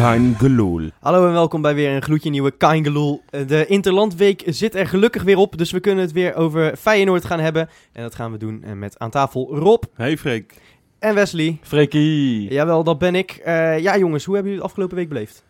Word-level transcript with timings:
Kein 0.00 0.34
gelul. 0.38 0.90
Hallo 1.00 1.26
en 1.26 1.32
welkom 1.32 1.62
bij 1.62 1.74
weer 1.74 1.94
een 1.94 2.02
gloedje 2.02 2.30
nieuwe 2.30 2.50
Kaingeloel. 2.50 3.22
Eh, 3.30 3.46
De 3.48 3.66
Interlandweek 3.66 4.42
zit 4.46 4.74
er 4.74 4.86
gelukkig 4.86 5.22
weer 5.22 5.36
op, 5.36 5.58
dus 5.58 5.70
we 5.70 5.80
kunnen 5.80 6.04
het 6.04 6.12
weer 6.12 6.34
over 6.34 6.76
Feyenoord 6.76 7.24
gaan 7.24 7.40
hebben. 7.40 7.68
En 7.92 8.02
dat 8.02 8.14
gaan 8.14 8.32
we 8.32 8.38
doen 8.38 8.62
eh, 8.62 8.72
met 8.72 8.98
aan 8.98 9.10
tafel 9.10 9.54
Rob 9.56 9.82
Hey 9.94 10.16
Freek. 10.18 10.54
en 10.98 11.14
Wesley. 11.14 11.58
Freekie. 11.62 12.52
Jawel, 12.52 12.84
dat 12.84 12.98
ben 12.98 13.14
ik. 13.14 13.30
Eh, 13.30 13.78
ja 13.78 13.98
jongens, 13.98 14.24
hoe 14.24 14.34
hebben 14.34 14.52
jullie 14.52 14.66
het 14.66 14.70
afgelopen 14.76 14.96
week 14.96 15.08
beleefd? 15.08 15.44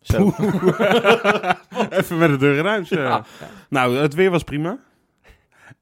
Zo. 0.00 0.16
Even 1.98 2.18
met 2.18 2.30
de 2.30 2.36
deur 2.38 2.56
in 2.56 2.64
huis. 2.66 2.90
eh. 2.90 2.98
Ja. 2.98 3.24
Nou, 3.68 3.96
het 3.96 4.14
weer 4.14 4.30
was 4.30 4.42
prima. 4.44 4.78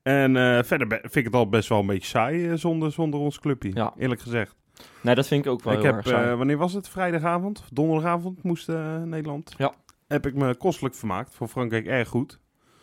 En 0.03 0.37
eh, 0.37 0.63
verder 0.65 0.87
vind 0.89 1.17
ik 1.17 1.25
het 1.25 1.35
al 1.35 1.49
best 1.49 1.69
wel 1.69 1.79
een 1.79 1.87
beetje 1.87 2.09
saai 2.09 2.59
zonder, 2.59 2.93
zonder 2.93 3.21
ons 3.21 3.41
clubje. 3.41 3.71
Ja. 3.75 3.93
Eerlijk 3.99 4.21
gezegd. 4.21 4.55
Nee, 5.01 5.15
dat 5.15 5.27
vind 5.27 5.45
ik 5.45 5.51
ook 5.51 5.63
wel 5.63 5.73
ik 5.73 5.79
heel 5.79 5.87
heb, 5.89 5.97
erg 5.97 6.07
saai. 6.09 6.31
eh, 6.31 6.37
wanneer 6.37 6.57
was 6.57 6.73
het? 6.73 6.89
Vrijdagavond? 6.89 7.59
Of 7.59 7.69
Donderdagavond 7.73 8.43
moest 8.43 8.69
eh, 8.69 9.03
Nederland. 9.03 9.55
Ja. 9.57 9.73
Heb 10.09 10.27
ik 10.27 10.35
me 10.35 10.55
kostelijk 10.55 10.95
vermaakt. 10.95 11.35
Voor 11.35 11.49
Frankrijk 11.49 11.87
erg 11.87 12.09
goed. 12.09 12.39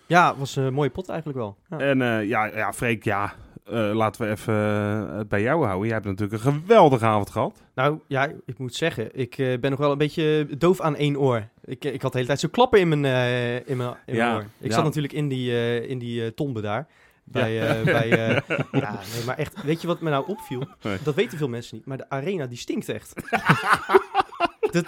Ja, 0.07 0.35
was 0.35 0.55
een 0.55 0.73
mooie 0.73 0.89
pot 0.89 1.09
eigenlijk 1.09 1.39
wel. 1.39 1.57
Ja. 1.69 1.77
En 1.79 2.01
eh, 2.01 2.27
ja, 2.27 2.45
ja, 2.45 2.73
Freek, 2.73 3.03
ja. 3.03 3.33
eh, 3.65 3.91
laten 3.93 4.21
we 4.25 4.31
even 4.31 4.53
eh, 4.53 5.17
het 5.17 5.27
bij 5.27 5.41
jou 5.41 5.63
houden. 5.65 5.85
Jij 5.85 5.93
hebt 5.95 6.05
natuurlijk 6.07 6.43
een 6.45 6.53
geweldige 6.53 7.05
avond 7.05 7.29
gehad. 7.29 7.63
Nou 7.75 7.99
ja, 8.07 8.29
ik 8.45 8.57
moet 8.57 8.75
zeggen, 8.75 9.09
ik 9.19 9.37
eh, 9.37 9.59
ben 9.59 9.69
nog 9.69 9.79
wel 9.79 9.91
een 9.91 9.97
beetje 9.97 10.47
doof 10.57 10.81
aan 10.81 10.95
één 10.95 11.19
oor. 11.19 11.47
Ik, 11.63 11.85
eh, 11.85 11.93
ik 11.93 12.01
had 12.01 12.11
de 12.11 12.17
hele 12.17 12.27
tijd 12.29 12.39
zo 12.39 12.47
klappen 12.51 12.79
in 12.79 12.87
mijn, 12.89 13.05
eh, 13.05 13.69
in 13.69 13.77
mijn, 13.77 13.93
in 14.05 14.15
Ja, 14.15 14.25
mijn 14.25 14.35
oor. 14.35 14.45
Ik 14.59 14.69
ja. 14.69 14.75
zat 14.75 14.83
natuurlijk 14.83 15.13
in 15.13 15.27
die, 15.27 15.51
eh, 15.51 15.89
in 15.89 15.99
die 15.99 16.23
eh, 16.23 16.27
tombe 16.31 16.61
daar. 16.61 16.87
Bij, 17.27 17.69
eh, 17.69 17.83
bij, 17.83 18.27
eh, 18.27 18.57
ja, 18.81 18.99
nee, 19.13 19.23
maar 19.25 19.37
echt, 19.37 19.63
weet 19.63 19.81
je 19.81 19.87
wat 19.87 20.01
me 20.01 20.09
nou 20.09 20.27
opviel? 20.27 20.67
Nee. 20.81 20.97
Dat 21.03 21.15
weten 21.15 21.37
veel 21.37 21.49
mensen 21.49 21.75
niet, 21.75 21.85
maar 21.85 21.97
de 21.97 22.09
arena 22.09 22.45
die 22.45 22.57
stinkt 22.57 22.89
echt. 22.89 23.13
dat, 24.71 24.85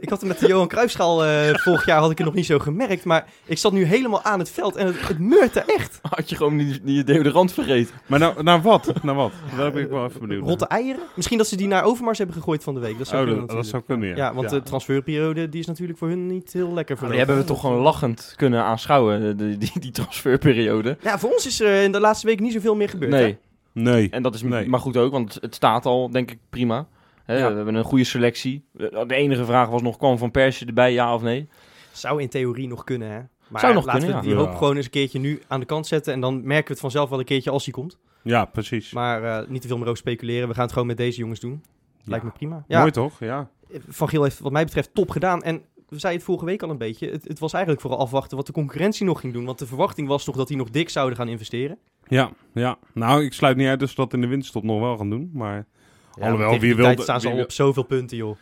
ik 0.00 0.08
had 0.08 0.20
het 0.20 0.28
met 0.28 0.38
de 0.38 0.46
Johan 0.46 0.68
Cruijffschaal 0.68 1.24
eh 1.24 1.54
vorig 1.54 1.86
jaar 1.86 1.98
had 2.00 2.10
ik 2.10 2.16
het 2.18 2.26
nog 2.26 2.36
niet 2.36 2.46
zo 2.46 2.58
gemerkt, 2.58 3.04
maar 3.04 3.26
ik 3.44 3.58
zat 3.58 3.72
nu 3.72 3.84
helemaal 3.84 4.22
aan 4.22 4.38
het 4.38 4.50
veld 4.50 4.76
en 4.76 4.86
het, 4.86 5.08
het 5.08 5.18
meurt 5.18 5.56
er 5.56 5.64
echt. 5.66 5.98
Had 6.10 6.28
je 6.30 6.36
gewoon 6.36 6.56
die, 6.56 6.80
die 6.82 7.04
deodorant 7.04 7.52
vergeten? 7.52 7.94
Maar 8.06 8.18
nou, 8.18 8.42
naar 8.42 8.62
wat? 8.62 8.92
Naar 9.02 9.14
wat? 9.14 9.32
Daar 9.56 9.72
ben 9.72 9.82
ik 9.82 9.88
wel 9.90 10.04
even 10.04 10.20
benieuwd. 10.20 10.40
naar. 10.40 10.48
Rotte 10.48 10.66
eieren? 10.66 11.02
Misschien 11.16 11.38
dat 11.38 11.46
ze 11.46 11.56
die 11.56 11.66
naar 11.66 11.84
Overmars 11.84 12.18
hebben 12.18 12.36
gegooid 12.36 12.62
van 12.62 12.74
de 12.74 12.80
week. 12.80 12.98
Dat 12.98 13.06
zou 13.06 13.20
Oh, 13.20 13.26
kunnen 13.28 13.46
dat, 13.46 13.56
dat 13.56 13.64
natuurlijk. 13.64 13.86
zou 13.88 13.98
kunnen, 14.00 14.16
ja. 14.24 14.24
Ja, 14.30 14.34
want 14.34 14.50
de 14.50 14.62
transferperiode 14.62 15.48
die 15.48 15.60
is 15.60 15.66
natuurlijk 15.66 15.98
voor 15.98 16.08
hun 16.08 16.26
niet 16.26 16.52
heel 16.52 16.72
lekker 16.72 16.96
verlopen. 16.96 17.08
die 17.08 17.26
hebben 17.26 17.36
we 17.36 17.52
toch 17.52 17.60
gewoon 17.60 17.82
lachend 17.82 18.32
kunnen 18.36 18.62
aanschouwen, 18.64 19.36
die, 19.36 19.58
die, 19.58 19.72
die 19.80 19.90
transferperiode. 19.90 20.96
Ja, 21.02 21.18
voor 21.18 21.30
ons 21.32 21.46
is 21.46 21.60
er 21.60 21.82
in 21.82 21.92
de 21.92 22.00
laatste 22.00 22.26
week 22.26 22.40
niet 22.40 22.52
zoveel 22.52 22.74
meer 22.76 22.88
gebeurd. 22.88 23.10
Nee, 23.12 23.38
Nee. 23.72 24.08
en 24.10 24.22
dat 24.22 24.34
is 24.34 24.42
Nee. 24.42 24.68
maar 24.68 24.80
goed 24.80 24.96
ook, 24.96 25.12
want 25.12 25.38
het 25.40 25.54
staat 25.54 25.86
al, 25.86 26.10
denk 26.10 26.30
ik, 26.30 26.38
prima. 26.50 26.86
Hè, 27.24 27.38
Ja. 27.38 27.48
We 27.50 27.54
hebben 27.56 27.74
een 27.74 27.84
goede 27.84 28.04
selectie. 28.04 28.64
De 29.06 29.14
enige 29.14 29.44
vraag 29.44 29.68
was 29.68 29.82
nog, 29.82 29.96
kwam 29.96 30.18
Van 30.18 30.30
Persie 30.30 30.66
erbij, 30.66 30.92
ja 30.92 31.14
of 31.14 31.22
nee? 31.22 31.48
Zou 31.92 32.22
in 32.22 32.28
theorie 32.28 32.68
nog 32.68 32.84
kunnen, 32.84 33.10
hè? 33.10 33.20
Maar 33.48 33.60
Zou 33.60 33.74
nog 33.74 33.84
laten 33.84 34.00
kunnen, 34.00 34.20
we 34.20 34.24
ja. 34.28 34.30
die 34.32 34.40
hoop 34.42 34.52
Ja. 34.52 34.58
gewoon 34.58 34.76
eens 34.76 34.84
een 34.84 34.90
keertje 34.90 35.18
nu 35.18 35.42
aan 35.48 35.60
de 35.60 35.66
kant 35.66 35.86
zetten. 35.86 36.12
En 36.12 36.20
dan 36.20 36.34
merken 36.46 36.66
we 36.66 36.70
het 36.72 36.80
vanzelf 36.80 37.08
wel 37.10 37.18
een 37.18 37.24
keertje 37.24 37.50
als 37.50 37.64
hij 37.64 37.72
komt. 37.72 37.98
Ja, 38.22 38.44
precies. 38.44 38.92
Maar 38.92 39.24
eh, 39.24 39.48
niet 39.48 39.60
te 39.62 39.68
veel 39.68 39.76
meer 39.76 39.86
over 39.86 39.98
speculeren. 39.98 40.48
We 40.48 40.54
gaan 40.54 40.62
het 40.62 40.72
gewoon 40.72 40.86
met 40.88 40.96
deze 40.96 41.18
jongens 41.18 41.40
doen. 41.40 41.62
Lijkt 42.04 42.24
me 42.24 42.30
prima. 42.30 42.64
Ja, 42.68 42.78
Mooi 42.78 42.90
toch? 42.90 43.18
Ja. 43.20 43.50
Van 43.88 44.08
Giel 44.08 44.22
heeft 44.22 44.38
wat 44.38 44.52
mij 44.52 44.64
betreft 44.64 44.94
top 44.94 45.10
gedaan. 45.10 45.42
En 45.42 45.62
we 45.88 45.98
zeiden 45.98 46.12
het 46.22 46.22
vorige 46.30 46.44
week 46.44 46.62
al 46.62 46.70
een 46.70 46.78
beetje. 46.78 47.10
Het, 47.10 47.28
het 47.28 47.38
was 47.38 47.52
eigenlijk 47.52 47.82
vooral 47.82 48.00
afwachten 48.00 48.36
wat 48.36 48.46
de 48.46 48.52
concurrentie 48.52 49.06
nog 49.06 49.20
ging 49.20 49.32
doen. 49.32 49.44
Want 49.44 49.58
de 49.58 49.66
verwachting 49.66 50.08
was 50.08 50.24
toch 50.24 50.36
dat 50.36 50.48
die 50.48 50.56
nog 50.56 50.70
dik 50.70 50.88
zouden 50.88 51.16
gaan 51.16 51.28
investeren. 51.28 51.78
Ja, 52.08 52.30
ja. 52.54 52.78
Nou, 52.94 53.24
ik 53.24 53.32
sluit 53.32 53.56
niet 53.56 53.68
uit 53.68 53.80
dat 53.80 53.88
ze 53.88 53.94
dat 53.94 54.12
in 54.12 54.20
de 54.20 54.26
winterstop 54.26 54.62
nog 54.62 54.80
wel 54.80 54.96
gaan 54.96 55.10
doen. 55.10 55.30
Maar 55.32 55.66
Ja, 56.14 56.22
Alhoewel, 56.24 56.58
wie 56.58 56.74
wilde- 56.74 57.02
staan 57.02 57.16
ze 57.20 57.22
wie 57.22 57.30
al 57.30 57.34
wil- 57.36 57.44
op 57.44 57.52
zoveel 57.52 57.82
punten, 57.82 58.16
joh. 58.16 58.36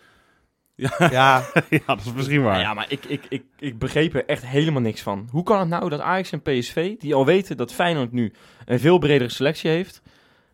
ja, 0.75 0.91
Ja, 1.11 1.43
ja, 1.71 1.81
dat 1.87 2.01
is 2.05 2.13
misschien 2.13 2.43
waar. 2.43 2.61
Ja, 2.61 2.75
maar 2.75 2.87
ik, 2.89 3.05
ik, 3.05 3.23
ik, 3.29 3.43
ik 3.59 3.79
begreep 3.79 4.15
er 4.15 4.25
echt 4.27 4.47
helemaal 4.47 4.81
niks 4.83 5.03
van. 5.03 5.29
Hoe 5.31 5.43
kan 5.43 5.59
het 5.61 5.69
nou 5.69 5.89
dat 5.89 6.01
Ajax 6.01 6.33
en 6.33 6.43
PSV, 6.43 6.97
die 6.97 7.15
al 7.15 7.25
weten 7.27 7.57
dat 7.57 7.73
Feyenoord 7.75 8.13
nu 8.13 8.33
een 8.65 8.81
veel 8.81 8.99
bredere 8.99 9.31
selectie 9.31 9.71
heeft, 9.71 10.03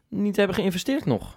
niet 0.08 0.36
hebben 0.36 0.56
geïnvesteerd 0.56 1.04
nog? 1.06 1.36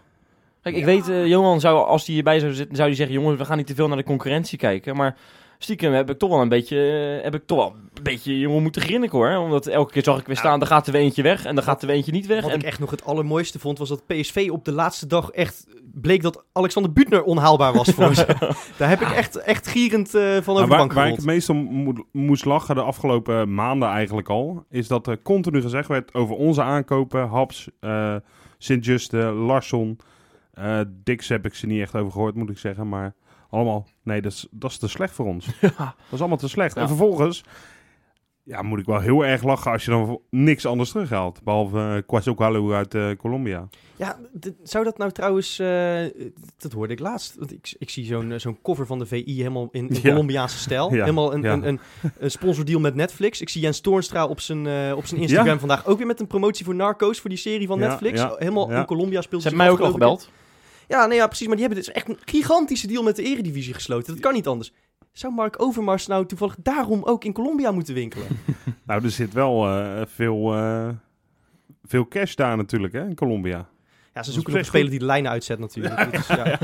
Kijk, 0.61 0.75
ik 0.75 0.85
weet, 0.85 1.09
eh, 1.09 1.25
Johan 1.27 1.59
zou, 1.59 1.85
als 1.87 2.05
hij 2.05 2.13
hierbij 2.13 2.39
zou 2.39 2.53
zitten, 2.53 2.75
zou 2.75 2.87
hij 2.87 2.97
zeggen, 2.97 3.15
jongens, 3.15 3.37
we 3.37 3.45
gaan 3.45 3.57
niet 3.57 3.67
te 3.67 3.75
veel 3.75 3.87
naar 3.87 3.97
de 3.97 4.03
concurrentie 4.03 4.57
kijken. 4.57 4.95
Maar 4.95 5.17
stiekem 5.57 5.93
heb 5.93 6.09
ik 6.09 6.17
toch 6.17 6.29
wel 6.29 6.41
een 6.41 6.49
beetje, 6.49 6.77
eh, 7.17 7.23
heb 7.23 7.35
ik 7.35 7.45
toch 7.45 7.57
wel 7.57 7.75
een 7.93 8.03
beetje 8.03 8.39
jongen 8.39 8.61
moeten 8.61 8.81
grinniken 8.81 9.17
hoor. 9.17 9.35
Omdat 9.35 9.67
elke 9.67 9.91
keer 9.91 10.03
zag 10.03 10.19
ik 10.19 10.25
weer 10.27 10.37
staan, 10.37 10.59
dan 10.59 10.67
gaat 10.67 10.87
er 10.87 10.93
weer 10.93 11.01
eentje 11.01 11.21
weg 11.23 11.45
en 11.45 11.55
dan 11.55 11.63
gaat 11.63 11.81
er 11.81 11.87
weer 11.87 11.95
eentje 11.95 12.11
niet 12.11 12.27
weg. 12.27 12.41
Wat 12.41 12.51
En 12.51 12.59
ik 12.59 12.65
echt 12.65 12.79
nog 12.79 12.89
het 12.91 13.05
allermooiste 13.05 13.59
vond, 13.59 13.77
was 13.77 13.89
dat 13.89 14.05
PSV 14.05 14.47
op 14.51 14.65
de 14.65 14.71
laatste 14.71 15.07
dag 15.07 15.29
echt 15.29 15.65
bleek 15.93 16.21
dat 16.21 16.43
Alexander 16.51 16.93
Butner 16.93 17.23
onhaalbaar 17.23 17.73
was 17.73 17.89
voor 17.89 18.15
ze. 18.15 18.25
Daar 18.77 18.89
heb 18.89 19.01
ik 19.01 19.09
echt, 19.11 19.35
echt 19.35 19.67
gierend 19.67 20.15
eh, 20.15 20.21
van 20.21 20.55
over 20.55 20.61
de 20.61 20.67
waar, 20.67 20.77
bank 20.77 20.93
waar 20.93 21.07
ik 21.07 21.15
het 21.15 21.25
meest 21.25 21.49
om 21.49 21.57
mo- 21.57 22.05
moest 22.11 22.45
lachen 22.45 22.75
de 22.75 22.81
afgelopen 22.81 23.53
maanden 23.53 23.89
eigenlijk 23.89 24.29
al, 24.29 24.65
is 24.69 24.87
dat 24.87 25.07
er 25.07 25.21
continu 25.21 25.61
gezegd 25.61 25.87
werd 25.87 26.13
over 26.13 26.35
onze 26.35 26.61
aankopen. 26.61 27.27
Haps, 27.27 27.69
eh 27.79 28.15
Sint-Juste, 28.57 29.17
Larsson, 29.17 29.99
eh 30.53 30.79
Dix 31.03 31.27
heb 31.29 31.45
ik 31.45 31.53
ze 31.53 31.65
niet 31.67 31.81
echt 31.81 31.95
over 31.95 32.11
gehoord, 32.11 32.35
moet 32.35 32.49
ik 32.49 32.57
zeggen. 32.57 32.89
Maar 32.89 33.13
allemaal, 33.49 33.87
nee, 34.03 34.21
dat 34.21 34.31
is, 34.31 34.47
dat 34.51 34.71
is 34.71 34.77
te 34.77 34.87
slecht 34.87 35.13
voor 35.13 35.25
ons. 35.25 35.47
Ja. 35.61 35.69
Dat 35.77 35.95
is 36.11 36.19
allemaal 36.19 36.37
te 36.37 36.47
slecht. 36.49 36.75
Ja. 36.75 36.81
En 36.81 36.87
vervolgens, 36.87 37.43
ja, 38.43 38.61
moet 38.61 38.79
ik 38.79 38.85
wel 38.85 38.99
heel 38.99 39.25
erg 39.25 39.43
lachen 39.43 39.71
als 39.71 39.85
je 39.85 39.91
dan 39.91 40.19
niks 40.29 40.65
anders 40.65 40.89
terughaalt. 40.91 41.43
Behalve 41.43 41.77
uh, 41.77 42.07
Quasocalo 42.07 42.71
uit 42.73 42.93
eh, 42.93 43.09
Colombia. 43.17 43.67
Ja, 43.95 44.17
zou 44.63 44.83
dat 44.83 44.97
nou 44.97 45.11
trouwens... 45.11 45.59
eh, 45.59 46.03
dat 46.57 46.71
hoorde 46.71 46.93
ik 46.93 46.99
laatst. 46.99 47.35
Want 47.35 47.51
ik, 47.53 47.75
ik 47.79 47.89
zie 47.89 48.05
zo'n 48.05 48.31
eh, 48.31 48.39
zo'n 48.39 48.61
cover 48.61 48.85
van 48.85 48.99
de 48.99 49.05
VI 49.05 49.23
helemaal 49.37 49.67
in, 49.71 49.89
in 49.89 49.95
Ja. 50.01 50.09
Colombiaanse 50.09 50.57
stijl. 50.57 50.89
Ja, 50.93 50.99
Helemaal 51.03 51.33
een, 51.33 51.41
ja. 51.41 51.53
een, 51.53 51.67
een, 51.67 51.79
een 52.19 52.31
sponsordeal 52.31 52.79
met 52.79 52.95
Netflix. 52.95 53.41
Ik 53.41 53.49
zie 53.49 53.61
Jens 53.61 53.79
Toornstra 53.79 54.25
op 54.25 54.39
zijn, 54.39 54.67
eh, 54.67 54.93
op 54.95 55.05
zijn 55.05 55.21
Instagram 55.21 55.53
Ja. 55.53 55.59
vandaag 55.59 55.85
ook 55.85 55.97
weer 55.97 56.07
met 56.07 56.19
een 56.19 56.27
promotie 56.27 56.65
voor 56.65 56.75
Narcos, 56.75 57.19
voor 57.19 57.29
die 57.29 57.39
serie 57.39 57.67
van 57.67 57.79
Ja, 57.79 57.87
Netflix. 57.87 58.19
ja, 58.19 58.35
Helemaal 58.37 58.69
ja. 58.71 58.79
in 58.79 58.85
Colombia 58.85 59.21
speelt 59.21 59.41
ze 59.41 59.47
hebben 59.47 59.65
mij 59.67 59.75
ook 59.75 59.79
al 60.01 60.11
ik. 60.13 60.29
Ja, 60.87 61.05
nee, 61.05 61.17
ja, 61.17 61.27
precies. 61.27 61.47
Maar 61.47 61.55
die 61.57 61.65
hebben 61.65 61.83
dus 61.85 61.93
echt 61.93 62.09
een 62.09 62.17
gigantische 62.25 62.87
deal 62.87 63.03
met 63.03 63.15
de 63.15 63.23
Eredivisie 63.23 63.73
gesloten. 63.73 64.13
Dat 64.13 64.21
kan 64.21 64.33
niet 64.33 64.47
anders. 64.47 64.73
Zou 65.11 65.33
Mark 65.33 65.61
Overmars 65.61 66.07
nou 66.07 66.25
toevallig 66.25 66.55
daarom 66.61 67.03
ook 67.03 67.23
in 67.23 67.33
Colombia 67.33 67.71
moeten 67.71 67.93
winkelen? 67.93 68.27
Nou, 68.85 69.03
er 69.03 69.11
zit 69.11 69.33
wel 69.33 69.67
eh, 69.67 70.01
veel, 70.05 70.53
eh, 70.55 70.89
veel 71.83 72.07
cash 72.07 72.33
daar 72.35 72.57
natuurlijk, 72.57 72.93
hè, 72.93 73.01
in 73.07 73.15
Colombia. 73.15 73.67
Ja, 74.13 74.23
ze 74.23 74.31
zoeken 74.31 74.51
nog 74.51 74.61
een 74.61 74.67
speler 74.67 74.89
die 74.89 74.99
de 74.99 75.05
lijnen 75.05 75.31
uitzet 75.31 75.59
natuurlijk. 75.59 76.11
Dus, 76.11 76.27
ja. 76.41 76.57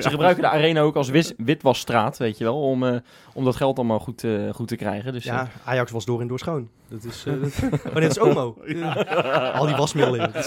Ze 0.00 0.10
gebruiken 0.10 0.42
de 0.42 0.48
arena 0.48 0.80
ook 0.80 0.96
als 0.96 1.08
wis- 1.08 1.32
witwasstraat, 1.36 2.16
weet 2.18 2.38
je 2.38 2.44
wel, 2.44 2.60
om, 2.62 2.84
eh, 2.86 2.96
om 3.34 3.44
dat 3.44 3.56
geld 3.56 3.78
allemaal 3.78 3.98
goed, 3.98 4.24
eh, 4.24 4.48
goed 4.52 4.68
te 4.68 4.76
krijgen. 4.76 5.12
Dus, 5.12 5.24
ja, 5.24 5.48
Ajax 5.64 5.90
was 5.90 6.04
door 6.04 6.20
en 6.20 6.26
door 6.26 6.38
schoon. 6.38 6.68
Dat 6.88 7.04
is, 7.04 7.24
eh, 7.26 7.34
dat- 7.40 7.80
oh, 7.88 7.94
dit 7.94 8.10
is 8.10 8.18
Omo. 8.18 8.56
Al 9.54 9.66
die 9.66 9.76
wasmiddelen 9.76 10.20
in. 10.34 10.42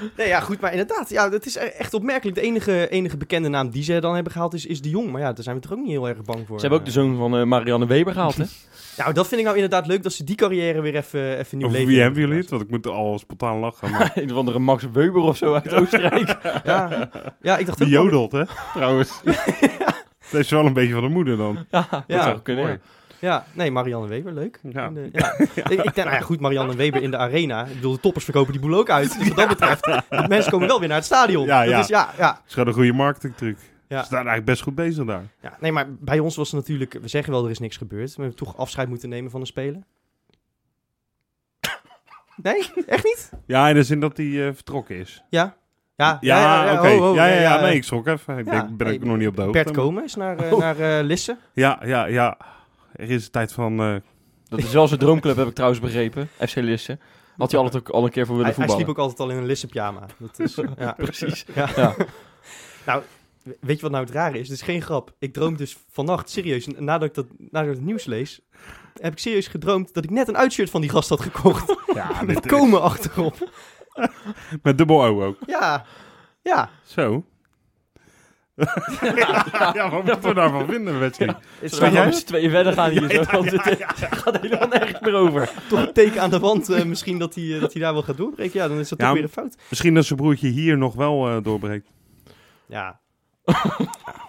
Dat 0.00 0.10
nee, 0.16 0.28
ja, 0.28 0.40
goed, 0.40 0.60
maar 0.60 0.70
inderdaad, 0.70 1.10
ja, 1.10 1.30
het 1.30 1.46
is 1.46 1.56
echt 1.56 1.94
opmerkelijk. 1.94 2.36
De 2.36 2.42
enige, 2.42 2.88
enige 2.88 3.16
bekende 3.16 3.48
naam 3.48 3.70
die 3.70 3.82
ze 3.82 3.98
dan 4.00 4.14
hebben 4.14 4.32
gehaald 4.32 4.54
is, 4.54 4.66
is 4.66 4.82
de 4.82 4.90
Jong. 4.90 5.10
Maar 5.10 5.20
ja, 5.20 5.32
daar 5.32 5.44
zijn 5.44 5.56
we 5.56 5.62
toch 5.62 5.72
ook 5.72 5.78
niet 5.78 5.88
heel 5.90 6.08
erg 6.08 6.22
bang 6.22 6.46
voor. 6.46 6.54
Ze 6.56 6.60
hebben 6.60 6.78
ook 6.78 6.84
de 6.86 6.92
zoon 6.92 7.16
van 7.16 7.36
eh, 7.36 7.42
Marianne 7.44 7.86
Weber 7.86 8.12
gehaald, 8.12 8.36
hè? 8.36 8.44
Nou, 8.96 9.12
dat 9.12 9.26
vind 9.28 9.38
ik 9.40 9.46
nou 9.46 9.56
inderdaad 9.58 9.86
leuk, 9.86 10.02
dat 10.02 10.12
ze 10.12 10.24
die 10.24 10.36
carrière 10.36 10.80
weer 10.80 10.94
even, 10.96 11.38
even 11.38 11.58
nieuw 11.58 11.66
Over 11.66 11.78
leven 11.78 11.92
wie 11.92 12.02
hebben 12.02 12.20
jullie 12.20 12.36
het? 12.38 12.50
Want 12.50 12.62
ik 12.62 12.70
moet 12.70 12.86
al 12.86 13.18
spontaan 13.18 13.58
lachen. 13.58 13.90
Maar 13.94 14.12
een 14.14 14.30
of 14.30 14.36
andere 14.36 14.58
Max 14.58 14.84
Weber 14.92 15.20
of 15.22 15.36
zo 15.36 15.54
uit 15.54 15.72
Oostenrijk. 15.72 16.36
Ja, 16.64 17.10
ja, 17.42 17.56
ik 17.58 17.66
dacht 17.66 17.78
die 17.78 17.88
jodelt, 17.88 18.32
hè, 18.32 18.42
trouwens. 18.74 19.20
Dat 20.30 20.40
is 20.40 20.50
wel 20.50 20.66
een 20.66 20.72
beetje 20.72 20.92
van 20.92 21.02
de 21.02 21.08
moeder 21.08 21.36
dan. 21.36 21.66
ja, 21.70 21.86
dat 21.90 22.02
Ja, 22.06 22.22
zou 22.22 22.40
kunnen. 22.40 22.68
ja. 22.68 22.78
Ja, 23.24 23.44
nee, 23.52 23.70
Marianne 23.70 24.08
Weber, 24.08 24.32
leuk. 24.32 24.60
Ja. 24.62 24.90
Ja. 25.12 25.38
Ik, 25.38 25.70
ik 25.70 25.94
denk, 25.94 25.94
nou 25.96 26.10
ja, 26.10 26.20
goed, 26.20 26.40
Marianne 26.40 26.76
Weber 26.76 27.02
in 27.02 27.10
de 27.10 27.16
arena. 27.16 27.64
Ik 27.66 27.74
bedoel, 27.74 27.92
de 27.92 28.00
toppers 28.00 28.24
verkopen 28.24 28.52
die 28.52 28.60
boel 28.60 28.78
ook 28.78 28.90
uit. 28.90 29.18
Dus 29.18 29.28
wat 29.28 29.36
dat 29.36 29.48
betreft, 29.48 29.84
de 30.08 30.24
mensen 30.28 30.52
komen 30.52 30.68
wel 30.68 30.78
weer 30.78 30.88
naar 30.88 30.96
het 30.96 31.06
stadion. 31.06 31.46
Ja, 31.46 31.60
Dat 31.60 31.70
ja. 31.70 31.78
is, 31.78 31.86
ja, 31.88 32.10
ja, 32.18 32.40
is 32.46 32.52
gewoon 32.52 32.68
een 32.68 32.74
goede 32.74 32.92
marketingtruc. 32.92 33.56
Ja. 33.88 33.98
Ze 33.98 34.04
staan 34.04 34.16
eigenlijk 34.16 34.46
best 34.46 34.62
goed 34.62 34.74
bezig 34.74 35.04
daar. 35.04 35.22
ja. 35.42 35.56
Nee, 35.60 35.72
maar 35.72 35.86
bij 35.88 36.18
ons 36.18 36.36
was 36.36 36.50
het 36.50 36.60
natuurlijk, 36.60 36.98
we 37.00 37.08
zeggen 37.08 37.32
wel, 37.32 37.44
er 37.44 37.50
is 37.50 37.58
niks 37.58 37.76
gebeurd. 37.76 38.14
We 38.14 38.20
hebben 38.22 38.36
toch 38.38 38.56
afscheid 38.56 38.88
moeten 38.88 39.08
nemen 39.08 39.30
van 39.30 39.40
een 39.40 39.46
speler. 39.46 39.82
Nee, 42.42 42.70
echt 42.86 43.04
niet? 43.04 43.30
Ja, 43.46 43.68
in 43.68 43.74
de 43.74 43.82
zin 43.82 44.00
dat 44.00 44.16
hij 44.16 44.46
eh, 44.46 44.54
vertrokken 44.54 44.96
is. 44.96 45.22
Ja. 45.30 45.54
Ja, 45.96 46.18
Ja, 46.20 46.72
oké. 46.78 46.88
oh, 46.88 47.08
oh, 47.08 47.14
ja, 47.14 47.26
ja, 47.26 47.40
ja, 47.40 47.60
nee, 47.60 47.74
ik 47.74 47.84
schrok 47.84 48.06
even. 48.06 48.38
Ik 48.38 48.46
Ja, 48.52 48.68
ben 48.72 48.86
hey, 48.86 48.96
ik 48.96 49.04
nog 49.04 49.16
niet 49.16 49.28
op 49.28 49.36
de 49.36 49.42
hoogte. 49.42 49.62
Bert 49.62 49.76
Komen 49.76 50.04
is 50.04 50.14
naar, 50.14 50.52
Oh. 50.52 50.58
naar 50.58 50.78
eh, 50.78 51.04
Lisse. 51.04 51.36
Ja, 51.52 51.80
ja, 51.84 52.04
ja. 52.04 52.36
Er 52.96 53.10
is 53.10 53.24
een 53.24 53.30
tijd 53.30 53.52
van... 53.52 53.80
eh, 53.80 53.94
Dat 54.48 54.58
is 54.58 54.72
wel 54.72 54.88
zijn 54.88 55.00
droomclub, 55.00 55.36
heb 55.36 55.46
ik 55.48 55.54
trouwens 55.54 55.80
begrepen. 55.80 56.28
FC 56.38 56.54
Lisse. 56.54 56.98
Had 57.36 57.50
hij 57.50 57.60
altijd 57.60 57.82
ook 57.82 57.88
al 57.94 58.04
een 58.04 58.10
keer 58.10 58.26
voor 58.26 58.36
willen 58.36 58.50
Hij, 58.50 58.54
hij 58.56 58.66
voetballen. 58.66 58.84
sliep 58.84 58.88
ook 58.88 59.02
altijd 59.02 59.20
al 59.20 59.30
in 59.30 59.36
een 59.36 59.46
Lisse 59.46 59.66
pyjama. 59.66 60.06
Dat 60.18 60.38
is, 60.38 60.54
ja. 60.78 60.92
Precies. 60.92 61.44
Ja. 61.54 61.68
Ja. 61.76 61.94
nou, 62.86 63.02
weet 63.60 63.76
je 63.76 63.82
wat 63.82 63.90
nou 63.90 64.04
het 64.04 64.14
rare 64.14 64.38
is? 64.38 64.48
Het 64.48 64.56
is 64.56 64.62
geen 64.62 64.82
grap. 64.82 65.12
Ik 65.18 65.32
droom 65.32 65.56
dus 65.56 65.76
vannacht, 65.90 66.30
serieus, 66.30 66.66
nadat 66.66 67.08
ik, 67.08 67.14
dat, 67.14 67.26
nadat 67.38 67.68
ik 67.70 67.74
het 67.76 67.84
nieuws 67.84 68.04
lees, 68.04 68.40
heb 69.00 69.12
ik 69.12 69.18
serieus 69.18 69.46
gedroomd 69.46 69.94
dat 69.94 70.04
ik 70.04 70.10
net 70.10 70.28
een 70.28 70.36
uitshirt 70.36 70.70
van 70.70 70.80
die 70.80 70.90
gast 70.90 71.08
had 71.08 71.20
gekocht. 71.20 71.74
ja, 71.94 72.22
met 72.22 72.42
dit- 72.42 72.46
komen 72.46 72.82
achterop. 72.82 73.50
met 74.62 74.78
dubbel 74.78 75.04
O 75.04 75.24
ook. 75.24 75.36
Ja, 75.46 75.84
ja. 76.42 76.70
Zo. 76.84 77.24
Ja, 79.74 79.90
wat 79.90 80.04
moeten 80.04 80.28
we 80.28 80.34
daarvan 80.34 80.66
vinden, 80.66 80.98
Wesley? 80.98 81.28
Het 81.28 81.36
is 81.60 81.72
Zullen 81.72 81.90
we 81.92 81.96
jij 81.96 82.10
twee 82.10 82.50
verder 82.50 82.72
gaan 82.72 82.90
hier? 82.90 83.10
zo? 83.10 83.22
Want 83.30 83.50
het 83.64 83.66
eh, 83.78 83.88
gaat 84.10 84.40
helemaal 84.40 84.68
nergens 84.68 85.00
meer 85.00 85.14
over. 85.14 85.50
toch 85.68 85.78
een 85.86 85.92
teken 85.92 86.20
aan 86.22 86.30
de 86.30 86.38
wand 86.38 86.68
eh, 86.68 86.84
misschien 86.84 87.18
dat 87.18 87.34
hij, 87.34 87.54
eh, 87.54 87.60
dat 87.60 87.72
hij 87.72 87.82
daar 87.82 87.92
wel 87.92 88.02
gaat 88.02 88.16
doorbreken. 88.16 88.60
Ja, 88.60 88.68
dan 88.68 88.78
is 88.78 88.88
dat 88.88 88.98
Ja, 88.98 89.04
toch 89.04 89.14
weer 89.14 89.22
een 89.24 89.28
fout. 89.28 89.56
Misschien 89.68 89.94
dat 89.94 90.04
zijn 90.04 90.18
broertje 90.18 90.48
hier 90.48 90.78
nog 90.78 90.94
wel 90.94 91.28
eh, 91.28 91.42
doorbreekt. 91.42 91.88
Ja. 92.66 93.00
Ja, 93.44 93.54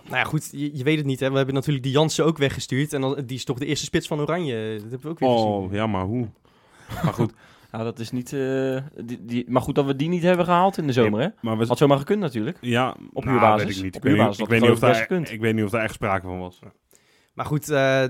nou 0.04 0.18
ja, 0.18 0.24
goed, 0.24 0.50
je, 0.52 0.78
je 0.78 0.84
weet 0.84 0.98
het 0.98 1.06
niet. 1.06 1.20
Hè. 1.20 1.30
We 1.32 1.38
hebben 1.38 1.56
natuurlijk 1.56 1.84
die 1.84 1.94
Jansen 1.94 2.26
ook 2.26 2.38
weggestuurd. 2.38 2.94
En 2.94 3.02
dan, 3.02 3.24
die 3.26 3.38
is 3.38 3.44
toch 3.46 3.58
de 3.60 3.66
eerste 3.66 3.86
spits 3.86 4.08
van 4.08 4.20
Oranje. 4.20 4.74
Dat 4.74 4.82
hebben 4.82 5.02
we 5.02 5.10
ook 5.10 5.20
weer 5.20 5.30
gezien. 5.30 5.46
Oh, 5.48 5.74
ja, 5.74 5.88
maar 5.88 6.04
hoe? 6.04 6.28
Maar 7.04 7.14
goed, 7.14 7.34
Ja, 7.78 7.84
dat 7.84 8.00
is 8.00 8.12
niet... 8.12 8.34
eh, 8.34 8.78
die, 9.06 9.26
die, 9.26 9.46
maar 9.48 9.62
goed 9.62 9.76
dat 9.76 9.86
we 9.86 9.96
die 9.96 10.10
niet 10.10 10.24
hebben 10.24 10.46
gehaald 10.46 10.78
in 10.78 10.88
de 10.88 10.94
zomer, 10.94 11.22
hè? 11.22 11.28
maar 11.42 11.58
we... 11.58 11.66
Had 11.66 11.78
zomaar 11.78 11.98
gekund 11.98 12.20
natuurlijk. 12.20 12.58
Ja, 12.62 12.96
Op 13.14 13.24
nou, 13.26 13.38
huurbasis. 13.38 13.66
weet 13.68 13.78
ik 13.78 13.84
niet. 13.84 13.96
Ik 13.96 14.02
Op 14.02 14.04
weet 14.04 14.12
niet, 14.14 14.22
huurbasis 14.22 14.44
ik 14.44 14.50
weet 14.50 14.62
niet 14.62 14.70
of 14.70 14.76
ik 14.76 14.82
daar, 15.10 15.34
ik 15.34 15.40
weet 15.42 15.56
niet 15.56 15.64
of 15.64 15.70
daar 15.70 15.84
echt 15.84 15.94
sprake 15.94 16.28
van 16.28 16.40
was. 16.40 16.60
Maar 17.34 17.46
goed, 17.46 17.70
eh 17.70 18.04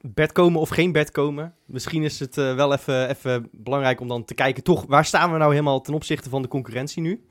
bed 0.00 0.32
komen 0.32 0.60
of 0.60 0.68
geen 0.68 0.92
bed 0.92 1.10
komen. 1.10 1.54
Misschien 1.64 2.02
is 2.02 2.20
het 2.20 2.38
eh, 2.38 2.54
wel 2.54 2.72
even, 2.72 3.08
even 3.08 3.48
belangrijk 3.52 4.00
om 4.00 4.08
dan 4.08 4.24
te 4.24 4.34
kijken, 4.34 4.62
toch, 4.62 4.84
waar 4.86 5.04
staan 5.04 5.32
we 5.32 5.38
nou 5.38 5.50
helemaal 5.50 5.80
ten 5.80 5.94
opzichte 5.94 6.28
van 6.28 6.42
de 6.42 6.48
concurrentie 6.48 7.02
nu? 7.02 7.24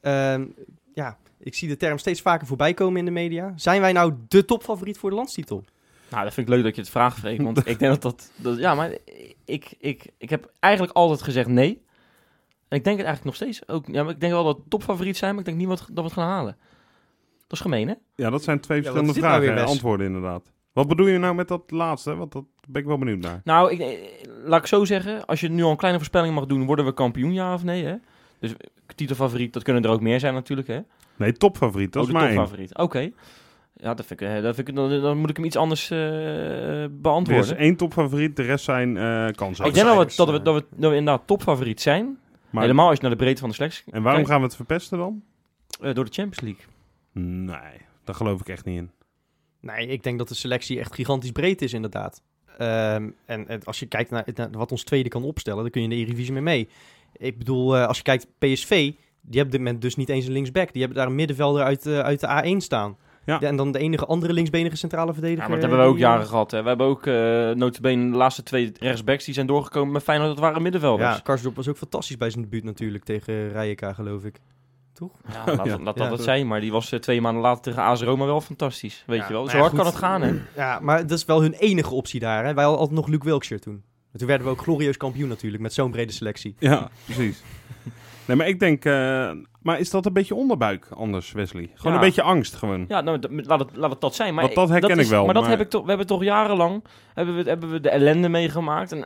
Ehm, 0.00 0.46
ja, 0.94 1.18
ik 1.38 1.54
zie 1.54 1.68
de 1.68 1.76
term 1.76 1.98
steeds 1.98 2.20
vaker 2.20 2.46
voorbij 2.46 2.74
komen 2.74 2.98
in 2.98 3.04
de 3.04 3.10
media. 3.10 3.52
Zijn 3.56 3.80
wij 3.80 3.92
nou 3.92 4.14
de 4.28 4.44
topfavoriet 4.44 4.98
voor 4.98 5.10
de 5.10 5.16
landstitel? 5.16 5.64
Nou, 6.10 6.24
dat 6.24 6.34
vind 6.34 6.48
ik 6.48 6.54
leuk 6.54 6.62
dat 6.64 6.74
je 6.74 6.80
het 6.80 6.90
vraagt, 6.90 7.18
Freek. 7.18 7.42
Want 7.42 7.58
ik 7.58 7.78
denk 7.78 7.92
dat 7.92 8.02
dat... 8.02 8.30
dat 8.36 8.58
ja, 8.58 8.74
maar 8.74 8.90
ik, 9.44 9.74
ik, 9.78 10.06
ik 10.18 10.30
heb 10.30 10.52
eigenlijk 10.60 10.96
altijd 10.96 11.22
gezegd 11.22 11.48
nee. 11.48 11.82
En 12.68 12.76
ik 12.78 12.84
denk 12.84 12.96
het 12.96 13.06
eigenlijk 13.06 13.24
nog 13.24 13.34
steeds 13.34 13.68
ook. 13.68 13.86
Ja, 13.86 14.02
maar 14.02 14.12
ik 14.12 14.20
denk 14.20 14.32
wel 14.32 14.44
dat 14.44 14.56
we 14.56 14.62
topfavoriet 14.68 15.16
zijn, 15.16 15.30
maar 15.30 15.38
ik 15.38 15.44
denk 15.46 15.58
niet 15.58 15.68
wat, 15.68 15.78
dat 15.78 15.94
we 15.94 16.02
het 16.02 16.12
gaan 16.12 16.28
halen. 16.28 16.56
Dat 17.40 17.58
is 17.58 17.60
gemeen, 17.60 17.88
hè? 17.88 17.94
Ja, 18.14 18.30
dat 18.30 18.42
zijn 18.42 18.60
twee 18.60 18.78
Ja, 18.78 18.82
verschillende 18.82 19.20
nou 19.20 19.32
vragen 19.32 19.56
en 19.56 19.66
antwoorden 19.66 20.06
inderdaad. 20.06 20.52
Wat 20.72 20.88
bedoel 20.88 21.06
je 21.06 21.18
nou 21.18 21.34
met 21.34 21.48
dat 21.48 21.70
laatste? 21.70 22.14
Want 22.14 22.32
dat 22.32 22.44
ben 22.68 22.80
ik 22.80 22.86
wel 22.88 22.98
benieuwd 22.98 23.18
naar. 23.18 23.40
Nou, 23.44 23.72
ik, 23.72 23.98
laat 24.44 24.60
ik 24.60 24.66
zo 24.66 24.84
zeggen. 24.84 25.26
Als 25.26 25.40
je 25.40 25.48
nu 25.48 25.62
al 25.62 25.70
een 25.70 25.76
kleine 25.76 25.98
voorspelling 25.98 26.34
mag 26.34 26.46
doen, 26.46 26.66
worden 26.66 26.84
we 26.84 26.94
kampioen, 26.94 27.32
ja 27.32 27.54
of 27.54 27.64
nee, 27.64 27.84
hè? 27.84 27.94
Dus 28.38 28.54
titelfavoriet, 28.94 29.52
dat 29.52 29.62
kunnen 29.62 29.82
er 29.82 29.90
ook 29.90 30.00
meer 30.00 30.20
zijn 30.20 30.34
natuurlijk, 30.34 30.68
hè? 30.68 30.80
Nee, 31.16 31.32
topfavoriet, 31.32 31.92
dat 31.92 32.02
Oh, 32.02 32.08
is 32.08 32.14
één. 32.14 32.34
topfavoriet. 32.34 32.76
Oké. 32.76 33.12
Ja, 33.82 33.94
dat 33.94 34.06
vind 34.06 34.20
ik, 34.20 34.28
eh, 34.28 34.42
dat 34.42 34.54
vind 34.54 34.68
ik, 34.68 34.74
dan, 34.74 35.00
dan 35.00 35.18
moet 35.18 35.30
ik 35.30 35.36
hem 35.36 35.44
iets 35.44 35.56
anders 35.56 35.90
eh, 35.90 36.82
Er 36.82 37.00
beantwoorden. 37.00 37.44
is 37.44 37.52
één 37.52 37.76
topfavoriet, 37.76 38.36
de 38.36 38.42
rest 38.42 38.64
zijn 38.64 38.96
eh 38.96 39.26
kansen. 39.34 39.64
ik 39.64 39.74
denk 39.74 39.86
dat 39.86 39.96
we, 40.10 40.16
dat, 40.16 40.30
we, 40.30 40.42
dat, 40.42 40.54
we, 40.54 40.64
dat 40.76 40.90
we 40.90 40.96
inderdaad 40.96 41.26
topfavoriet 41.26 41.80
zijn. 41.80 42.18
Maar- 42.50 42.62
Helemaal 42.62 42.86
als 42.88 42.96
je 42.96 43.02
naar 43.02 43.10
de 43.10 43.16
breedte 43.16 43.40
van 43.40 43.48
de 43.48 43.54
selectie 43.54 43.84
En 43.86 43.90
waarom 44.02 44.12
kijkt. 44.12 44.28
gaan 44.28 44.38
we 44.38 44.46
het 44.46 44.56
verpesten 44.56 44.98
dan? 44.98 45.22
Eh, 45.80 45.94
door 45.94 46.04
de 46.04 46.10
Champions 46.12 46.40
League. 46.40 46.64
Nee, 47.12 47.80
daar 48.04 48.14
geloof 48.14 48.40
ik 48.40 48.48
echt 48.48 48.64
niet 48.64 48.76
in. 48.78 48.90
Nee, 49.60 49.86
ik 49.86 50.02
denk 50.02 50.18
dat 50.18 50.28
de 50.28 50.34
selectie 50.34 50.78
echt 50.78 50.94
gigantisch 50.94 51.32
breed 51.32 51.62
is, 51.62 51.72
inderdaad. 51.72 52.22
Ehm, 52.58 53.08
en, 53.26 53.48
en 53.48 53.64
als 53.64 53.78
je 53.78 53.86
kijkt 53.86 54.10
naar, 54.10 54.24
naar 54.34 54.50
wat 54.50 54.70
ons 54.72 54.82
tweede 54.84 55.08
kan 55.08 55.22
opstellen, 55.24 55.62
dan 55.62 55.70
kun 55.70 55.80
je 55.82 55.88
in 55.88 55.94
de 55.94 56.00
Eredivisie 56.00 56.32
mee 56.32 56.42
mee. 56.42 56.68
Ik 57.16 57.38
bedoel, 57.38 57.76
eh, 57.76 57.86
als 57.86 57.96
je 57.96 58.02
kijkt 58.02 58.26
PSV, 58.38 58.68
die 58.68 58.94
hebben 59.22 59.44
op 59.44 59.50
dit 59.50 59.60
moment 59.60 59.82
dus 59.82 59.96
niet 59.96 60.08
eens 60.08 60.26
een 60.26 60.32
linksback. 60.32 60.72
Die 60.72 60.80
hebben 60.82 60.98
daar 60.98 61.08
een 61.08 61.14
middenvelder 61.14 61.62
uit, 61.64 61.86
uit 61.86 62.20
de 62.20 62.26
A1 62.42 62.56
staan. 62.56 62.96
Ja. 63.40 63.40
en 63.48 63.56
dan 63.56 63.72
de 63.72 63.78
enige 63.78 64.06
andere 64.06 64.32
linksbenige 64.32 64.76
centrale 64.76 65.06
Ja, 65.06 65.12
verdediger. 65.12 65.42
maar 65.50 65.60
dat 65.60 65.68
hebben 65.68 65.84
we 65.86 65.90
ook 65.92 65.94
eh, 65.94 66.00
jaren 66.00 66.26
gehad. 66.26 66.50
Hè. 66.50 66.62
We 66.62 66.68
hebben 66.68 66.86
ook 66.86 67.06
uh, 67.06 67.14
notabene 67.50 68.10
de 68.10 68.16
laatste 68.16 68.42
twee 68.42 68.72
rechtsbacks 68.78 69.24
die 69.24 69.34
zijn 69.34 69.46
doorgekomen 69.46 69.92
met 69.92 70.02
Feyenoord. 70.02 70.30
Dat 70.30 70.38
waren 70.38 70.62
middenvelders. 70.62 71.14
Ja, 71.14 71.20
Karsdorp 71.22 71.56
was 71.56 71.68
ook 71.68 71.76
fantastisch 71.76 72.16
bij 72.16 72.30
zijn 72.30 72.42
debuut 72.42 72.64
natuurlijk 72.64 73.04
tegen 73.04 73.48
Rijeka, 73.52 73.92
geloof 73.92 74.24
ik. 74.24 74.40
Ja, 75.32 75.42
laat, 75.56 75.66
Ja. 75.66 75.78
laat 75.78 75.96
dat 75.96 76.06
Ja. 76.06 76.12
het 76.12 76.22
zijn. 76.22 76.46
Maar 76.46 76.60
die 76.60 76.72
was 76.72 76.92
eh, 76.92 76.98
twee 76.98 77.20
maanden 77.20 77.42
later 77.42 77.62
tegen 77.62 77.82
AS 77.82 78.02
Roma 78.02 78.24
wel 78.24 78.40
fantastisch. 78.40 79.04
Weet 79.06 79.18
Ja, 79.20 79.26
je 79.26 79.32
wel. 79.32 79.46
Zo 79.48 79.56
ja, 79.56 79.62
hard 79.62 79.74
kan 79.74 79.86
het 79.86 79.96
gaan, 79.96 80.22
hè. 80.22 80.32
Ja, 80.56 80.78
maar 80.82 81.06
dat 81.06 81.18
is 81.18 81.24
wel 81.24 81.40
hun 81.42 81.52
enige 81.52 81.94
optie 81.94 82.20
daar. 82.20 82.44
Hè? 82.44 82.54
Wij 82.54 82.62
hadden 82.64 82.80
altijd 82.80 82.98
nog 83.00 83.08
Luke 83.08 83.24
Wilkshire 83.26 83.62
toen. 83.62 83.82
En 84.12 84.18
toen 84.18 84.28
werden 84.28 84.46
we 84.46 84.52
ook 84.52 84.60
glorieus 84.62 84.96
kampioen 84.96 85.28
natuurlijk, 85.28 85.62
met 85.62 85.72
zo'n 85.74 85.90
brede 85.90 86.12
selectie. 86.12 86.54
Ja, 86.58 86.90
precies. 87.04 87.42
Nee, 88.30 88.38
maar 88.38 88.48
ik 88.48 88.58
denk... 88.60 88.84
eh, 88.84 89.30
maar 89.62 89.78
is 89.80 89.90
dat 89.90 90.06
een 90.06 90.12
beetje 90.12 90.34
onderbuik 90.34 90.86
anders, 90.94 91.32
Wesley? 91.32 91.70
Gewoon 91.74 91.92
Ja. 91.92 91.98
een 91.98 92.04
beetje 92.06 92.22
angst, 92.22 92.54
gewoon. 92.54 92.84
Ja, 92.88 93.00
nou, 93.00 93.18
dat- 93.18 93.30
laat, 93.46 93.58
het, 93.60 93.76
laat 93.76 93.90
het 93.90 94.00
dat 94.00 94.14
zijn. 94.14 94.34
Maar 94.34 94.42
Want 94.44 94.54
dat 94.56 94.68
herken 94.68 94.98
is- 94.98 95.04
ik 95.04 95.10
wel, 95.10 95.24
Maar 95.24 95.34
dat 95.34 95.42
maar- 95.42 95.52
heb 95.52 95.60
ik 95.60 95.68
toch, 95.70 95.82
we 95.82 95.88
hebben 95.88 96.06
toch 96.06 96.22
jarenlang 96.22 96.84
hebben 97.14 97.36
we, 97.36 97.42
hebben 97.48 97.70
we 97.70 97.80
de 97.80 97.90
ellende 97.90 98.28
meegemaakt. 98.28 98.92
En 98.92 99.04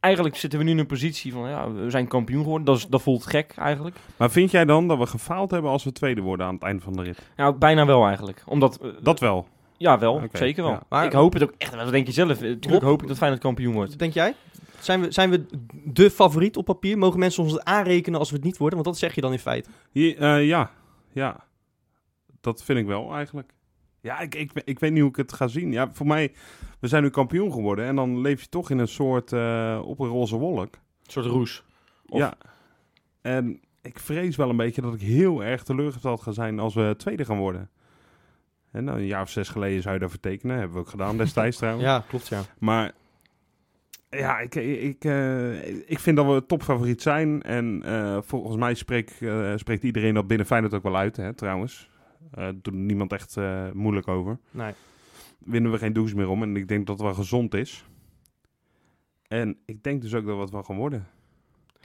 eigenlijk 0.00 0.36
zitten 0.36 0.58
we 0.58 0.64
nu 0.64 0.70
in 0.70 0.78
een 0.78 0.86
positie 0.86 1.32
van, 1.32 1.48
ja, 1.48 1.72
we 1.72 1.90
zijn 1.90 2.08
kampioen 2.08 2.42
geworden. 2.42 2.66
Dat, 2.66 2.76
is, 2.76 2.86
dat 2.86 3.02
voelt 3.02 3.26
gek 3.26 3.54
eigenlijk. 3.56 3.96
Maar 4.16 4.30
vind 4.30 4.50
jij 4.50 4.64
dan 4.64 4.88
dat 4.88 4.98
we 4.98 5.06
gefaald 5.06 5.50
hebben 5.50 5.70
als 5.70 5.84
we 5.84 5.92
tweede 5.92 6.20
worden 6.20 6.46
aan 6.46 6.54
het 6.54 6.62
einde 6.62 6.82
van 6.82 6.92
de 6.92 7.02
rit? 7.02 7.18
Ja, 7.36 7.52
bijna 7.52 7.86
wel 7.86 8.06
eigenlijk. 8.06 8.42
Omdat, 8.46 8.78
eh, 8.82 8.88
Dat 9.02 9.20
wel. 9.20 9.46
ja, 9.76 9.98
wel. 9.98 10.22
Zeker 10.32 10.62
wel. 10.62 10.72
ja. 10.72 10.82
Maar- 10.88 11.04
ik 11.04 11.12
hoop 11.12 11.32
het 11.32 11.42
ook 11.42 11.52
echt. 11.58 11.74
Wat 11.74 11.90
denk 11.90 12.06
je 12.06 12.12
zelf? 12.12 12.42
Eh, 12.42 12.54
Rob? 12.60 12.82
hoop 12.82 13.02
ik 13.02 13.08
dat 13.08 13.16
Feyenoord 13.16 13.42
kampioen 13.42 13.74
wordt. 13.74 13.98
Denk 13.98 14.12
jij? 14.12 14.34
Zijn 14.80 15.00
we, 15.00 15.10
zijn 15.12 15.30
we 15.30 15.46
de 15.84 16.10
favoriet 16.10 16.56
op 16.56 16.64
papier? 16.64 16.98
Mogen 16.98 17.18
mensen 17.18 17.42
ons 17.42 17.52
het 17.52 17.64
aanrekenen 17.64 18.18
als 18.18 18.30
we 18.30 18.36
het 18.36 18.44
niet 18.44 18.56
worden? 18.56 18.78
Want 18.78 18.90
dat 18.90 18.98
zeg 18.98 19.14
je 19.14 19.20
dan 19.20 19.32
in 19.32 19.38
feite. 19.38 19.68
Hier, 19.90 20.18
eh, 20.18 20.46
ja, 20.46 20.70
ja. 21.12 21.44
Dat 22.40 22.64
vind 22.64 22.78
ik 22.78 22.86
wel 22.86 23.14
eigenlijk. 23.14 23.52
Ja, 24.00 24.20
ik, 24.20 24.34
ik, 24.34 24.50
ik 24.64 24.78
weet 24.78 24.92
niet 24.92 25.00
hoe 25.00 25.10
ik 25.10 25.16
het 25.16 25.32
ga 25.32 25.46
zien. 25.48 25.72
Ja, 25.72 25.90
voor 25.92 26.06
mij, 26.06 26.32
we 26.80 26.88
zijn 26.88 27.02
nu 27.02 27.10
kampioen 27.10 27.52
geworden. 27.52 27.84
En 27.84 27.96
dan 27.96 28.20
leef 28.20 28.40
je 28.40 28.48
toch 28.48 28.70
in 28.70 28.78
een 28.78 28.88
soort 28.88 29.32
eh, 29.32 29.80
op 29.84 29.98
een 30.00 30.08
roze 30.08 30.36
wolk. 30.36 30.74
Een 30.74 31.10
soort 31.10 31.26
roes. 31.26 31.62
Of- 32.06 32.18
Ja. 32.18 32.34
En 33.20 33.60
ik 33.82 33.98
vrees 33.98 34.36
wel 34.36 34.50
een 34.50 34.56
beetje 34.56 34.80
dat 34.82 34.94
ik 34.94 35.00
heel 35.00 35.44
erg 35.44 35.62
teleurgesteld 35.62 36.20
ga 36.22 36.32
zijn 36.32 36.58
als 36.58 36.74
we 36.74 36.94
tweede 36.96 37.24
gaan 37.24 37.38
worden. 37.38 37.70
En 38.70 38.84
nou, 38.84 38.98
een 38.98 39.06
jaar 39.06 39.22
of 39.22 39.30
zes 39.30 39.48
geleden 39.48 39.82
zou 39.82 39.94
je 39.94 40.00
daarvoor 40.00 40.20
tekenen. 40.20 40.56
Hebben 40.56 40.74
we 40.74 40.82
ook 40.82 40.88
gedaan 40.88 41.16
destijds 41.16 41.56
trouwens. 41.58 41.84
Ja, 41.84 42.04
klopt 42.08 42.28
ja. 42.28 42.40
Maar 42.58 42.92
ja, 44.16 44.38
ik, 44.38 44.54
ik, 44.54 45.04
eh, 45.04 45.68
ik 45.90 45.98
vind 45.98 46.16
dat 46.16 46.26
we 46.26 46.46
topfavoriet 46.46 47.02
zijn. 47.02 47.42
En 47.42 47.82
eh, 47.84 48.18
volgens 48.22 48.56
mij 48.56 48.74
spreekt, 48.74 49.22
eh, 49.22 49.52
spreekt 49.56 49.82
iedereen 49.82 50.14
dat 50.14 50.26
binnen 50.26 50.46
Feyenoord 50.46 50.74
ook 50.74 50.82
wel 50.82 50.96
uit, 50.96 51.16
hè, 51.16 51.34
trouwens. 51.34 51.90
Eh 52.30 52.48
doet 52.62 52.74
niemand 52.74 53.12
echt 53.12 53.36
moeilijk 53.72 54.08
over. 54.08 54.38
Nee. 54.50 54.72
Winnen 55.38 55.70
we 55.70 55.78
geen 55.78 55.92
douche 55.92 56.16
meer 56.16 56.28
om. 56.28 56.42
En 56.42 56.56
ik 56.56 56.68
denk 56.68 56.86
dat 56.86 56.96
het 56.98 57.06
wel 57.06 57.14
gezond 57.14 57.54
is. 57.54 57.84
En 59.28 59.58
ik 59.66 59.82
denk 59.82 60.02
dus 60.02 60.14
ook 60.14 60.26
dat 60.26 60.34
we 60.34 60.40
het 60.40 60.50
wel 60.50 60.62
gaan 60.62 60.76
worden. 60.76 61.06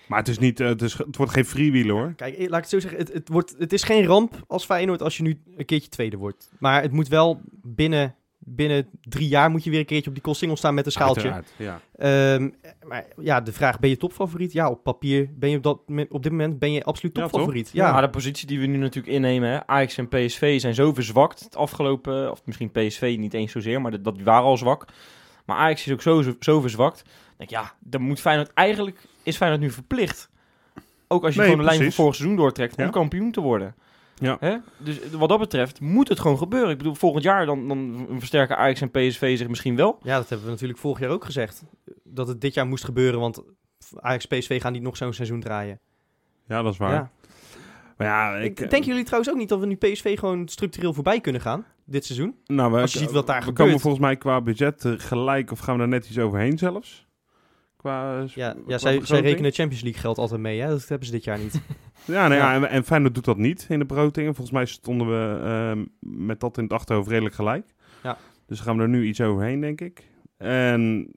Maar 0.08 0.20
het, 0.20 0.28
is 0.28 0.40
niet, 0.40 0.58
het, 0.58 0.82
is, 0.82 0.98
het 0.98 1.18
wordt 1.18 1.32
geen 1.32 1.46
freewheel 1.46 1.90
hoor. 1.90 2.14
Kijk, 2.14 2.38
laat 2.38 2.48
ik 2.48 2.52
het 2.52 2.70
zo 2.70 2.80
zeggen. 2.80 3.00
Het, 3.00 3.14
het, 3.14 3.30
wordt, 3.30 3.56
het 3.58 3.74
is 3.74 3.84
geen 3.84 4.06
ramp 4.06 4.44
als 4.48 4.66
Feyenoord 4.66 5.02
als 5.02 5.18
je 5.18 5.24
nu 5.24 5.42
een 5.58 5.66
keertje 5.66 5.90
tweede 5.90 6.18
wordt. 6.18 6.52
Maar 6.60 6.82
het 6.82 6.92
moet 6.92 7.08
wel 7.08 7.42
binnen, 7.62 8.16
binnen 8.40 8.88
drie 9.02 9.28
jaar 9.28 9.50
moet 9.50 9.64
je 9.64 9.70
weer 9.70 9.80
een 9.80 9.86
keertje 9.86 10.08
op 10.10 10.14
die 10.16 10.24
Koolsingel 10.24 10.58
staan 10.58 10.74
met 10.74 10.86
een 10.86 10.92
schaaltje. 10.92 11.32
Uiteraard, 11.32 11.50
ja. 11.58 11.82
Ehm, 12.36 12.50
maar 12.88 13.06
ja, 13.22 13.42
de 13.42 13.52
vraag, 13.54 13.80
ben 13.80 13.90
je 13.90 13.98
topfavoriet? 13.98 14.52
Ja, 14.52 14.70
op 14.70 14.84
papier 14.84 15.30
ben 15.36 15.50
je 15.50 15.58
op, 15.58 15.64
dat, 15.64 15.80
op 16.10 16.24
dit 16.24 16.32
moment 16.32 16.60
ben 16.60 16.72
je 16.72 16.84
absoluut 16.84 17.16
Ja, 17.18 17.22
topfavoriet. 17.22 17.66
toch? 17.66 17.74
Ja, 17.74 17.92
Maar 17.92 18.02
de 18.02 18.10
positie 18.10 18.48
die 18.48 18.60
we 18.60 18.66
nu 18.66 18.78
natuurlijk 18.78 19.14
innemen, 19.16 19.50
hè, 19.50 19.68
Ajax 19.68 19.98
en 19.98 20.08
PSV 20.08 20.60
zijn 20.60 20.74
zo 20.76 20.94
verzwakt 20.94 21.40
het 21.40 21.56
afgelopen, 21.56 22.32
of 22.32 22.42
misschien 22.46 22.72
PSV 22.72 23.16
niet 23.20 23.34
eens 23.34 23.52
zozeer, 23.52 23.82
maar 23.82 24.02
dat, 24.02 24.22
waren 24.22 24.44
al 24.44 24.58
zwak. 24.58 24.86
Maar 25.46 25.58
Ajax 25.58 25.86
is 25.86 25.94
ook 25.94 26.02
zo, 26.02 26.22
zo, 26.22 26.36
zo 26.40 26.62
verzwakt. 26.62 27.04
Denk, 27.38 27.50
ja, 27.50 27.74
dan 27.80 28.02
moet 28.02 28.20
Feyenoord 28.20 28.54
eigenlijk, 28.54 29.02
is 29.24 29.38
Feyenoord 29.38 29.62
nu 29.62 29.72
verplicht. 29.72 30.30
Ook 31.08 31.24
als 31.24 31.34
je 31.34 31.40
Nee, 31.40 31.50
gewoon 31.50 31.66
de 31.66 31.72
lijn 31.72 31.84
van 31.84 31.92
vorig 31.92 32.16
seizoen 32.16 32.38
doortrekt 32.38 32.76
Ja. 32.78 32.86
om 32.86 32.92
kampioen 32.92 33.32
te 33.32 33.42
worden. 33.42 33.76
Ja. 34.20 34.38
Hè? 34.40 34.58
Dus 34.78 35.10
wat 35.10 35.30
dat 35.30 35.40
betreft 35.40 35.80
moet 35.82 36.08
het 36.08 36.20
gewoon 36.20 36.38
gebeuren. 36.38 36.70
Ik 36.70 36.78
bedoel, 36.78 36.96
volgend 36.96 37.24
jaar 37.24 37.46
dan, 37.46 37.68
dan 37.68 38.08
versterken 38.18 38.58
Ajax 38.58 38.82
en 38.82 38.92
PSV 38.92 39.38
zich 39.38 39.48
misschien 39.48 39.76
wel. 39.76 40.00
ja, 40.04 40.18
dat 40.18 40.30
hebben 40.30 40.46
we 40.46 40.52
natuurlijk 40.54 40.80
vorig 40.80 41.00
jaar 41.00 41.10
ook 41.10 41.26
gezegd. 41.26 41.64
Dat 42.04 42.28
het 42.28 42.42
dit 42.42 42.54
jaar 42.54 42.68
moest 42.68 42.84
gebeuren, 42.84 43.20
want 43.20 43.44
Ajax 43.96 44.26
PSV 44.26 44.62
gaan 44.62 44.72
niet 44.72 44.82
nog 44.82 44.98
zo'n 44.98 45.14
seizoen 45.14 45.40
draaien. 45.40 45.80
ja, 46.48 46.62
dat 46.62 46.74
is 46.74 46.80
waar. 46.80 46.94
Ja. 46.94 47.12
Maar 47.98 48.08
ja, 48.08 48.36
ik, 48.36 48.58
denken 48.58 48.84
jullie 48.84 49.04
trouwens 49.04 49.32
ook 49.32 49.38
niet 49.38 49.50
dat 49.50 49.60
we 49.60 49.66
nu 49.66 49.76
PSV 49.76 50.20
gewoon 50.20 50.48
structureel 50.48 50.94
voorbij 50.94 51.22
kunnen 51.22 51.42
gaan 51.42 51.66
dit 51.86 52.06
seizoen? 52.06 52.36
Nou, 52.46 52.72
we, 52.72 52.80
Als 52.80 52.94
je 52.94 53.00
ziet 53.00 53.12
wat 53.12 53.28
daar 53.28 53.40
we 53.40 53.44
gebeurt. 53.44 53.68
komen 53.68 53.82
volgens 53.82 54.04
mij 54.04 54.18
qua 54.18 54.42
budget 54.42 54.86
eh, 54.86 54.94
gelijk, 54.98 55.52
of 55.52 55.60
gaan 55.60 55.74
we 55.74 55.80
daar 55.80 55.90
net 55.90 56.08
iets 56.08 56.18
overheen 56.20 56.58
zelfs. 56.58 57.08
Qua, 57.80 58.24
Ja, 58.36 58.52
qua 58.52 58.62
ja 58.68 58.78
zij, 58.78 59.00
zij 59.04 59.20
rekenen 59.22 59.52
Champions 59.52 59.84
League 59.84 60.02
geld 60.02 60.18
altijd 60.18 60.42
mee. 60.42 60.60
Hè? 60.62 60.68
Dat 60.70 60.88
hebben 60.88 61.08
ze 61.08 61.14
dit 61.14 61.24
jaar 61.24 61.40
niet. 61.40 61.62
Ja, 62.06 62.28
nou 62.28 62.34
ja, 62.42 62.52
Ja. 62.52 62.56
En, 62.56 62.70
en 62.70 62.84
Feyenoord 62.84 63.16
doet 63.16 63.26
dat 63.26 63.38
niet 63.38 63.66
in 63.70 63.80
de 63.80 63.86
begrotingen. 63.86 64.36
Volgens 64.36 64.56
mij 64.56 64.66
stonden 64.66 65.08
we 65.08 65.40
ehm, 65.44 65.86
met 66.26 66.40
dat 66.40 66.58
in 66.58 66.64
het 66.64 66.74
achterhoofd 66.74 67.10
redelijk 67.10 67.36
gelijk. 67.36 67.66
Ja. 68.04 68.18
Dus 68.48 68.58
dan 68.58 68.66
gaan 68.68 68.78
we 68.78 68.82
er 68.84 68.90
nu 68.90 69.06
iets 69.06 69.22
overheen, 69.22 69.60
denk 69.62 69.82
ik. 69.82 70.04
En 70.38 71.12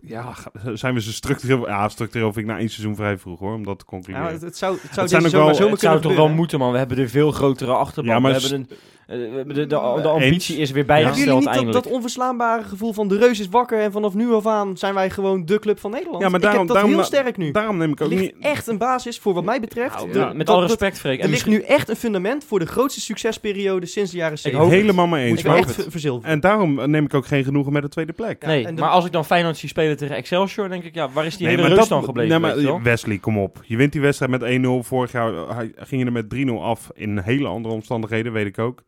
ja, 0.00 0.34
zijn 0.74 0.94
we 0.94 1.00
ze 1.00 1.12
structureel... 1.12 1.66
Ja, 1.68 1.88
structureel 1.88 2.32
vind 2.32 2.46
ik 2.46 2.52
na 2.52 2.58
één 2.58 2.68
seizoen 2.68 2.96
vrij 2.96 3.18
vroeg, 3.18 3.38
hoor, 3.38 3.54
om 3.54 3.64
dat 3.64 3.78
te 3.78 3.84
concluderen. 3.84 4.26
Ja, 4.26 4.32
het, 4.32 4.42
het 4.42 4.56
zou, 4.56 4.72
het 4.74 4.82
zou 4.82 5.00
Het 5.00 5.10
zijn 5.10 5.22
ook 5.24 5.28
zomer, 5.28 5.46
wel- 5.46 5.54
zomer 5.54 5.72
het 5.72 5.80
zou 5.80 6.00
toch 6.00 6.14
wel 6.16 6.28
moeten, 6.28 6.58
man. 6.58 6.72
We 6.72 6.78
hebben 6.78 6.98
er 6.98 7.08
veel 7.08 7.30
grotere 7.30 7.72
achterban. 7.72 8.14
Ja, 8.14 8.20
maar 8.20 8.32
we 8.34 8.40
hebben 8.40 8.58
een, 8.70 8.76
de, 9.16 9.42
de, 9.46 9.66
de 9.66 9.76
ambitie 9.78 10.30
Eens. 10.32 10.48
is 10.48 10.70
weer 10.70 10.84
Ja. 10.86 10.94
Hebben 10.94 11.14
jullie 11.18 11.24
bijgesteld 11.24 11.36
niet 11.38 11.44
dat, 11.44 11.54
eindelijk. 11.54 11.84
dat 11.84 11.92
onverslaanbare 11.92 12.62
gevoel 12.62 12.92
van 12.92 13.08
de 13.08 13.18
reus 13.18 13.40
is 13.40 13.48
wakker 13.48 13.80
en 13.80 13.92
vanaf 13.92 14.14
nu 14.14 14.32
af 14.32 14.46
aan 14.46 14.76
zijn 14.76 14.94
wij 14.94 15.10
gewoon 15.10 15.44
de 15.46 15.58
club 15.58 15.78
van 15.80 15.90
Nederland? 15.90 16.22
Ja, 16.22 16.28
maar 16.28 16.36
ik 16.36 16.42
daarom- 16.42 16.58
heb 16.60 16.68
dat 16.68 16.76
daarom- 16.76 16.94
heel 16.94 17.04
sterk 17.04 17.36
nu. 17.36 17.50
Daarom 17.50 17.76
neem 17.76 17.92
ik 17.92 18.00
ook 18.00 18.08
ligt 18.08 18.22
niet... 18.22 18.34
echt 18.40 18.66
een 18.66 18.78
basis 18.78 19.18
voor 19.18 19.34
wat 19.34 19.44
mij 19.44 19.60
betreft. 19.60 19.94
Nou, 19.94 20.12
De- 20.12 20.18
met 20.18 20.46
dat- 20.46 20.48
alle 20.48 20.60
dat- 20.60 20.68
respect, 20.70 20.98
Freek. 20.98 21.18
Er 21.18 21.24
En 21.24 21.30
ligt 21.30 21.46
misschien- 21.46 21.66
nu 21.68 21.74
echt 21.74 21.88
een 21.88 21.96
fundament 21.96 22.44
voor 22.44 22.58
de 22.58 22.66
grootste 22.66 23.00
succesperiode 23.00 23.86
sinds 23.86 24.10
de 24.10 24.16
jaren 24.16 24.32
Ik 24.34 24.38
70. 24.40 24.62
hoop 24.62 24.72
het. 24.72 24.80
Helemaal 24.80 25.06
mee 25.06 25.26
eens. 25.28 25.42
Echt 25.42 25.86
verzilveren. 25.88 26.30
En 26.32 26.40
daarom 26.40 26.90
neem 26.90 27.04
ik 27.04 27.14
ook 27.14 27.26
geen 27.26 27.44
genoegen 27.44 27.72
met 27.72 27.82
de 27.82 27.88
tweede 27.88 28.12
plek. 28.12 28.42
Ja, 28.42 28.48
nee, 28.48 28.66
en 28.66 28.74
maar 28.74 28.88
als 28.90 29.04
ik 29.04 29.12
dan 29.12 29.24
Feyenoord 29.24 29.56
zie 29.56 29.68
spelen 29.68 29.96
tegen 29.96 30.16
Excelsior, 30.16 30.68
denk 30.68 30.84
ik, 30.84 30.94
ja, 30.94 31.08
waar 31.12 31.26
is 31.26 31.36
die 31.36 31.46
Nee, 31.46 31.56
hele 31.56 31.68
reus 31.68 31.78
dat- 31.78 31.88
dan 31.88 32.04
gebleven? 32.04 32.30
nee, 32.30 32.40
maar 32.40 32.54
weet 32.54 32.60
je 32.64 32.66
wel? 32.70 32.82
Wesley, 32.82 33.18
kom 33.18 33.38
op. 33.38 33.60
Je 33.64 33.76
wint 33.76 33.92
die 33.92 34.00
wedstrijd 34.00 34.30
met 34.30 34.42
1-0. 34.42 34.82
Vorig 34.82 35.12
jaar 35.12 35.34
eh, 35.34 35.56
ging 35.76 36.00
je 36.00 36.06
er 36.06 36.12
met 36.12 36.28
3-0 36.28 36.62
af 36.62 36.90
in 36.94 37.18
hele 37.18 37.48
andere 37.48 37.74
omstandigheden, 37.74 38.32
weet 38.32 38.46
ik 38.46 38.58
ook. 38.58 38.82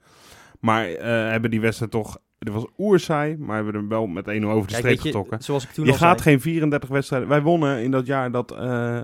Maar 0.60 0.88
eh, 0.88 1.30
hebben 1.30 1.50
die 1.50 1.60
wedstrijd 1.60 1.90
toch... 1.90 2.18
Het 2.38 2.48
was 2.48 2.66
oerzaai, 2.78 3.36
maar 3.38 3.56
hebben 3.56 3.74
er 3.74 3.88
wel 3.88 4.06
met 4.06 4.24
1-0 4.24 4.28
over 4.28 4.40
de 4.42 4.42
Kijk, 4.66 4.68
streep 4.68 4.94
je, 4.94 5.00
getrokken. 5.00 5.42
zoals 5.42 5.64
ik 5.64 5.70
toen 5.70 5.84
Je 5.84 5.90
al 5.90 5.96
gaat 5.96 6.20
zei. 6.20 6.30
geen 6.30 6.40
34 6.40 6.88
wedstrijden... 6.88 7.28
Wij 7.28 7.42
wonnen 7.42 7.82
in 7.82 7.90
dat 7.90 8.06
jaar 8.06 8.30
dat 8.30 8.50
eh, 8.52 9.02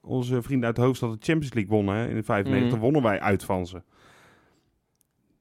onze 0.00 0.42
vrienden 0.42 0.66
uit 0.66 0.76
de 0.76 0.82
hoofdstad 0.82 1.10
de 1.10 1.26
Champions 1.26 1.54
League 1.54 1.72
wonnen. 1.72 1.94
Hè, 1.94 2.08
in 2.08 2.24
95 2.24 2.70
Mhm. 2.72 2.80
wonnen 2.80 3.02
wij 3.02 3.20
uit 3.20 3.44
van 3.44 3.66
ze. 3.66 3.82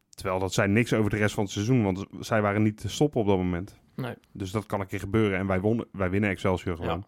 Terwijl 0.09 0.39
dat 0.39 0.53
zei 0.53 0.67
niks 0.67 0.93
over 0.93 1.09
de 1.09 1.17
rest 1.17 1.33
van 1.33 1.43
het 1.43 1.53
seizoen, 1.53 1.83
want 1.83 2.05
zij 2.19 2.41
waren 2.41 2.63
niet 2.63 2.77
te 2.81 2.89
stoppen 2.89 3.21
op 3.21 3.27
dat 3.27 3.37
moment. 3.37 3.79
Nee. 3.95 4.13
Dus 4.31 4.51
dat 4.51 4.65
kan 4.65 4.79
een 4.79 4.87
keer 4.87 4.99
gebeuren 4.99 5.37
en 5.39 5.47
wij, 5.47 5.59
wonnen, 5.59 5.85
wij 5.91 6.09
winnen 6.09 6.29
Excelsior 6.29 6.75
gewoon. 6.75 7.05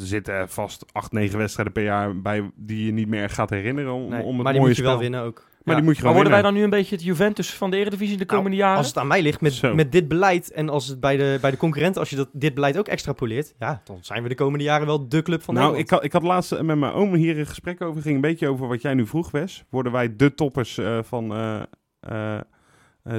Er 0.00 0.06
zitten 0.06 0.48
vast 0.48 0.84
8, 0.92 1.12
9 1.12 1.38
wedstrijden 1.38 1.72
per 1.72 1.82
jaar 1.82 2.20
bij 2.20 2.50
die 2.56 2.86
je 2.86 2.92
niet 2.92 3.08
meer 3.08 3.30
gaat 3.30 3.50
herinneren 3.50 3.92
om, 3.92 4.08
Nee, 4.10 4.22
om 4.22 4.34
het 4.34 4.42
maar 4.42 4.52
die 4.52 4.60
mooie 4.60 4.66
moet 4.66 4.76
je 4.76 4.82
wel 4.82 4.90
spel. 4.90 5.02
winnen 5.02 5.22
ook. 5.22 5.50
Maar 5.64 5.74
Ja. 5.74 5.80
die 5.80 5.88
moet 5.90 5.96
je 5.98 6.02
Maar 6.04 6.14
worden 6.14 6.32
wij 6.32 6.42
dan 6.42 6.54
nu 6.54 6.62
een 6.62 6.70
beetje 6.70 6.94
het 6.94 7.04
Juventus 7.04 7.54
van 7.54 7.70
de 7.70 7.76
Eredivisie 7.76 8.16
de 8.16 8.24
komende 8.26 8.56
jaren? 8.56 8.76
Als 8.76 8.86
het 8.86 8.96
aan 8.98 9.06
mij 9.06 9.22
ligt 9.22 9.40
met, 9.40 9.52
Zo. 9.52 9.74
met 9.74 9.92
dit 9.92 10.08
beleid 10.08 10.50
en 10.52 10.68
als 10.68 10.86
het 10.86 11.00
bij 11.00 11.16
de, 11.16 11.38
bij 11.40 11.50
de 11.50 11.56
concurrenten, 11.56 12.00
als 12.00 12.10
je 12.10 12.16
dat, 12.16 12.28
dit 12.32 12.54
beleid 12.54 12.78
ook 12.78 12.88
extrapoleert, 12.88 13.54
ja, 13.58 13.80
dan 13.84 13.98
zijn 14.00 14.22
we 14.22 14.28
de 14.28 14.34
komende 14.34 14.64
jaren 14.64 14.86
wel 14.86 15.08
de 15.08 15.22
club 15.22 15.42
van 15.42 15.54
nou, 15.54 15.76
ik 15.78 15.90
had, 15.90 16.04
ik 16.04 16.12
had 16.12 16.22
laatst 16.22 16.50
met 16.62 16.78
mijn 16.78 16.92
oom 16.92 17.14
hier 17.14 17.38
een 17.38 17.46
gesprek 17.46 17.80
over. 17.80 18.02
ging 18.02 18.14
een 18.14 18.20
beetje 18.20 18.48
over 18.48 18.68
wat 18.68 18.82
jij 18.82 18.94
nu 18.94 19.06
vroeg, 19.06 19.30
Wes. 19.30 19.64
Worden 19.70 19.92
wij 19.92 20.16
de 20.16 20.34
toppers 20.34 20.78
eh, 20.78 20.98
van 21.02 21.32
eh, 21.32 21.62
eh, 22.00 22.40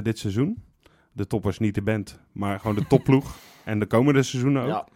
dit 0.02 0.18
seizoen? 0.18 0.62
De 1.12 1.26
toppers, 1.26 1.58
niet 1.58 1.74
de 1.74 1.82
band, 1.82 2.20
maar 2.32 2.60
gewoon 2.60 2.76
de 2.76 2.86
topploeg. 2.86 3.36
en 3.64 3.78
de 3.78 3.86
komende 3.86 4.22
seizoenen 4.22 4.62
ook. 4.62 4.68
Ja. 4.68 4.86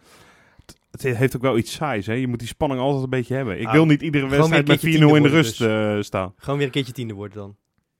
Het 0.91 1.01
heeft 1.01 1.35
ook 1.35 1.41
wel 1.41 1.57
iets 1.57 1.73
saais, 1.73 2.05
hè? 2.05 2.13
Je 2.13 2.27
moet 2.27 2.39
die 2.39 2.47
spanning 2.47 2.81
altijd 2.81 3.03
een 3.03 3.09
beetje 3.09 3.35
hebben. 3.35 3.55
Ik 3.57 3.61
Nou, 3.63 3.75
wil 3.75 3.85
niet 3.85 4.01
iedere 4.01 4.27
wedstrijd 4.27 4.67
met 4.67 4.83
een 4.83 4.89
4-0 4.89 4.97
keertje 4.97 5.15
in 5.15 5.23
de 5.23 5.29
rust 5.29 5.61
eh, 5.61 5.97
staan. 6.01 6.33
Gewoon 6.35 6.57
weer 6.57 6.65
een 6.67 6.73
keertje 6.73 6.93
tiende 6.93 7.13
worden 7.13 7.37
dan. 7.37 7.55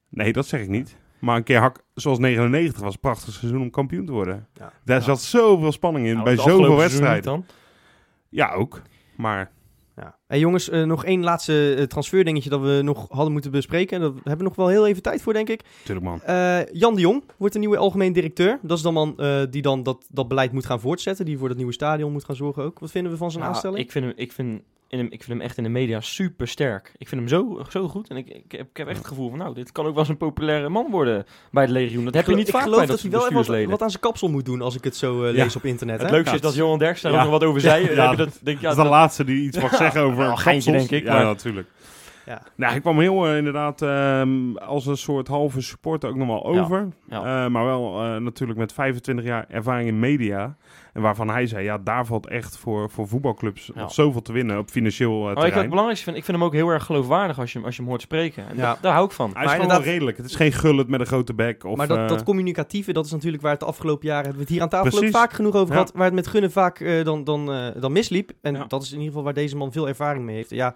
Nee, 0.08 0.32
dat 0.32 0.46
zeg 0.46 0.60
ik 0.60 0.68
niet. 0.68 0.96
Maar 1.18 1.36
een 1.36 1.42
keer 1.42 1.58
hak, 1.58 1.84
zoals 1.94 2.18
99 2.18 2.82
was, 2.82 2.94
een 2.94 3.00
prachtig 3.00 3.34
seizoen 3.34 3.60
om 3.60 3.70
kampioen 3.70 4.06
te 4.06 4.12
worden. 4.12 4.46
Ja. 4.54 4.72
Daar 4.84 4.98
Ja. 4.98 5.04
zat 5.04 5.20
zoveel 5.22 5.72
spanning 5.72 6.06
in, 6.06 6.12
Nou, 6.12 6.24
bij 6.24 6.36
zoveel 6.36 6.76
wedstrijden. 6.76 7.34
niet 7.36 7.52
Ja, 8.28 8.52
ook. 8.52 8.82
Maar 9.16 9.50
Ja. 9.96 10.16
Hey 10.30 10.38
jongens, 10.38 10.68
eh, 10.68 10.82
nog 10.82 11.04
één 11.04 11.22
laatste 11.22 11.74
eh, 11.74 11.84
transferdingetje 11.84 12.50
dat 12.50 12.60
we 12.60 12.80
nog 12.82 13.06
hadden 13.08 13.32
moeten 13.32 13.50
bespreken. 13.50 13.96
En 13.96 14.02
Daar 14.02 14.12
hebben 14.14 14.36
we 14.38 14.42
nog 14.42 14.56
wel 14.56 14.68
heel 14.68 14.86
even 14.86 15.02
tijd 15.02 15.22
voor, 15.22 15.32
denk 15.32 15.48
ik. 15.48 15.62
natuurlijk 15.78 16.06
man. 16.06 16.22
Eh, 16.22 16.58
Jan 16.72 16.94
de 16.94 17.00
Jong 17.00 17.22
wordt 17.36 17.54
de 17.54 17.60
nieuwe 17.60 17.76
algemeen 17.76 18.12
directeur. 18.12 18.58
Dat 18.62 18.76
is 18.76 18.82
dan 18.82 18.94
man 18.94 19.14
eh, 19.18 19.40
die 19.50 19.62
dan 19.62 19.82
dat, 19.82 20.06
dat 20.10 20.28
beleid 20.28 20.52
moet 20.52 20.66
gaan 20.66 20.80
voortzetten. 20.80 21.24
Die 21.24 21.38
voor 21.38 21.48
dat 21.48 21.56
nieuwe 21.56 21.72
stadion 21.72 22.12
moet 22.12 22.24
gaan 22.24 22.36
zorgen 22.36 22.62
ook. 22.62 22.78
Wat 22.78 22.90
vinden 22.90 23.12
we 23.12 23.18
van 23.18 23.30
zijn 23.30 23.42
Nou, 23.42 23.54
aanstelling? 23.54 23.80
Ik 23.84 23.90
vind, 23.92 24.04
hem, 24.04 24.14
ik, 24.16 24.32
vind 24.32 24.60
in 24.88 24.98
hem, 24.98 25.06
ik 25.06 25.22
vind 25.22 25.38
hem 25.38 25.40
echt 25.40 25.56
in 25.56 25.62
de 25.62 25.68
media 25.68 26.00
super 26.00 26.48
sterk. 26.48 26.92
Ik 26.98 27.08
vind 27.08 27.20
hem 27.20 27.28
zo, 27.30 27.62
zo 27.68 27.88
goed. 27.88 28.08
En 28.08 28.16
ik, 28.16 28.28
ik, 28.28 28.52
heb, 28.52 28.68
ik 28.70 28.76
heb 28.76 28.86
echt 28.88 28.98
het 28.98 29.06
gevoel 29.06 29.28
van, 29.30 29.38
nou, 29.38 29.54
dit 29.54 29.72
kan 29.72 29.84
ook 29.84 29.90
wel 29.90 30.00
eens 30.00 30.08
een 30.08 30.16
populaire 30.16 30.68
man 30.68 30.86
worden 30.90 31.24
bij 31.50 31.62
het 31.62 31.72
legioen. 31.72 32.04
Dat 32.04 32.14
heb 32.14 32.26
je 32.26 32.34
niet 32.34 32.46
ik 32.48 32.52
vaak 32.54 32.62
geloof 32.62 32.76
bij 32.78 32.86
dat 32.86 32.94
dat 32.94 33.02
hij 33.02 33.10
wel 33.30 33.42
even 33.42 33.60
wat, 33.62 33.70
wat 33.70 33.82
aan 33.82 33.90
zijn 33.90 34.02
kapsel 34.02 34.28
moet 34.28 34.44
doen 34.44 34.60
als 34.62 34.74
ik 34.76 34.84
het 34.84 34.96
zo 34.96 35.26
Ja. 35.26 35.32
lees 35.32 35.56
op 35.56 35.64
internet. 35.64 36.00
het 36.00 36.10
hè? 36.10 36.14
leukste 36.16 36.30
Ja, 36.30 36.36
is 36.36 36.42
dat 36.46 36.54
Johan 36.54 36.78
Derks 36.78 37.00
daar 37.00 37.12
Ja. 37.12 37.18
ook 37.18 37.24
nog 37.24 37.32
wat 37.32 37.44
over 37.48 37.60
zei. 37.60 37.94
Dat, 37.94 38.16
denk, 38.16 38.18
dat 38.18 38.70
is 38.70 38.76
de 38.76 38.82
dat- 38.82 38.86
laatste 38.86 39.24
die 39.24 39.46
iets 39.46 39.60
mag 39.60 39.74
zeggen 39.76 40.00
over 40.10 40.19
wel 40.20 40.30
een 40.30 40.38
geintje, 40.38 40.70
kapsels. 40.70 40.90
denk 40.90 41.02
ik, 41.02 41.08
Ja, 41.08 41.14
maar- 41.16 41.24
natuurlijk. 41.24 41.68
Ja. 42.26 42.42
Nou, 42.56 42.74
ik 42.74 42.80
kwam 42.80 42.98
heel 43.00 43.26
eh, 43.26 43.36
inderdaad 43.36 43.82
ehm, 43.82 44.56
als 44.56 44.86
een 44.86 44.96
soort 44.96 45.28
halve 45.28 45.60
supporter 45.60 46.08
ook 46.10 46.16
nog 46.16 46.26
wel 46.26 46.44
over. 46.44 46.88
ja. 47.08 47.44
Eh, 47.44 47.50
maar 47.50 47.64
wel 47.64 48.02
eh, 48.04 48.16
natuurlijk 48.16 48.58
met 48.58 48.72
25 48.72 49.24
jaar 49.24 49.44
ervaring 49.48 49.88
in 49.88 49.98
media. 49.98 50.56
En 50.92 51.02
waarvan 51.02 51.28
hij 51.30 51.46
zei, 51.46 51.64
ja, 51.64 51.78
daar 51.78 52.06
valt 52.06 52.26
echt 52.28 52.56
voor, 52.56 52.90
voor 52.90 53.08
voetbalclubs 53.08 53.70
Ja. 53.74 53.88
zoveel 53.88 54.22
te 54.22 54.32
winnen 54.32 54.58
op 54.58 54.70
financieel 54.70 55.10
eh, 55.10 55.18
Maar 55.20 55.28
ik 55.30 55.34
wat 55.34 55.42
terrein. 55.44 55.60
het 55.60 55.68
belangrijkste 55.70 56.04
vind, 56.06 56.16
ik 56.18 56.24
vind 56.24 56.36
hem 56.36 56.46
ook 56.46 56.52
heel 56.54 56.68
erg 56.68 56.84
geloofwaardig 56.84 57.38
als 57.38 57.52
je, 57.52 57.56
hem- 57.58 57.66
als 57.66 57.76
je 57.76 57.80
hem 57.82 57.90
hoort 57.90 58.02
spreken. 58.02 58.48
En 58.48 58.56
Ja. 58.56 58.68
dat- 58.68 58.82
daar 58.82 58.92
hou 58.92 59.04
ik 59.04 59.12
van. 59.12 59.30
Hij 59.32 59.40
is 59.42 59.46
Maar 59.48 59.60
gewoon 59.60 59.70
wel 59.70 59.82
redelijk. 59.92 60.16
Het 60.16 60.26
is 60.26 60.34
geen 60.34 60.52
gullet 60.52 60.88
met 60.88 61.00
een 61.00 61.06
grote 61.06 61.34
bek. 61.34 61.64
Of, 61.64 61.76
maar 61.76 61.86
dat, 61.88 61.98
eh, 61.98 62.08
dat 62.08 62.22
communicatieve, 62.22 62.92
dat 62.92 63.04
is 63.04 63.10
natuurlijk 63.12 63.42
waar 63.42 63.50
het 63.52 63.60
de 63.60 63.66
afgelopen 63.66 64.06
jaren... 64.06 64.22
hebben 64.24 64.38
we 64.38 64.44
het 64.44 64.52
hier 64.52 64.62
aan 64.62 64.68
tafel 64.68 64.88
Precies. 64.90 65.06
ook 65.06 65.20
vaak 65.20 65.32
genoeg 65.32 65.54
over 65.54 65.66
Ja. 65.66 65.72
gehad... 65.80 65.92
waar 65.94 66.04
het 66.04 66.14
met 66.14 66.26
Gunnen 66.26 66.50
vaak 66.52 66.80
eh, 66.80 67.04
dan, 67.04 67.24
dan, 67.24 67.52
eh, 67.52 67.66
dan 67.80 67.92
misliep. 67.92 68.30
En 68.42 68.54
Ja. 68.54 68.64
dat 68.68 68.82
is 68.82 68.88
in 68.88 68.94
ieder 68.94 69.08
geval 69.08 69.24
waar 69.24 69.34
deze 69.34 69.56
man 69.56 69.72
veel 69.72 69.88
ervaring 69.88 70.24
mee 70.24 70.36
heeft. 70.36 70.50
Ja, 70.50 70.74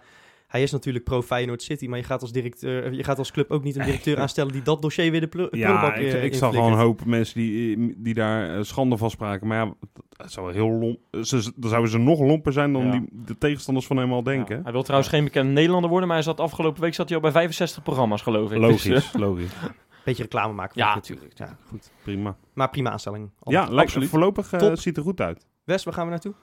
hij 0.55 0.63
is 0.63 0.71
natuurlijk 0.73 1.05
pro 1.05 1.23
Feyenoord 1.23 1.63
City... 1.63 1.87
maar 1.87 1.99
je 1.99 2.05
gaat 2.05 2.21
als, 2.23 2.33
directeur, 2.33 2.93
je 2.93 3.05
gaat 3.05 3.19
als 3.19 3.31
club 3.31 3.51
ook 3.51 3.63
niet 3.63 3.77
een 3.77 3.85
directeur 3.91 4.19
aanstellen... 4.21 4.53
die 4.53 4.63
dat 4.63 4.83
dossier 4.83 5.11
weer 5.11 5.21
de 5.21 5.27
plu- 5.27 5.49
ja, 5.51 5.95
ik, 5.95 6.13
eh, 6.13 6.25
ik 6.25 6.35
zag 6.35 6.55
gewoon 6.55 6.73
een 6.73 6.79
hoop 6.79 7.05
mensen 7.05 7.41
die, 7.41 7.95
die 7.97 8.15
daar 8.15 8.57
eh, 8.57 8.63
schande 8.63 8.97
van 8.97 9.11
spraken. 9.11 9.47
Maar 9.47 9.67
ja, 9.67 9.73
het 10.17 10.33
zou 10.33 10.53
heel 10.53 10.71
lomp, 10.71 10.99
ze, 11.23 11.53
dan 11.57 11.71
zouden 11.71 11.91
ze 11.91 11.99
nog 11.99 12.21
lomper 12.21 12.53
zijn 12.53 12.73
dan 12.73 12.85
Ja. 12.85 12.91
die, 12.91 13.09
de 13.13 13.39
tegenstanders 13.39 13.87
van 13.87 13.97
hem 13.97 14.13
al 14.13 14.23
denken. 14.23 14.57
Ja. 14.57 14.63
Hij 14.63 14.73
wil 14.73 14.83
trouwens 14.83 15.11
geen 15.11 15.25
bekende 15.25 15.53
Nederlander 15.53 15.91
worden, 15.91 16.09
maar 16.09 16.17
hij 16.17 16.27
zat 16.27 16.41
afgelopen 16.41 16.83
week 16.83 16.95
zat 16.95 17.07
hij 17.09 17.17
al 17.17 17.23
bij 17.23 17.33
65 17.33 17.83
programma's, 17.83 18.23
geloof 18.23 18.53
ik. 18.53 18.61
Dus, 18.61 18.85
Logisch, 18.87 19.13
logisch. 19.13 19.53
Beetje 20.05 20.23
reclame 20.23 20.53
maken. 20.53 20.73
Ja, 20.81 20.95
natuurlijk. 20.95 21.39
Ja, 21.39 21.57
goed. 21.69 21.91
Prima. 22.03 22.37
Maar 22.53 22.71
prima 22.71 22.91
aanstelling. 22.91 23.31
Ja, 23.43 23.61
lijkt, 23.65 23.81
absoluut. 23.81 24.09
voorlopig 24.09 24.53
eh, 24.53 24.71
ziet 24.75 24.97
er 24.97 25.03
goed 25.03 25.21
uit. 25.21 25.47
Wes, 25.65 25.85
waar 25.85 25.95
gaan 25.95 26.05
we 26.05 26.11
naartoe? 26.11 26.35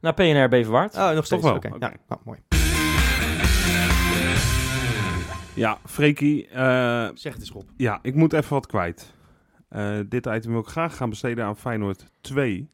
naar 0.00 0.14
PNR 0.14 0.48
Beverwaard. 0.48 0.96
Oh, 0.96 1.10
nog 1.10 1.24
steeds. 1.26 1.42
wel, 1.42 1.54
Oké, 1.54 1.66
oké. 1.68 1.86
ja, 1.86 1.92
nou, 2.08 2.20
mooi. 2.24 2.38
Ja, 5.54 5.78
Freekie, 5.86 6.48
eh, 6.48 7.08
Zeg 7.14 7.32
het 7.32 7.40
eens, 7.40 7.50
Rob. 7.50 7.68
ja, 7.76 7.98
ik 8.02 8.14
moet 8.14 8.32
even 8.32 8.52
wat 8.52 8.66
kwijt. 8.66 9.14
Eh, 9.68 9.98
dit 10.08 10.26
item 10.26 10.50
wil 10.52 10.60
ik 10.60 10.66
graag 10.66 10.96
gaan 10.96 11.08
besteden 11.10 11.44
aan 11.44 11.56
Feyenoord 11.56 12.06
2. 12.20 12.68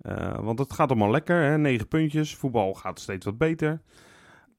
Eh, 0.00 0.38
want 0.40 0.58
het 0.58 0.72
gaat 0.72 0.88
allemaal 0.90 1.10
lekker, 1.10 1.42
hè? 1.42 1.58
9 1.58 1.88
puntjes. 1.88 2.34
Voetbal 2.34 2.74
gaat 2.74 3.00
steeds 3.00 3.24
wat 3.24 3.38
beter. 3.38 3.80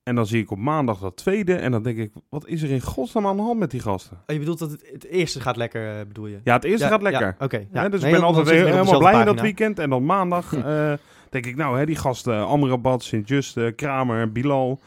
En 0.04 0.16
dan 0.16 0.28
zie 0.28 0.42
ik 0.42 0.52
op 0.52 0.58
maandag 0.58 1.00
dat 1.00 1.16
tweede. 1.18 1.56
En 1.56 1.72
dan 1.72 1.84
denk 1.84 1.98
ik, 1.98 2.12
wat 2.30 2.48
is 2.48 2.62
er 2.62 2.70
in 2.70 2.82
godsnaam 2.82 3.28
aan 3.28 3.36
de 3.36 3.42
hand 3.42 3.60
met 3.60 3.72
die 3.72 3.80
gasten? 3.80 4.18
Oh, 4.18 4.34
je 4.34 4.40
bedoelt 4.40 4.60
dat 4.60 4.72
het, 4.72 4.90
het 4.92 5.06
eerste 5.06 5.42
gaat 5.42 5.56
lekker, 5.58 6.08
bedoel 6.08 6.28
je? 6.28 6.40
Ja, 6.44 6.54
het 6.54 6.64
eerste 6.64 6.86
Ja, 6.86 6.92
gaat 6.92 7.02
lekker. 7.02 7.22
ja, 7.40 7.46
Oké. 7.46 7.58
Ja, 7.58 7.82
ja. 7.84 7.90
dus 7.90 8.02
Nee, 8.02 8.10
ik 8.12 8.16
ben 8.18 8.26
altijd 8.28 8.46
dan 8.46 8.56
zitten 8.56 8.56
we 8.56 8.72
heel- 8.72 8.80
op 8.82 8.86
helemaal 8.88 9.10
blij 9.12 9.20
in 9.20 9.26
dat 9.36 9.42
weekend. 9.44 9.80
En 9.80 9.90
dan 9.90 10.06
maandag 10.06 10.50
denk 11.30 11.46
ik, 11.46 11.56
nou, 11.56 11.78
hè, 11.78 11.86
die 11.86 11.96
gasten, 11.96 12.46
Amrabat, 12.48 13.04
Sint-Just, 13.04 13.58
Kramer, 13.76 14.32
Bilal, 14.32 14.80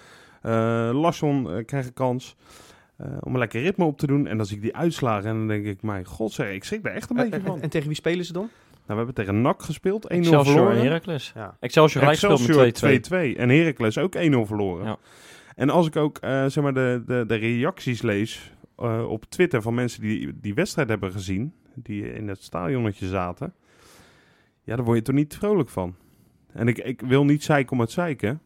Larsson 0.92 1.50
eh, 1.50 1.64
krijgen 1.64 1.92
kans 1.92 2.36
eh, 2.96 3.06
om 3.20 3.32
een 3.32 3.38
lekker 3.38 3.62
ritme 3.62 3.84
op 3.84 3.98
te 3.98 4.06
doen. 4.06 4.26
En 4.26 4.36
dan 4.36 4.46
zie 4.46 4.56
ik 4.56 4.62
die 4.62 4.76
uitslagen 4.76 5.30
en 5.30 5.36
dan 5.36 5.48
denk 5.48 5.66
ik, 5.66 5.82
mijn 5.82 6.04
god, 6.04 6.32
zeg, 6.32 6.52
ik 6.52 6.64
schrik 6.64 6.82
daar 6.82 6.94
echt 6.94 7.10
een 7.10 7.16
beetje 7.16 7.40
van. 7.40 7.60
en 7.60 7.70
tegen 7.70 7.86
wie 7.86 7.96
spelen 7.96 8.24
ze 8.24 8.32
dan? 8.32 8.48
Nou, 8.86 9.00
we 9.00 9.04
hebben 9.06 9.14
tegen 9.14 9.40
NAC 9.40 9.62
gespeeld, 9.62 10.04
1-0 10.04 10.06
Excelsior 10.08 10.46
en 10.46 10.52
verloren. 10.52 10.82
Heracles. 10.82 11.32
Ja. 11.34 11.56
Excelsior 11.60 12.02
gelijk 12.02 12.18
gespeeld 12.18 12.58
Excelsior 12.58 12.90
met 12.90 13.32
2-2. 13.32 13.34
2-2 13.34 13.38
en 13.38 13.48
Heracles 13.48 13.98
ook 13.98 14.16
1-0 14.16 14.18
verloren. 14.46 14.86
Ja. 14.86 14.98
En 15.56 15.70
als 15.70 15.86
ik 15.86 15.96
ook 15.96 16.18
eh, 16.18 16.46
zeg 16.46 16.64
maar 16.64 16.74
de, 16.74 17.02
de, 17.06 17.24
de 17.26 17.34
reacties 17.34 18.02
lees 18.02 18.52
eh, 18.76 19.08
op 19.08 19.24
Twitter 19.24 19.62
van 19.62 19.74
mensen 19.74 20.00
die 20.00 20.40
die 20.40 20.54
wedstrijd 20.54 20.88
hebben 20.88 21.12
gezien, 21.12 21.54
die 21.74 22.12
in 22.12 22.28
het 22.28 22.42
stadionnetje 22.42 23.06
zaten, 23.06 23.54
ja, 24.62 24.76
daar 24.76 24.84
word 24.84 24.96
je 24.96 25.04
toch 25.04 25.14
niet 25.14 25.36
vrolijk 25.36 25.68
van. 25.68 25.94
En 26.52 26.68
ik, 26.68 26.78
ik 26.78 27.00
wil 27.00 27.24
niet 27.24 27.44
zeiken 27.44 27.72
om 27.72 27.80
het 27.80 27.90
zeiken, 27.90 28.40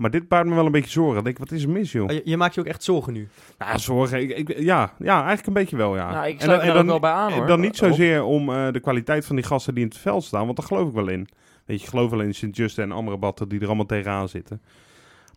maar 0.00 0.10
dit 0.10 0.28
baart 0.28 0.46
me 0.46 0.54
wel 0.54 0.66
een 0.66 0.72
beetje 0.72 0.90
zorgen. 0.90 1.18
Ik 1.18 1.24
denk, 1.24 1.38
wat 1.38 1.50
is 1.52 1.62
er 1.62 1.70
mis, 1.70 1.92
joh? 1.92 2.04
Oh, 2.04 2.10
je, 2.12 2.20
je 2.24 2.36
maakt 2.36 2.54
je 2.54 2.60
ook 2.60 2.66
echt 2.66 2.82
zorgen 2.82 3.12
nu. 3.12 3.28
Ja, 3.58 3.78
zorgen. 3.78 4.20
Ik, 4.22 4.30
ik- 4.48 4.58
ja, 4.58 4.92
ja, 4.98 5.14
eigenlijk 5.16 5.46
een 5.46 5.52
beetje 5.52 5.76
wel, 5.76 5.96
ja. 5.96 6.10
Nou, 6.12 6.26
ik 6.26 6.34
En 6.34 6.40
sluit 6.40 6.60
dan- 6.60 6.60
en 6.60 6.66
daar 6.66 6.68
ook 6.68 6.74
dan- 6.76 6.86
wel 6.86 7.00
bij 7.00 7.10
aan, 7.10 7.30
en 7.30 7.36
hoor. 7.38 7.46
Dan 7.46 7.60
niet 7.60 7.78
Rob. 7.78 7.90
zozeer 7.90 8.22
om 8.24 8.50
eh, 8.50 8.72
de 8.72 8.80
kwaliteit 8.80 9.26
van 9.26 9.36
die 9.36 9.44
gasten 9.44 9.74
die 9.74 9.82
in 9.82 9.88
het 9.88 9.98
veld 9.98 10.24
staan, 10.24 10.44
want 10.44 10.56
daar 10.56 10.66
geloof 10.66 10.88
ik 10.88 10.94
wel 10.94 11.08
in. 11.08 11.28
Weet 11.66 11.78
je, 11.78 11.84
ik 11.84 11.90
geloof 11.90 12.10
wel 12.10 12.20
in 12.20 12.34
Sint-Just 12.34 12.78
en 12.78 12.92
Amrabat 12.92 13.44
die 13.48 13.60
er 13.60 13.66
allemaal 13.66 13.86
tegenaan 13.86 14.28
zitten. 14.28 14.60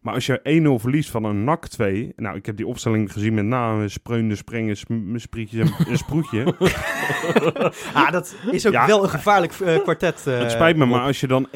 Maar 0.03 0.13
als 0.13 0.25
je 0.25 0.61
1-0 0.79 0.81
verliest 0.81 1.09
van 1.09 1.23
een 1.23 1.43
NAC 1.43 1.67
2... 1.67 2.13
Nou, 2.15 2.35
ik 2.37 2.45
heb 2.45 2.57
die 2.57 2.67
opstelling 2.67 3.11
gezien 3.11 3.33
met 3.33 3.45
name 3.45 3.87
Spreunde, 3.89 4.35
Sprengen, 4.35 4.77
sm- 4.77 5.17
Sprietje 5.17 5.61
en 5.61 5.73
en 5.87 5.97
Sproetje. 5.97 6.43
Ah, 7.93 8.11
dat 8.11 8.35
is 8.51 8.67
ook 8.67 8.73
Ja. 8.73 8.87
wel 8.87 9.03
een 9.03 9.09
gevaarlijk 9.09 9.53
eh, 9.53 9.77
kwartet. 9.83 10.27
eh, 10.27 10.39
het 10.39 10.51
spijt 10.51 10.77
me, 10.77 10.85
maar 10.85 11.01
als 11.01 11.19
je 11.19 11.27
dan 11.27 11.47
1-1-1 11.47 11.49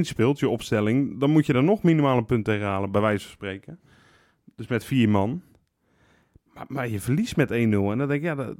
speelt, 0.00 0.38
je 0.38 0.48
opstelling... 0.48 1.20
dan 1.20 1.30
moet 1.30 1.46
je 1.46 1.52
er 1.52 1.64
nog 1.64 1.82
minimaal 1.82 2.16
een 2.16 2.24
punt 2.26 2.44
tegen 2.44 2.66
halen, 2.66 2.90
bij 2.90 3.00
wijze 3.00 3.22
van 3.24 3.32
spreken. 3.32 3.80
Dus 4.56 4.66
met 4.66 4.84
vier 4.84 5.08
man. 5.08 5.42
Maar, 6.54 6.64
maar 6.68 6.88
je 6.88 7.00
verliest 7.00 7.36
met 7.36 7.50
1-0 7.50 7.52
en 7.54 7.68
dan 7.70 7.96
denk 7.98 8.10
ik, 8.12 8.22
ja... 8.22 8.34
dat- 8.34 8.56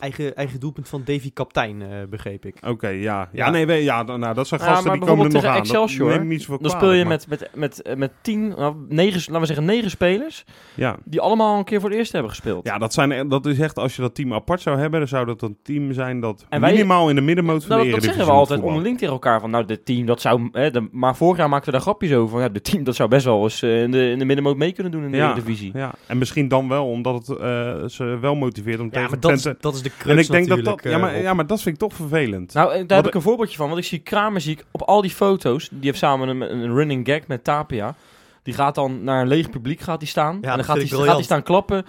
Eigen, 0.00 0.36
eigen 0.36 0.60
doelpunt 0.60 0.88
van 0.88 1.02
Davy 1.04 1.32
Kaptein, 1.32 1.82
eh, 1.82 1.88
begreep 2.10 2.44
ik. 2.44 2.56
Oké, 2.66 2.88
ja. 2.88 2.98
ja. 3.00 3.28
Ja. 3.32 3.50
nee, 3.50 3.66
we- 3.66 3.72
ja, 3.74 4.04
dan- 4.04 4.20
nou, 4.20 4.34
dat 4.34 4.46
zijn 4.46 4.60
gasten 4.60 4.90
die 4.92 5.00
komen 5.00 5.08
er 5.10 5.16
nog 5.16 5.42
bijvoorbeeld 5.42 5.44
aan. 5.44 5.52
Dat 5.78 5.84
Excelsior, 5.86 6.24
niet 6.24 6.40
zoveel 6.40 6.58
Dan 6.58 6.70
speel 6.70 6.92
je 6.92 7.00
kwalijk, 7.04 7.28
met, 7.28 7.40
met, 7.40 7.50
met, 7.54 7.82
eh, 7.82 7.96
met 7.96 8.10
tien, 8.20 8.48
nou, 8.48 8.74
negen, 8.88 9.20
laten 9.20 9.40
we 9.40 9.46
zeggen 9.46 9.64
negen 9.64 9.90
spelers, 9.90 10.44
Ja. 10.74 10.96
die 11.04 11.20
allemaal 11.20 11.58
een 11.58 11.64
keer 11.64 11.80
voor 11.80 11.88
het 11.90 11.98
eerst 11.98 12.12
hebben 12.12 12.30
gespeeld. 12.30 12.66
Ja, 12.66 12.78
dat, 12.78 12.92
zijn, 12.92 13.28
dat 13.28 13.46
is 13.46 13.58
echt, 13.58 13.78
als 13.78 13.96
je 13.96 14.02
dat 14.02 14.14
team 14.14 14.34
apart 14.34 14.60
zou 14.60 14.78
hebben, 14.78 14.98
dan 14.98 15.08
zou 15.08 15.26
dat 15.26 15.42
een 15.42 15.56
team 15.62 15.92
zijn 15.92 16.20
dat 16.20 16.46
En 16.48 16.60
wij- 16.60 16.70
minimaal 16.72 17.08
in 17.08 17.14
de 17.14 17.20
middenmoot 17.20 17.64
van 17.64 17.76
Nou, 17.76 17.88
de 17.88 17.94
dat 17.94 18.02
zeggen 18.02 18.24
we 18.24 18.30
altijd 18.32 18.60
onderling 18.62 18.98
tegen 18.98 19.12
elkaar. 19.14 19.40
Van, 19.40 19.50
nou, 19.50 19.64
dit 19.64 19.84
team, 19.84 20.06
dat 20.06 20.20
zou... 20.20 20.48
Hè, 20.52 20.70
de, 20.70 20.88
maar 20.92 21.16
vorig 21.16 21.36
jaar 21.38 21.48
maakten 21.48 21.66
we 21.66 21.72
daar 21.72 21.80
grapjes 21.86 22.12
over. 22.12 22.28
Van, 22.30 22.40
ja, 22.40 22.48
dit 22.48 22.64
team, 22.64 22.84
dat 22.84 22.94
zou 22.94 23.08
best 23.08 23.24
wel 23.24 23.42
eens 23.42 23.62
eh, 23.62 23.82
in, 23.82 23.90
de, 23.90 24.10
in 24.10 24.18
de 24.18 24.24
middenmoot 24.24 24.56
mee 24.56 24.72
kunnen 24.72 24.92
doen 24.92 25.04
in 25.04 25.10
de 25.10 25.16
Ja, 25.16 25.26
Eredivisie. 25.30 25.70
Ja, 25.74 25.92
en 26.06 26.18
misschien 26.18 26.48
dan 26.48 26.68
wel, 26.68 26.86
omdat 26.86 27.26
het 27.26 27.38
eh, 27.38 27.84
ze 27.86 28.04
wel 28.20 28.34
motiveert 28.34 28.78
om 28.80 28.84
Ja, 28.84 28.90
tegen 28.90 29.10
maar 29.10 29.20
dat 29.20 29.30
is, 29.30 29.40
Twente... 29.40 29.60
dat 29.60 29.74
is 29.74 29.82
de 29.82 29.89
crux 29.98 30.10
En 30.10 30.18
ik 30.18 30.30
denk 30.30 30.48
dat 30.48 30.64
dat... 30.64 30.84
Ja 30.84 30.90
eh, 30.90 31.00
maar, 31.00 31.20
ja, 31.20 31.34
maar 31.34 31.46
dat 31.46 31.62
vind 31.62 31.74
ik 31.74 31.80
toch 31.80 31.94
vervelend. 31.94 32.54
Nou, 32.54 32.68
eh, 32.68 32.74
daar 32.74 32.80
Wat 32.86 32.96
heb 32.96 33.06
ik- 33.06 33.14
een 33.14 33.22
voorbeeldje 33.22 33.56
van. 33.56 33.66
Want 33.68 33.78
ik 33.80 33.84
zie 33.86 33.98
Kramer 33.98 34.40
zie 34.40 34.52
ik 34.52 34.64
op 34.70 34.82
al 34.82 35.00
die 35.02 35.10
foto's. 35.10 35.68
Die 35.70 35.78
heeft 35.84 35.98
samen 35.98 36.28
een, 36.28 36.40
een 36.40 36.74
running 36.74 37.06
gag 37.06 37.26
met 37.26 37.44
Tapia. 37.44 37.94
Die 38.42 38.54
gaat 38.54 38.74
dan 38.74 39.04
naar 39.04 39.20
een 39.20 39.28
leeg 39.28 39.50
publiek 39.50 39.80
gaat 39.80 39.98
die 39.98 40.08
staan. 40.08 40.34
en 40.34 40.40
dan 40.40 40.64
gaat 40.64 40.76
hij, 40.76 40.86
gaat 40.86 41.24
staan 41.24 41.42
klappen 41.42 41.84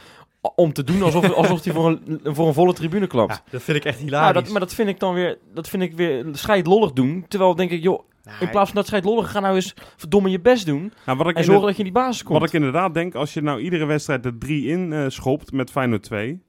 om 0.55 0.73
te 0.73 0.83
doen 0.83 1.01
alsof, 1.01 1.33
alsof 1.41 1.63
hij 1.63 1.73
voor 1.73 1.87
een, 1.87 2.19
voor 2.23 2.47
een 2.47 2.53
volle 2.53 2.73
tribune 2.73 3.07
klapt. 3.07 3.33
Ja, 3.33 3.41
dat 3.49 3.61
vind 3.63 3.77
ik 3.77 3.85
echt 3.85 3.95
Nou, 3.97 4.07
hilarisch. 4.09 4.33
dat, 4.43 4.51
maar 4.51 4.59
dat 4.59 4.73
vind 4.73 4.89
ik 4.89 4.99
dan 4.99 5.13
weer, 5.13 5.37
dat 5.53 5.69
vind 5.69 5.83
ik 5.83 5.93
weer 5.93 6.25
scheidlollig 6.31 6.91
doen. 6.91 7.25
Terwijl 7.27 7.55
denk 7.55 7.71
ik, 7.71 7.83
joh, 7.83 8.03
in 8.39 8.49
plaats 8.49 8.67
van 8.67 8.75
dat 8.75 8.87
scheidlollig, 8.87 9.31
ga 9.31 9.39
nou 9.39 9.55
eens 9.55 9.73
verdomme 9.97 10.29
je 10.29 10.39
best 10.39 10.65
doen. 10.65 10.93
Nou, 11.05 11.17
wat, 11.17 11.27
ik 11.29 11.35
En 11.35 11.43
zorgen 11.43 11.65
dat 11.65 11.71
je 11.77 11.83
in 11.83 11.91
die 11.93 12.01
basis 12.01 12.23
komt. 12.23 12.39
wat 12.39 12.47
ik 12.47 12.53
inderdaad 12.53 12.93
denk, 12.93 13.15
als 13.15 13.33
je 13.33 13.41
nou 13.41 13.59
iedere 13.59 13.85
wedstrijd 13.85 14.25
er 14.25 14.37
drie 14.37 14.67
in 14.67 14.93
eh, 14.93 15.05
schopt 15.07 15.51
met 15.51 15.71
Feyenoord 15.71 16.03
2... 16.03 16.41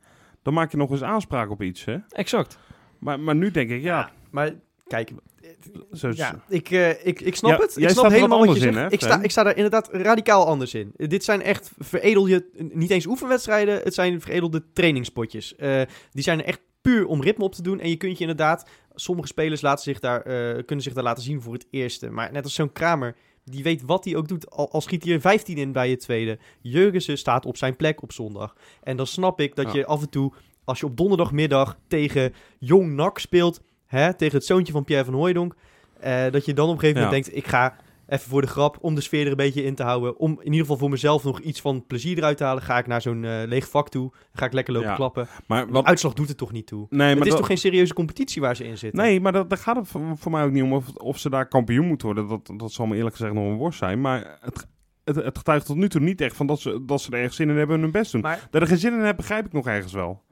dan 0.43 0.55
maak 0.55 0.71
je 0.71 0.77
nog 0.77 0.91
eens 0.91 1.03
aanspraak 1.03 1.51
op 1.51 1.63
iets, 1.63 1.85
hè? 1.85 1.97
Exact. 2.09 2.59
Maar, 2.99 3.21
maar 3.21 3.35
nu 3.35 3.51
denk 3.51 3.71
ik, 3.71 3.83
ja... 3.83 4.11
Maar 4.31 4.53
kijk, 4.87 5.13
Zo, 5.93 6.11
ja, 6.15 6.45
ik, 6.49 6.71
eh, 6.71 7.07
ik, 7.07 7.21
ik 7.21 7.37
snap 7.37 7.51
Ja, 7.51 7.57
het. 7.57 7.75
jij 7.75 7.83
Ik 7.83 7.89
staat 7.89 7.93
snap 7.93 8.05
er 8.05 8.11
wat 8.11 8.13
helemaal 8.13 8.39
wat 8.39 8.47
je 8.47 8.53
anders 8.55 8.77
in, 8.77 8.83
hè, 8.83 8.91
ik, 8.91 9.01
sta, 9.01 9.23
ik 9.23 9.31
sta 9.31 9.43
daar 9.43 9.57
inderdaad 9.57 9.89
radicaal 9.93 10.47
anders 10.47 10.75
in. 10.75 10.93
Dit 10.97 11.25
zijn 11.25 11.43
echt 11.43 11.71
veredel 11.79 12.27
je, 12.27 12.71
niet 12.73 12.91
eens 12.91 13.07
oefenwedstrijden, 13.07 13.81
het 13.83 13.95
zijn 13.95 14.21
veredelde 14.21 14.63
trainingspotjes. 14.73 15.57
Eh, 15.57 15.83
die 16.11 16.23
zijn 16.23 16.39
er 16.39 16.45
echt 16.45 16.61
puur 16.83 17.07
om 17.07 17.23
ritme 17.23 17.45
op 17.45 17.55
te 17.55 17.63
doen. 17.63 17.81
En 17.81 17.89
je 17.89 17.97
kunt 17.97 18.15
je 18.15 18.21
inderdaad, 18.21 18.69
sommige 18.95 19.29
spelers 19.29 19.61
laten 19.61 19.85
zich 19.85 20.01
daar, 20.01 20.21
eh, 20.21 20.65
kunnen 20.65 20.85
zich 20.85 20.93
daar 20.93 21.05
laten 21.05 21.23
zien 21.23 21.41
voor 21.41 21.53
het 21.53 21.67
eerste. 21.71 22.11
Maar 22.11 22.33
net 22.33 22.45
als 22.45 22.55
zo'n 22.55 22.73
Kramer, 22.73 23.17
die 23.45 23.63
weet 23.63 23.83
wat 23.83 24.05
hij 24.05 24.17
ook 24.17 24.29
doet. 24.29 24.51
Al, 24.51 24.71
al 24.73 24.81
schiet 24.81 25.05
hij 25.05 25.13
er 25.13 25.21
15 25.21 25.57
in 25.57 25.73
bij 25.73 25.91
het 25.91 26.01
tweede. 26.01 26.39
Jurgensen 26.61 27.19
staat 27.19 27.47
op 27.47 27.57
zijn 27.57 27.77
plek 27.77 28.03
op 28.03 28.13
zondag. 28.13 28.57
En 28.83 28.97
dan 28.97 29.07
snap 29.07 29.41
ik 29.41 29.57
dat 29.57 29.67
Ja. 29.67 29.79
je 29.79 29.87
af 29.87 30.01
en 30.03 30.09
toe, 30.11 30.33
als 30.65 30.81
je 30.81 30.87
op 30.87 30.97
donderdagmiddag 30.97 31.77
tegen 31.89 32.35
Jong 32.59 32.93
NAC 32.95 33.19
speelt, 33.19 33.61
hè, 33.87 34.15
tegen 34.15 34.37
het 34.37 34.47
zoontje 34.47 34.73
van 34.73 34.85
Pierre 34.85 35.05
van 35.05 35.15
Hooijdonk, 35.15 35.55
eh, 36.01 36.31
dat 36.31 36.45
je 36.45 36.55
dan 36.55 36.69
op 36.69 36.75
een 36.75 36.81
gegeven 36.81 37.03
moment 37.03 37.25
Ja. 37.27 37.31
denkt, 37.31 37.45
ik 37.45 37.51
ga 37.51 37.77
even 38.13 38.31
voor 38.31 38.41
de 38.41 38.47
grap, 38.47 38.79
om 38.81 38.95
de 38.95 39.01
sfeer 39.01 39.25
er 39.25 39.31
een 39.31 39.37
beetje 39.37 39.63
in 39.65 39.75
te 39.75 39.83
houden, 39.83 40.19
om 40.19 40.31
in 40.39 40.45
ieder 40.45 40.61
geval 40.61 40.77
voor 40.77 40.91
mezelf 40.91 41.25
nog 41.25 41.41
iets 41.41 41.61
van 41.61 41.87
plezier 41.87 42.19
eruit 42.19 42.37
te 42.37 42.45
halen, 42.45 42.63
ga 42.63 42.79
ik 42.79 42.87
naar 42.87 43.03
zo'n 43.03 43.25
eh, 43.25 43.43
leeg 43.47 43.69
vak 43.69 43.89
toe, 43.89 44.11
dan 44.11 44.21
ga 44.33 44.45
ik 44.47 44.53
lekker 44.53 44.73
lopen 44.73 44.89
Ja. 44.89 44.95
klappen. 44.95 45.29
maar 45.47 45.67
De 45.67 45.73
wat, 45.73 45.85
uitslag 45.85 46.13
doet 46.13 46.29
het 46.29 46.37
toch 46.37 46.53
niet 46.53 46.67
toe. 46.67 46.87
nee, 46.91 47.09
het 47.09 47.17
maar 47.19 47.23
is 47.27 47.29
dat- 47.33 47.39
toch 47.39 47.47
geen 47.47 47.59
serieuze 47.59 47.95
competitie 47.95 48.41
waar 48.43 48.57
ze 48.57 48.65
in 48.65 48.79
zitten? 48.79 49.01
Nee, 49.03 49.21
maar 49.21 49.33
dat, 49.33 49.49
daar 49.49 49.59
gaat 49.59 49.77
het 49.77 49.89
voor, 50.15 50.31
mij 50.31 50.45
ook 50.45 50.51
niet 50.51 50.63
om 50.63 50.73
of, 50.73 50.89
of 50.97 51.19
ze 51.19 51.31
daar 51.31 51.49
kampioen 51.49 51.87
moeten 51.87 52.07
worden. 52.07 52.29
Dat, 52.29 52.53
dat 52.57 52.73
zal 52.73 52.87
me 52.87 52.97
eerlijk 52.97 53.17
gezegd 53.17 53.35
nog 53.35 53.45
een 53.45 53.57
worst 53.57 53.79
zijn. 53.79 54.01
Maar 54.01 54.39
het, 54.41 54.67
het, 55.05 55.17
het 55.17 55.39
getuigt 55.39 55.67
tot 55.67 55.77
nu 55.77 55.89
toe 55.89 56.01
niet 56.01 56.21
echt 56.21 56.37
van 56.37 56.47
dat 56.47 56.61
ze, 56.61 56.85
dat 56.85 57.01
ze 57.01 57.11
er 57.13 57.23
erg 57.23 57.33
zin 57.35 57.49
in 57.51 57.57
hebben 57.57 57.77
en 57.77 57.83
hun 57.83 57.91
best 57.91 58.13
doen. 58.13 58.21
Maar 58.21 58.49
Dat 58.51 58.63
er 58.63 58.69
geen 58.69 58.79
zin 58.79 58.91
in 58.93 58.97
hebben, 58.99 59.17
begrijp 59.17 59.47
ik 59.47 59.53
nog 59.53 59.67
ergens 59.67 59.93
wel. 59.93 60.23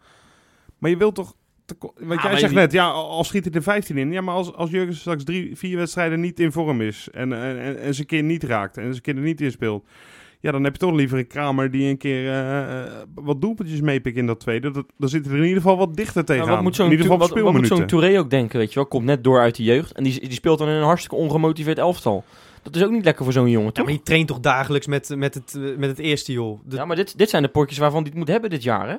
Maar 0.79 0.91
je 0.91 0.97
wilt 0.97 1.15
toch... 1.15 1.35
Want 1.79 2.19
Ah, 2.21 2.25
jij 2.31 2.39
zegt 2.39 2.53
je- 2.53 2.59
net, 2.59 2.73
ja, 2.73 2.89
al 2.89 3.25
schiet 3.25 3.45
hij 3.45 3.53
er 3.55 3.63
15 3.63 3.99
in. 3.99 4.13
Ja, 4.13 4.21
maar 4.21 4.35
als, 4.35 4.55
als 4.55 4.71
Jurgen 4.71 4.95
straks 4.95 5.25
drie, 5.25 5.57
vier 5.57 5.77
wedstrijden 5.77 6.21
niet 6.21 6.41
in 6.41 6.53
vorm 6.53 6.81
is... 6.81 7.09
en, 7.13 7.33
en, 7.33 7.59
en, 7.61 7.81
en 7.81 7.95
zijn 7.95 8.07
keer 8.07 8.23
niet 8.23 8.43
raakt 8.45 8.77
en 8.77 8.91
zijn 8.91 9.03
keer 9.03 9.17
er 9.17 9.23
niet 9.23 9.41
in 9.41 9.51
speelt... 9.51 9.85
Ja, 10.43 10.51
dan 10.53 10.65
heb 10.65 10.73
je 10.73 10.79
toch 10.79 10.93
liever 10.95 11.19
een 11.19 11.27
Kramer 11.27 11.71
die 11.71 11.89
een 11.89 11.97
keer 11.99 12.27
eh, 12.29 12.61
eh, 12.83 12.93
wat 13.15 13.41
doelpuntjes 13.41 13.81
meepikt 13.81 14.17
in 14.17 14.27
dat 14.27 14.41
tweede. 14.41 14.71
Dat, 14.71 14.85
dan 14.99 15.09
zit 15.09 15.25
hij 15.25 15.33
er 15.35 15.41
in 15.41 15.47
ieder 15.47 15.63
geval 15.63 15.77
wat 15.79 15.97
dichter 15.97 16.25
tegenaan. 16.25 16.47
Nou, 16.49 16.57
wat 16.57 16.67
moet 16.67 16.77
zo'n 16.77 16.93
in 16.93 16.99
wat, 16.99 17.07
wat 17.09 17.19
moet 17.19 17.29
speelminuten. 17.29 17.77
zo'n 17.77 17.87
Touré 17.87 18.19
ook 18.19 18.31
denken, 18.31 18.59
weet 18.59 18.69
je 18.69 18.75
wel? 18.75 18.87
Komt 18.87 19.05
net 19.05 19.25
door 19.25 19.41
uit 19.41 19.57
de 19.57 19.63
jeugd 19.63 19.93
en 19.93 20.05
die, 20.05 20.21
die 20.21 20.33
speelt 20.33 20.59
dan 20.59 20.69
in 20.69 20.75
een 20.75 20.83
hartstikke 20.83 21.17
ongemotiveerd 21.17 21.79
elftal. 21.79 22.25
Dat 22.63 22.77
is 22.77 22.85
ook 22.85 22.91
niet 22.91 23.05
lekker 23.05 23.25
voor 23.25 23.33
zo'n 23.33 23.51
jongen, 23.51 23.67
Ja, 23.67 23.73
toch? 23.73 23.85
maar 23.85 23.95
je 23.95 24.03
traint 24.03 24.29
toch 24.29 24.41
dagelijks 24.41 24.87
met, 24.87 25.13
met, 25.17 25.35
het, 25.35 25.59
met 25.79 25.89
het 25.91 25.99
eerste, 25.99 26.33
joh. 26.33 26.61
De- 26.65 26.77
Ja, 26.77 26.85
maar 26.85 26.97
dit, 26.97 27.19
dit 27.19 27.31
zijn 27.31 27.43
de 27.43 27.49
potjes 27.49 27.79
waarvan 27.79 28.01
hij 28.01 28.09
het 28.11 28.19
moet 28.19 28.29
hebben 28.29 28.51
dit 28.51 28.63
jaar, 28.63 28.89
hè? 28.89 28.97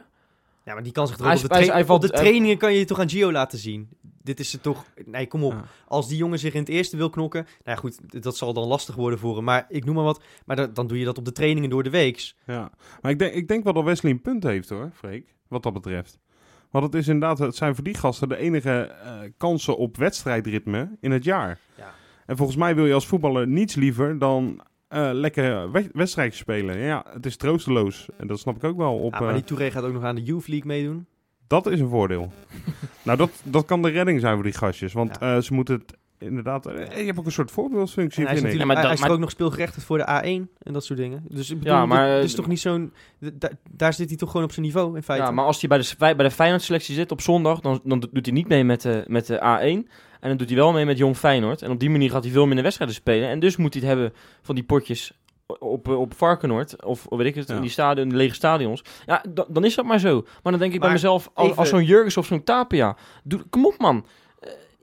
Ja, 0.72 0.78
maar 0.78 0.86
die 0.86 0.96
kan 0.96 1.08
zich 1.08 1.16
toch 1.18 1.26
Hij 1.26 1.36
op 1.36 1.42
de, 1.42 1.48
hij 1.50 1.60
is- 1.60 1.66
tra- 1.66 1.76
hij 1.76 1.86
valt- 1.86 2.04
op 2.04 2.10
de 2.10 2.14
hij- 2.16 2.26
trainingen 2.26 2.58
kan 2.58 2.74
je 2.74 2.80
je 2.80 2.86
toch 2.86 3.00
aan 3.00 3.10
Gio 3.10 3.32
laten 3.32 3.60
zien. 3.60 3.90
Dit 4.24 4.40
is 4.40 4.52
het 4.52 4.64
toch... 4.64 4.86
Nee, 5.06 5.28
kom 5.28 5.44
op. 5.44 5.52
Ja. 5.52 5.64
Als 5.88 6.08
die 6.08 6.18
jongen 6.18 6.40
zich 6.40 6.54
in 6.54 6.60
het 6.60 6.70
eerste 6.70 6.98
wil 6.98 7.10
knokken... 7.10 7.44
Nou 7.44 7.60
ja, 7.64 7.76
goed, 7.76 8.24
dat 8.24 8.38
zal 8.38 8.54
dan 8.54 8.68
lastig 8.68 8.96
worden 8.96 9.20
voor 9.20 9.36
hem. 9.36 9.44
Maar 9.44 9.66
ik 9.70 9.86
noem 9.86 9.96
maar 9.96 10.04
wat. 10.04 10.24
Maar 10.46 10.56
dan, 10.56 10.74
dan 10.74 10.88
doe 10.88 11.00
je 11.00 11.06
dat 11.06 11.18
op 11.18 11.26
de 11.26 11.32
trainingen 11.32 11.70
door 11.70 11.84
de 11.84 11.90
weeks. 11.90 12.36
Ja, 12.46 12.72
maar 13.02 13.12
ik 13.12 13.20
denk, 13.20 13.34
ik 13.34 13.48
denk 13.48 13.64
wel 13.64 13.74
dat 13.74 13.84
Wesley 13.84 14.12
een 14.12 14.22
punt 14.22 14.44
heeft 14.44 14.70
hoor, 14.70 14.90
Freek, 14.94 15.36
wat 15.48 15.64
dat 15.64 15.74
betreft. 15.74 16.20
Want 16.70 16.86
het 16.86 16.96
is 16.96 17.08
inderdaad, 17.08 17.38
het 17.40 17.56
zijn 17.56 17.76
voor 17.76 17.84
die 17.84 17.98
gasten 17.98 18.30
de 18.30 18.38
enige 18.38 18.72
eh, 18.82 19.20
kansen 19.38 19.78
op 19.78 19.98
wedstrijdritme 19.98 20.98
in 21.00 21.12
het 21.12 21.24
jaar. 21.24 21.60
Ja. 21.78 21.94
En 22.26 22.38
volgens 22.38 22.58
mij 22.58 22.76
wil 22.76 22.86
je 22.86 22.94
als 22.94 23.08
voetballer 23.08 23.48
niets 23.48 23.76
liever 23.76 24.20
dan 24.20 24.62
eh, 24.92 25.10
lekker 25.14 25.72
we- 25.72 25.90
wedstrijdjes 25.94 26.40
spelen. 26.42 26.78
Ja, 26.78 27.06
het 27.14 27.26
is 27.26 27.38
troosteloos. 27.38 28.08
En 28.18 28.28
dat 28.28 28.40
snap 28.40 28.56
ik 28.56 28.64
ook 28.64 28.78
wel. 28.78 28.98
Op, 28.98 29.14
Ja, 29.14 29.20
maar 29.20 29.28
eh, 29.30 29.34
die 29.36 29.44
Touré 29.44 29.72
gaat 29.72 29.84
ook 29.84 29.94
nog 29.94 30.04
aan 30.04 30.16
de 30.16 30.24
Youth 30.24 30.48
League 30.48 30.68
meedoen. 30.68 31.06
dat 31.48 31.68
is 31.68 31.80
een 31.80 31.90
voordeel. 31.90 32.32
nou, 33.04 33.18
dat, 33.18 33.30
dat 33.44 33.66
kan 33.66 33.82
de 33.82 33.90
redding 33.90 34.20
zijn 34.20 34.34
voor 34.34 34.44
die 34.44 34.54
gastjes. 34.54 34.94
Want 34.94 35.18
Ja. 35.20 35.36
eh, 35.36 35.42
ze 35.42 35.54
moeten 35.54 35.74
het 35.76 35.98
inderdaad... 36.22 36.66
eh, 36.66 36.98
je 36.98 37.06
hebt 37.06 37.20
ook 37.20 37.26
een 37.26 37.32
soort 37.32 37.52
voorbeeldfunctie, 37.52 38.24
hij 38.24 38.34
is, 38.34 38.40
vind 38.40 38.54
ik. 38.54 38.60
natuurlijk, 38.60 38.66
maar 38.68 38.76
hij- 38.76 38.86
dat- 38.86 38.94
is 38.94 39.00
maar- 39.00 39.10
er 39.10 39.16
ook 39.16 39.22
nog 39.22 39.30
speelgerechtigd 39.32 39.86
voor 39.86 39.98
de 39.98 40.04
A1 40.22 40.50
en 40.64 40.74
dat 40.74 40.86
soort 40.86 41.00
dingen. 41.00 41.26
Dus 41.28 41.50
ik 41.50 41.60
bedoel, 41.60 41.74
Ja, 41.74 41.86
maar, 41.86 41.98
dit- 42.06 42.08
dit 42.10 42.18
eh, 42.18 42.24
is 42.24 42.34
toch 42.36 42.48
niet 42.48 42.60
zo'n... 42.60 42.94
daar 43.72 43.94
zit 43.94 44.08
hij 44.08 44.18
toch 44.18 44.30
gewoon 44.32 44.46
op 44.46 44.52
zijn 44.52 44.66
niveau, 44.66 44.96
in 44.96 45.04
feite. 45.04 45.26
Ja, 45.26 45.32
maar 45.32 45.46
als 45.46 45.60
hij 45.60 45.70
bij 45.70 45.78
de, 45.78 46.16
bij 46.16 46.26
de 46.28 46.32
Feyenoord-selectie 46.32 46.96
zit 46.96 47.12
op 47.12 47.22
zondag, 47.22 47.60
dan, 47.60 47.80
dan 47.84 48.00
doet 48.12 48.26
hij 48.26 48.36
niet 48.36 48.48
mee 48.48 48.64
met 48.64 48.82
de, 48.82 49.04
met 49.08 49.26
de 49.26 49.38
A1. 49.38 49.90
En 50.20 50.30
dan 50.30 50.38
doet 50.38 50.48
hij 50.48 50.58
wel 50.58 50.72
mee 50.72 50.86
met 50.86 50.98
Jong 50.98 51.18
Feyenoord. 51.18 51.62
En 51.62 51.72
op 51.72 51.80
die 51.80 51.90
manier 51.90 52.10
gaat 52.12 52.24
hij 52.24 52.32
veel 52.32 52.46
minder 52.46 52.64
wedstrijden 52.64 52.96
spelen. 52.98 53.30
En 53.30 53.40
dus 53.40 53.56
moet 53.58 53.74
hij 53.74 53.84
het 53.84 53.92
hebben 53.92 54.14
van 54.42 54.56
die 54.56 54.64
potjes 54.64 55.20
op, 55.60 55.88
eh, 55.88 56.00
op 56.00 56.14
Varkenoord. 56.14 56.84
Of 56.86 57.06
weet 57.10 57.26
ik 57.28 57.36
het, 57.36 57.48
Ja. 57.48 57.56
in 57.56 57.62
die 57.62 57.70
stadion, 57.70 58.08
die 58.10 58.18
lege 58.18 58.36
stadions. 58.36 58.84
Ja, 59.06 59.24
da- 59.30 59.46
dan 59.50 59.64
is 59.66 59.76
dat 59.76 59.86
maar 59.86 60.00
zo. 60.00 60.22
Maar 60.44 60.52
dan 60.52 60.62
denk 60.62 60.74
ik 60.74 60.80
bij 60.80 60.92
mezelf, 60.92 61.30
als, 61.34 61.46
even- 61.48 61.58
als 61.60 61.70
zo'n 61.70 61.84
Jurgens 61.84 62.18
of 62.18 62.26
zo'n 62.26 62.44
Tapia. 62.44 62.96
Doe, 63.24 63.44
kom 63.50 63.66
op 63.66 63.76
man. 63.78 64.06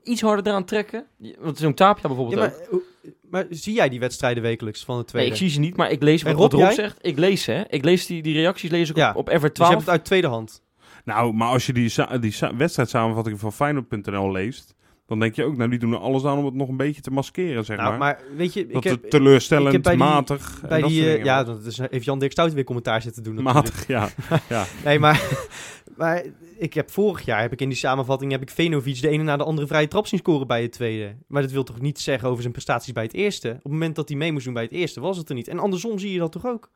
Iets 0.03 0.21
harder 0.21 0.47
eraan 0.47 0.65
trekken. 0.65 1.05
Want 1.39 1.57
zo'n 1.57 1.73
Tapia 1.73 2.01
Ja, 2.01 2.07
bijvoorbeeld 2.15 2.39
maar, 2.39 2.53
ook. 2.71 2.81
maar 3.29 3.45
zie 3.49 3.73
jij 3.73 3.89
die 3.89 3.99
wedstrijden 3.99 4.43
wekelijks 4.43 4.83
van 4.85 4.93
de 4.95 5.01
Nee, 5.01 5.09
tweede? 5.09 5.31
ik 5.31 5.35
zie 5.37 5.49
ze 5.49 5.59
niet, 5.59 5.75
maar 5.75 5.91
ik 5.91 6.01
lees 6.01 6.21
wat, 6.21 6.53
Rob, 6.53 6.71
zegt. 6.71 6.97
Ik 7.01 7.17
lees 7.17 7.43
ze, 7.43 7.51
hè. 7.51 7.63
Ik 7.69 7.83
lees 7.83 8.05
die, 8.05 8.21
die 8.21 8.33
reacties 8.33 8.69
lees 8.69 8.89
ik 8.89 8.95
Ja. 8.95 9.09
op, 9.09 9.15
op 9.15 9.27
Ever 9.27 9.39
dus 9.39 9.47
je 9.49 9.53
12. 9.53 9.69
hebt 9.71 9.81
het 9.85 9.89
uit 9.91 10.05
tweede 10.05 10.27
hand. 10.27 10.63
Nou, 11.05 11.33
maar 11.33 11.47
als 11.47 11.65
je 11.65 11.73
die, 11.73 11.91
die 12.19 12.31
sa- 12.31 12.55
wedstrijdsamenvatting 12.55 13.39
van 13.39 13.53
Feyenoord.nl 13.53 14.31
leest... 14.31 14.75
dan 15.07 15.19
denk 15.19 15.35
je 15.35 15.43
ook, 15.43 15.57
nou, 15.57 15.69
die 15.69 15.79
doen 15.79 15.91
er 15.93 15.99
alles 15.99 16.25
aan 16.25 16.37
om 16.37 16.45
het 16.45 16.53
nog 16.53 16.67
een 16.69 16.77
beetje 16.77 17.01
te 17.01 17.11
maskeren, 17.11 17.65
zeg 17.65 17.77
Nou, 17.77 17.89
maar. 17.89 17.97
maar 17.99 18.19
weet 18.37 18.53
je, 18.53 18.59
ik 18.67 18.73
Dat 18.73 18.83
heb, 18.83 19.09
teleurstellend, 19.09 19.67
ik 19.67 19.73
heb 19.73 19.83
bij 19.83 19.95
die- 19.95 20.03
matig. 20.03 20.59
en 20.61 20.69
bij 20.69 20.79
dat 20.81 20.89
die, 20.89 21.15
eh, 21.17 21.23
ja, 21.23 21.43
dat 21.43 21.65
is, 21.65 21.77
heeft 21.77 22.05
Jan 22.05 22.19
Dirk 22.19 22.31
Stout 22.31 22.53
weer 22.53 22.63
commentaar 22.63 23.01
zitten 23.01 23.23
doen. 23.23 23.33
natuurlijk. 23.43 23.65
matig, 23.67 23.87
ja. 23.87 24.09
ja. 24.57 24.65
Nee, 24.83 24.99
maar, 24.99 25.21
maar 25.99 26.23
ik 26.57 26.73
heb 26.73 26.91
vorig 26.91 27.25
jaar 27.25 27.41
heb 27.41 27.51
ik 27.51 27.61
in 27.61 27.69
die 27.69 27.77
samenvatting 27.77 28.31
heb 28.31 28.41
ik 28.41 28.49
Venovic 28.49 29.01
de 29.01 29.09
ene 29.09 29.23
na 29.23 29.37
de 29.37 29.43
andere 29.43 29.67
vrije 29.67 29.87
trap 29.87 30.07
zien 30.07 30.19
scoren 30.19 30.47
bij 30.47 30.61
het 30.61 30.71
tweede. 30.71 31.15
Maar 31.27 31.41
dat 31.41 31.51
wil 31.51 31.63
toch 31.63 31.81
niet 31.81 31.99
zeggen 31.99 32.27
over 32.29 32.41
zijn 32.41 32.53
prestaties 32.53 32.93
bij 32.93 33.03
het 33.03 33.13
eerste. 33.13 33.49
Op 33.49 33.63
het 33.63 33.71
moment 33.71 33.95
dat 33.95 34.09
hij 34.09 34.17
mee 34.17 34.31
moest 34.31 34.45
doen 34.45 34.53
bij 34.53 34.63
het 34.63 34.71
eerste 34.71 34.99
was 34.99 35.17
het 35.17 35.29
er 35.29 35.35
niet. 35.35 35.47
En 35.47 35.59
andersom 35.59 35.99
zie 35.99 36.11
je 36.11 36.19
dat 36.19 36.31
toch 36.31 36.45
ook. 36.45 36.69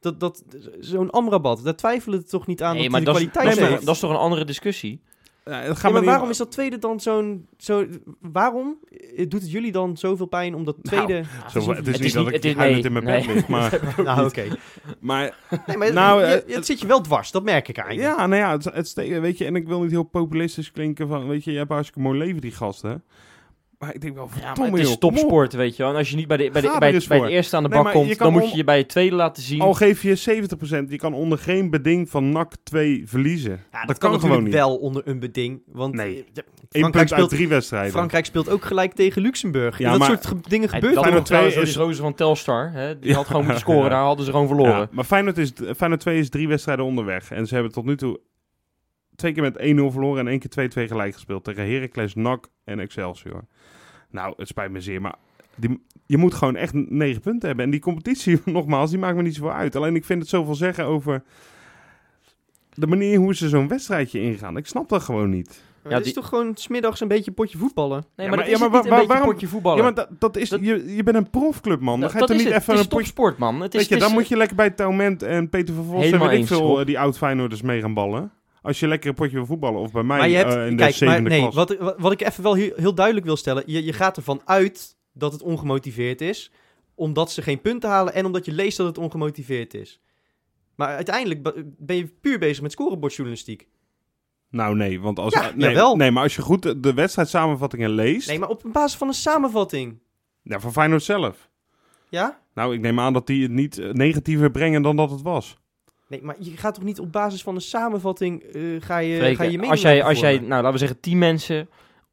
Dat, 0.00 0.20
dat, 0.20 0.44
Zo'n 0.80 1.10
Amrabat, 1.10 1.64
daar 1.64 1.76
twijfelen 1.76 2.18
het 2.18 2.28
toch 2.28 2.46
niet 2.46 2.62
aan 2.62 2.74
Nee, 2.74 2.82
dat 2.82 2.90
maar 2.90 3.00
hij 3.00 3.12
de 3.12 3.18
dat 3.24 3.30
kwaliteit 3.30 3.56
is, 3.56 3.62
heeft. 3.62 3.76
toch- 3.76 3.84
dat 3.86 3.94
is 3.94 4.00
toch 4.00 4.10
een 4.10 4.16
andere 4.16 4.44
discussie? 4.44 5.02
Ja, 5.44 5.90
maar 5.90 6.04
waarom 6.04 6.30
is 6.30 6.36
dat 6.36 6.50
tweede 6.50 6.78
dan 6.78 7.00
zo'n... 7.00 7.46
Zo, 7.58 7.86
waarom 8.20 8.78
eh, 9.16 9.28
doet 9.28 9.40
het 9.42 9.50
jullie 9.50 9.72
dan 9.72 9.96
zoveel 9.96 10.26
pijn 10.26 10.54
om 10.54 10.64
dat 10.64 10.76
Nou, 10.82 11.04
tweede... 11.06 11.28
Zo, 11.50 11.58
het 11.58 11.68
is 11.68 11.76
Het 11.76 11.86
niet 11.86 12.00
is 12.04 12.12
dat 12.12 12.24
niet- 12.24 12.34
ik 12.34 12.42
het 12.42 12.44
is- 12.44 12.54
huilend 12.54 12.82
nee, 12.82 12.92
in 12.92 13.04
mijn 13.04 13.16
nee. 13.16 13.26
bed 13.26 13.34
lig, 13.34 13.48
maar... 13.48 13.80
nou, 14.04 14.26
oké. 14.26 14.44
maar 15.00 15.36
Nee, 15.66 15.76
maar 15.76 15.92
Nou, 15.92 16.20
je- 16.20 16.26
eh, 16.42 16.54
het 16.54 16.66
zit 16.66 16.80
je 16.80 16.86
wel 16.86 17.00
dwars, 17.00 17.30
dat 17.30 17.42
merk 17.44 17.68
ik 17.68 17.76
je. 17.92 17.98
ja, 18.00 18.26
nou 18.26 18.40
ja, 18.42 18.70
het, 18.72 18.92
weet 18.94 19.38
je, 19.38 19.44
en 19.44 19.56
ik 19.56 19.66
wil 19.66 19.80
niet 19.82 19.90
heel 19.90 20.02
populistisch 20.02 20.72
klinken 20.72 21.08
van, 21.08 21.28
weet 21.28 21.44
je, 21.44 21.50
je 21.50 21.56
hebt 21.56 21.68
een 21.68 21.74
hartstikke 21.76 22.08
mooi 22.08 22.18
leven, 22.18 22.40
die 22.40 22.52
gasten. 22.52 23.02
Maar 23.84 23.94
ik 23.94 24.00
denk 24.00 24.14
wel, 24.14 24.28
Ja, 24.40 24.54
maar 24.58 24.70
het 24.70 24.78
is 24.80 24.98
topsport, 24.98 25.52
weet 25.52 25.76
je 25.76 25.82
wel. 25.82 25.92
En 25.92 25.98
als 25.98 26.10
je 26.10 26.16
niet 26.16 26.28
bij 26.28 26.36
de, 26.36 26.50
bij 26.50 26.60
de, 26.62 26.76
bij, 26.78 27.20
de 27.20 27.28
eerste 27.28 27.56
aan 27.56 27.62
de 27.62 27.68
Nee, 27.68 27.82
bak 27.82 27.92
komt, 27.92 28.16
kan 28.16 28.32
dan 28.32 28.40
moet 28.42 28.50
je 28.50 28.56
je 28.56 28.64
bij 28.64 28.78
de 28.78 28.86
tweede 28.86 29.16
laten 29.16 29.42
zien. 29.42 29.60
Al 29.60 29.74
geef 29.74 30.02
je 30.02 30.42
70%, 30.86 30.88
je 30.88 30.96
kan 30.96 31.14
onder 31.14 31.38
geen 31.38 31.70
beding 31.70 32.10
van 32.10 32.30
NAC 32.32 32.52
2 32.62 33.02
verliezen. 33.06 33.60
Ja, 33.72 33.84
dat, 33.84 33.98
kan, 33.98 34.10
gewoon 34.10 34.14
natuurlijk 34.28 34.42
niet. 34.44 34.54
wel 34.54 34.76
onder 34.76 35.02
een 35.04 35.18
beding. 35.18 35.62
Want 35.66 35.94
Nee. 35.94 36.16
eh, 36.16 36.22
Frankrijk, 36.24 36.82
punt 36.82 36.96
uit 36.96 37.08
speelt, 37.08 37.28
drie 37.28 37.48
wedstrijden. 37.48 37.90
Frankrijk 37.92 38.24
speelt 38.24 38.48
ook 38.48 38.64
gelijk 38.64 38.92
tegen 38.92 39.22
Luxemburg. 39.22 39.78
Ja, 39.78 39.90
dat 39.90 39.98
maar- 39.98 40.08
soort 40.08 40.26
ge- 40.26 40.34
dingen 40.48 40.68
gebeuren. 40.68 40.90
Feyenoord 40.98 41.14
nog 41.18 41.24
trouwens, 41.26 41.54
twee 41.54 41.64
die 41.66 41.74
is- 41.74 41.80
roze 41.80 42.02
van 42.02 42.14
Telstar, 42.14 42.70
hè, 42.72 42.98
die 42.98 43.10
Ja. 43.10 43.16
had 43.16 43.26
gewoon 43.26 43.42
moeten 43.42 43.60
scoren, 43.60 43.90
daar 43.90 44.02
hadden 44.02 44.24
ze 44.24 44.30
gewoon 44.30 44.46
verloren. 44.46 44.78
Ja, 44.78 44.88
maar 44.90 45.04
Feyenoord, 45.04 45.38
is, 45.38 45.52
Feyenoord 45.76 46.00
2 46.00 46.18
is 46.18 46.28
drie 46.30 46.48
wedstrijden 46.48 46.84
onderweg. 46.84 47.30
En 47.30 47.46
ze 47.46 47.54
hebben 47.54 47.72
tot 47.72 47.84
nu 47.84 47.96
toe 47.96 48.20
twee 49.16 49.32
keer 49.32 49.42
met 49.42 49.56
1-0 49.58 49.90
verloren 49.92 50.20
en 50.20 50.28
één 50.28 50.38
keer 50.38 50.50
2-2 50.50 50.88
gelijk 50.88 51.14
gespeeld. 51.14 51.44
Tegen 51.44 51.70
Heracles, 51.70 52.14
NAC 52.14 52.48
en 52.64 52.80
Excelsior. 52.80 53.44
Nou, 54.14 54.34
het 54.36 54.48
spijt 54.48 54.70
me 54.70 54.80
zeer, 54.80 55.00
maar 55.00 55.14
die, 55.56 55.80
je 56.06 56.16
moet 56.16 56.34
gewoon 56.34 56.56
echt 56.56 56.72
negen 56.74 57.20
punten 57.20 57.46
hebben. 57.46 57.64
En 57.64 57.70
die 57.70 57.80
competitie, 57.80 58.40
nogmaals, 58.58 58.90
die 58.90 58.98
maakt 58.98 59.16
me 59.16 59.22
niet 59.22 59.34
zoveel 59.34 59.52
uit. 59.52 59.76
Alleen 59.76 59.94
ik 59.96 60.04
vind 60.04 60.20
het 60.20 60.28
zoveel 60.30 60.54
zeggen 60.54 60.84
over 60.84 61.22
de 62.74 62.86
manier 62.86 63.18
hoe 63.18 63.34
ze 63.34 63.48
zo'n 63.48 63.68
wedstrijdje 63.68 64.20
ingaan. 64.20 64.56
Ik 64.56 64.66
snap 64.66 64.88
dat 64.88 65.02
gewoon 65.02 65.30
niet. 65.30 65.62
Maar 65.82 65.92
Ja, 65.92 65.98
het 65.98 66.06
is 66.08 66.12
die- 66.12 66.22
toch 66.22 66.30
gewoon 66.30 66.56
smiddags 66.56 67.00
een 67.00 67.08
beetje 67.08 67.30
potje 67.32 67.58
voetballen? 67.58 68.04
Nee, 68.16 68.26
Ja, 68.26 68.32
maar, 68.34 68.36
dat 68.44 68.46
is 68.52 68.58
ja, 68.60 68.68
maar 68.68 68.76
niet 68.76 68.84
een 68.84 68.90
beetje 68.90 69.06
waarom- 69.06 69.28
potje 69.30 69.46
voetballen. 69.46 69.78
Ja, 69.78 69.84
maar 69.84 69.94
dat, 69.94 70.08
dat 70.18 70.36
is, 70.36 70.48
Dat- 70.48 70.60
je, 70.60 70.94
je 70.94 71.02
bent 71.02 71.16
een 71.16 71.30
profclub, 71.30 71.80
man. 71.80 71.92
Dan 71.92 72.00
Dat- 72.00 72.10
ga 72.10 72.18
je 72.18 72.24
toch 72.26 72.36
is 72.36 72.42
niet 72.44 72.52
het. 72.52 72.62
even 72.62 72.72
Het 72.74 72.80
een 72.82 72.88
is 72.88 72.90
potje... 72.90 73.04
topsport, 73.06 73.38
man. 73.38 73.60
Het 73.60 73.74
is, 73.74 73.80
Weet 73.80 73.88
je, 73.88 73.94
het 73.94 74.02
dan 74.02 74.12
is- 74.12 74.18
moet 74.18 74.28
je 74.28 74.36
lekker 74.36 74.56
bij 74.56 74.70
Taument 74.70 75.22
en 75.22 75.48
Peter 75.48 75.74
van 75.74 75.84
Vos 75.84 76.04
en 76.04 76.18
weet 76.18 76.30
ik 76.30 76.36
eens, 76.38 76.48
veel, 76.48 76.80
eh, 76.80 76.86
die 76.86 76.98
oud-Feyenoorders 76.98 77.62
mee 77.62 77.80
gaan 77.80 77.94
ballen. 77.94 78.32
Als 78.64 78.80
je 78.80 78.88
lekker 78.88 79.08
een 79.08 79.14
potje 79.14 79.36
wil 79.36 79.46
voetballen, 79.46 79.80
of 79.80 79.92
bij 79.92 80.02
mij 80.02 80.18
maar 80.18 80.28
je 80.28 80.36
hebt, 80.36 80.54
eh, 80.54 80.66
in 80.66 80.70
de 80.70 80.76
kijk, 80.76 80.78
maar 80.78 80.92
zevende 80.92 81.28
nee, 81.30 81.40
klas. 81.40 81.54
wat, 81.54 81.76
wat, 81.76 81.98
wat 81.98 82.12
ik 82.12 82.20
even 82.20 82.42
wel 82.42 82.54
heel, 82.54 82.72
heel 82.76 82.94
duidelijk 82.94 83.26
wil 83.26 83.36
stellen. 83.36 83.62
Je, 83.66 83.84
je 83.84 83.92
gaat 83.92 84.16
ervan 84.16 84.40
uit 84.44 84.96
dat 85.12 85.32
het 85.32 85.42
ongemotiveerd 85.42 86.20
is. 86.20 86.50
Omdat 86.94 87.32
ze 87.32 87.42
geen 87.42 87.60
punten 87.60 87.90
halen 87.90 88.14
en 88.14 88.26
omdat 88.26 88.44
je 88.44 88.52
leest 88.52 88.76
dat 88.76 88.86
het 88.86 88.98
ongemotiveerd 88.98 89.74
is. 89.74 90.00
Maar 90.74 90.88
uiteindelijk 90.88 91.42
ben 91.78 91.96
je 91.96 92.06
puur 92.20 92.38
bezig 92.38 92.62
met 92.62 92.72
scorebordjournalistiek. 92.72 93.68
Nou 94.50 94.76
nee, 94.76 95.00
want 95.00 95.18
als, 95.18 95.34
Ja, 95.34 95.52
nee, 95.54 95.68
jawel. 95.68 95.96
nee, 95.96 96.10
maar 96.10 96.22
als 96.22 96.36
je 96.36 96.42
goed 96.42 96.62
de, 96.62 96.80
de 96.80 96.94
wedstrijdsamenvattingen 96.94 97.90
leest, 97.90 98.28
Nee, 98.28 98.38
maar 98.38 98.48
op 98.48 98.62
basis 98.72 98.98
van 98.98 99.08
een 99.08 99.14
samenvatting. 99.14 99.98
ja, 100.42 100.60
van 100.60 100.72
Feyenoord 100.72 101.02
zelf. 101.02 101.48
Ja? 102.08 102.40
Nou, 102.54 102.74
ik 102.74 102.80
neem 102.80 103.00
aan 103.00 103.12
dat 103.12 103.26
die 103.26 103.42
het 103.42 103.50
niet 103.52 103.78
eh, 103.78 103.90
negatiever 103.90 104.50
brengen 104.50 104.82
dan 104.82 104.96
dat 104.96 105.10
het 105.10 105.22
was. 105.22 105.56
Nee, 106.08 106.22
maar 106.22 106.36
je 106.38 106.56
gaat 106.56 106.74
toch 106.74 106.84
niet 106.84 107.00
op 107.00 107.12
basis 107.12 107.42
van 107.42 107.54
een 107.54 107.60
samenvatting 107.60 108.42
eh, 108.42 108.62
ga 108.78 108.98
je, 108.98 109.34
ga 109.34 109.44
je 109.44 109.50
mening 109.50 109.70
als 109.70 109.80
jij, 109.80 110.04
als 110.04 110.20
jij, 110.20 110.38
nou 110.38 110.48
laten 110.48 110.72
we 110.72 110.78
zeggen, 110.78 111.00
10 111.00 111.18
mensen 111.18 111.68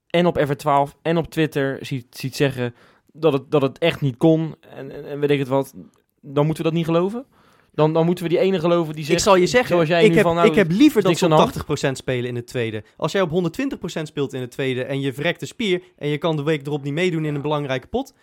en 0.07 0.25
op 0.25 0.39
F12 0.39 1.01
en 1.01 1.17
op 1.17 1.29
Twitter 1.29 1.85
ziet, 1.85 2.05
ziet 2.09 2.35
zeggen 2.35 2.75
dat 3.13 3.33
het, 3.33 3.51
dat 3.51 3.61
het 3.61 3.77
echt 3.77 4.01
niet 4.01 4.17
kon 4.17 4.55
en, 4.75 4.91
en, 4.91 5.05
en 5.05 5.19
weet 5.19 5.29
ik 5.29 5.39
het 5.39 5.47
wat, 5.47 5.73
dan 6.21 6.45
moeten 6.45 6.63
we 6.63 6.69
dat 6.69 6.77
niet 6.77 6.87
geloven? 6.87 7.25
Dan, 7.73 7.93
dan 7.93 8.05
moeten 8.05 8.23
we 8.23 8.29
die 8.29 8.39
ene 8.39 8.59
geloven 8.59 8.95
die 8.95 9.03
zegt, 9.03 9.17
Ik 9.17 9.23
zal 9.23 9.35
je 9.35 9.47
zeggen, 9.47 9.69
zoals 9.69 9.87
jij 9.87 10.03
ik, 10.03 10.09
nu 10.09 10.15
heb, 10.15 10.25
van, 10.25 10.35
nou, 10.35 10.47
ik 10.47 10.55
heb 10.55 10.71
liever 10.71 11.01
dat 11.01 11.17
ze 11.17 11.25
op 11.25 11.87
80% 11.87 11.91
spelen 11.91 12.29
in 12.29 12.35
het 12.35 12.47
tweede. 12.47 12.83
Als 12.97 13.11
jij 13.11 13.21
op 13.21 13.29
120% 13.29 14.01
speelt 14.01 14.33
in 14.33 14.41
het 14.41 14.51
tweede 14.51 14.83
en 14.83 14.99
je 14.99 15.13
verrekt 15.13 15.39
de 15.39 15.45
spier... 15.45 15.81
en 15.97 16.07
je 16.07 16.17
kan 16.17 16.35
de 16.35 16.43
week 16.43 16.67
erop 16.67 16.83
niet 16.83 16.93
meedoen 16.93 17.25
in 17.25 17.35
een 17.35 17.41
belangrijke 17.41 17.87
pot... 17.87 18.13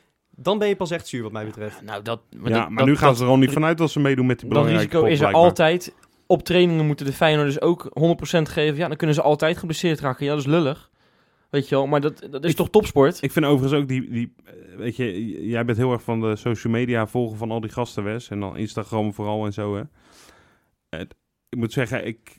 dan 0.43 0.59
ben 0.59 0.69
je 0.69 0.77
pas 0.77 0.91
echt 0.91 1.07
zuur 1.07 1.23
wat 1.23 1.33
mij 1.33 1.45
betreft. 1.45 1.83
Nou, 1.83 2.03
dat, 2.03 2.21
ja, 2.31 2.39
dat- 2.39 2.51
maar 2.51 2.77
dat- 2.77 2.87
nu 2.87 2.97
gaan 2.97 3.09
dat- 3.09 3.17
ze 3.17 3.25
er 3.25 3.31
al 3.31 3.39
niet 3.39 3.51
vanuit 3.53 3.79
dat 3.79 3.91
ze 3.91 4.01
meedoen 4.01 4.27
met 4.27 4.39
die 4.39 4.49
Dat 4.49 4.59
belangrijke 4.59 4.85
risico 4.87 5.01
pot, 5.03 5.11
is 5.13 5.21
er 5.21 5.27
blijkbaar. 5.27 5.45
altijd. 5.49 5.95
Op 6.27 6.43
trainingen 6.43 6.87
moeten 6.87 7.07
de 7.07 7.13
Feyenoorders 7.13 7.61
ook 7.61 7.91
100% 7.93 8.49
geven. 8.49 8.77
Ja, 8.77 8.89
dan 8.89 8.97
kunnen 8.97 9.17
ze 9.17 9.23
altijd 9.23 9.57
geblesseerd 9.59 10.01
raken. 10.01 10.25
Ja, 10.25 10.31
dat 10.31 10.41
is 10.41 10.47
lullig. 10.47 10.91
Weet 11.51 11.69
je 11.69 11.75
wel, 11.75 11.87
maar 11.87 12.01
dat, 12.01 12.27
dat 12.31 12.45
is 12.45 12.55
toch 12.55 12.71
topsport? 12.71 13.23
Ik 13.23 13.33
vind 13.33 13.45
overigens 13.47 13.81
ook 13.83 13.89
die, 13.89 14.11
die 14.11 14.35
eh, 14.45 14.53
weet 14.77 14.97
je, 14.97 15.47
jij 15.47 15.65
bent 15.65 15.79
heel 15.79 15.93
erg 15.93 16.03
van 16.03 16.21
de 16.21 16.37
social 16.37 16.73
media 16.73 17.07
volgen 17.07 17.37
van 17.39 17.51
al 17.51 17.61
die 17.61 17.71
gasten, 17.71 18.05
Wes. 18.05 18.29
En 18.31 18.41
dan 18.41 18.57
Instagram 18.57 19.15
vooral 19.15 19.45
en 19.47 19.53
zo, 19.53 19.77
hè. 19.77 19.83
Het- 20.89 21.15
ik 21.49 21.59
moet 21.59 21.73
zeggen, 21.73 22.07
ik, 22.07 22.39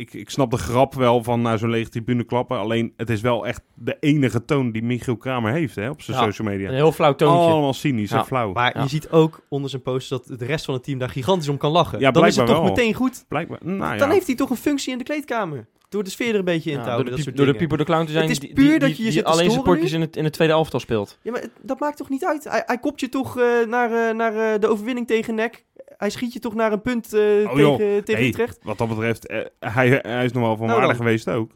ik, 0.00 0.14
ik 0.14 0.30
snap 0.30 0.50
de 0.50 0.56
grap 0.56 0.94
wel 0.94 1.22
van 1.22 1.42
naar 1.42 1.58
zo'n 1.58 1.70
lege 1.70 1.88
tribune 1.90 2.24
klappen. 2.24 2.58
Alleen, 2.58 2.92
het 2.96 3.10
is 3.10 3.20
wel 3.20 3.46
echt 3.46 3.62
de 3.74 3.96
enige 4.00 4.44
toon 4.44 4.72
die 4.72 4.82
Michiel 4.82 5.16
Kramer 5.16 5.52
heeft, 5.52 5.74
hè, 5.74 5.90
op 5.90 6.02
zijn 6.02 6.16
Ja, 6.16 6.24
social 6.24 6.48
media. 6.48 6.68
Een 6.68 6.74
heel 6.74 6.92
flauw 6.92 7.14
toontje. 7.14 7.50
Allemaal 7.50 7.72
cynisch 7.74 8.10
en 8.10 8.24
flauw. 8.26 8.52
Maar 8.52 8.76
Ja. 8.76 8.82
je 8.82 8.88
ziet 8.88 9.10
ook 9.10 9.40
onder 9.48 9.70
zijn 9.70 9.82
post 9.82 10.08
dat 10.08 10.24
de 10.38 10.44
rest 10.44 10.64
van 10.64 10.74
het 10.74 10.84
team 10.84 10.98
daar 10.98 11.08
gigantisch 11.10 11.48
om 11.48 11.56
kan 11.56 11.70
lachen. 11.70 11.98
Ja, 12.00 12.10
dan 12.10 12.26
is 12.26 12.36
het 12.36 12.46
toch 12.46 12.56
wel. 12.58 12.64
meteen 12.68 12.94
goed. 12.94 13.24
Blijkbaar, 13.28 13.58
nou 13.62 13.98
Dan 13.98 14.10
heeft 14.10 14.26
hij 14.26 14.36
toch 14.36 14.50
een 14.50 14.56
functie 14.56 14.92
in 14.92 14.98
de 14.98 15.04
kleedkamer. 15.04 15.66
Door 15.88 16.04
de 16.04 16.10
sfeer 16.10 16.32
er 16.32 16.38
een 16.38 16.44
beetje 16.44 16.70
in 16.70 16.76
Ja, 16.76 16.82
te 16.82 16.88
door 16.88 16.92
houden. 16.94 17.04
de, 17.04 17.10
dat 17.10 17.24
piep- 17.24 17.24
soort 17.36 17.36
door 17.36 17.46
de. 17.54 17.58
Pieper 17.58 17.78
de 17.78 17.84
Clown 17.84 18.04
te 18.06 18.10
zijn. 18.12 18.22
Het 18.22 18.32
is 18.32 18.38
die- 18.38 18.52
puur 18.52 18.68
die, 18.70 18.78
dat 18.78 18.88
je 18.90 18.96
je 18.96 19.02
die 19.02 19.12
zit 19.12 19.24
te 19.24 19.30
alleen 19.30 19.50
supporters 19.50 19.92
in 19.92 20.00
het, 20.00 20.16
in 20.16 20.24
het 20.24 20.32
tweede 20.32 20.52
elftal 20.54 20.80
speelt. 20.80 21.18
Ja, 21.22 21.30
maar 21.30 21.40
het- 21.40 21.50
dat 21.62 21.80
maakt 21.80 21.96
toch 21.96 22.08
niet 22.08 22.24
uit? 22.24 22.44
Hij, 22.44 22.62
hij 22.66 22.78
kopt 22.78 23.00
je 23.00 23.08
toch 23.08 23.38
eh, 23.38 23.44
naar, 23.68 24.08
eh, 24.08 24.14
naar 24.14 24.52
eh, 24.52 24.60
de 24.60 24.66
overwinning 24.68 25.06
tegen 25.06 25.34
NEC? 25.34 25.64
Hij 26.00 26.10
schiet 26.10 26.32
je 26.32 26.38
toch 26.38 26.54
naar 26.54 26.72
een 26.72 26.80
punt 26.82 27.12
eh, 27.14 27.20
Oh, 27.20 27.54
tegen, 27.54 28.04
tegen 28.04 28.20
Hey, 28.20 28.28
Utrecht? 28.28 28.58
Wat 28.62 28.78
dat 28.78 28.88
betreft, 28.88 29.26
eh, 29.26 29.38
hij, 29.58 29.88
hij 30.02 30.24
is 30.24 30.32
nog 30.32 30.42
wel 30.42 30.56
van 30.56 30.66
Nou 30.66 30.78
waarde 30.78 30.94
dan. 30.96 31.04
geweest 31.04 31.28
ook. 31.28 31.50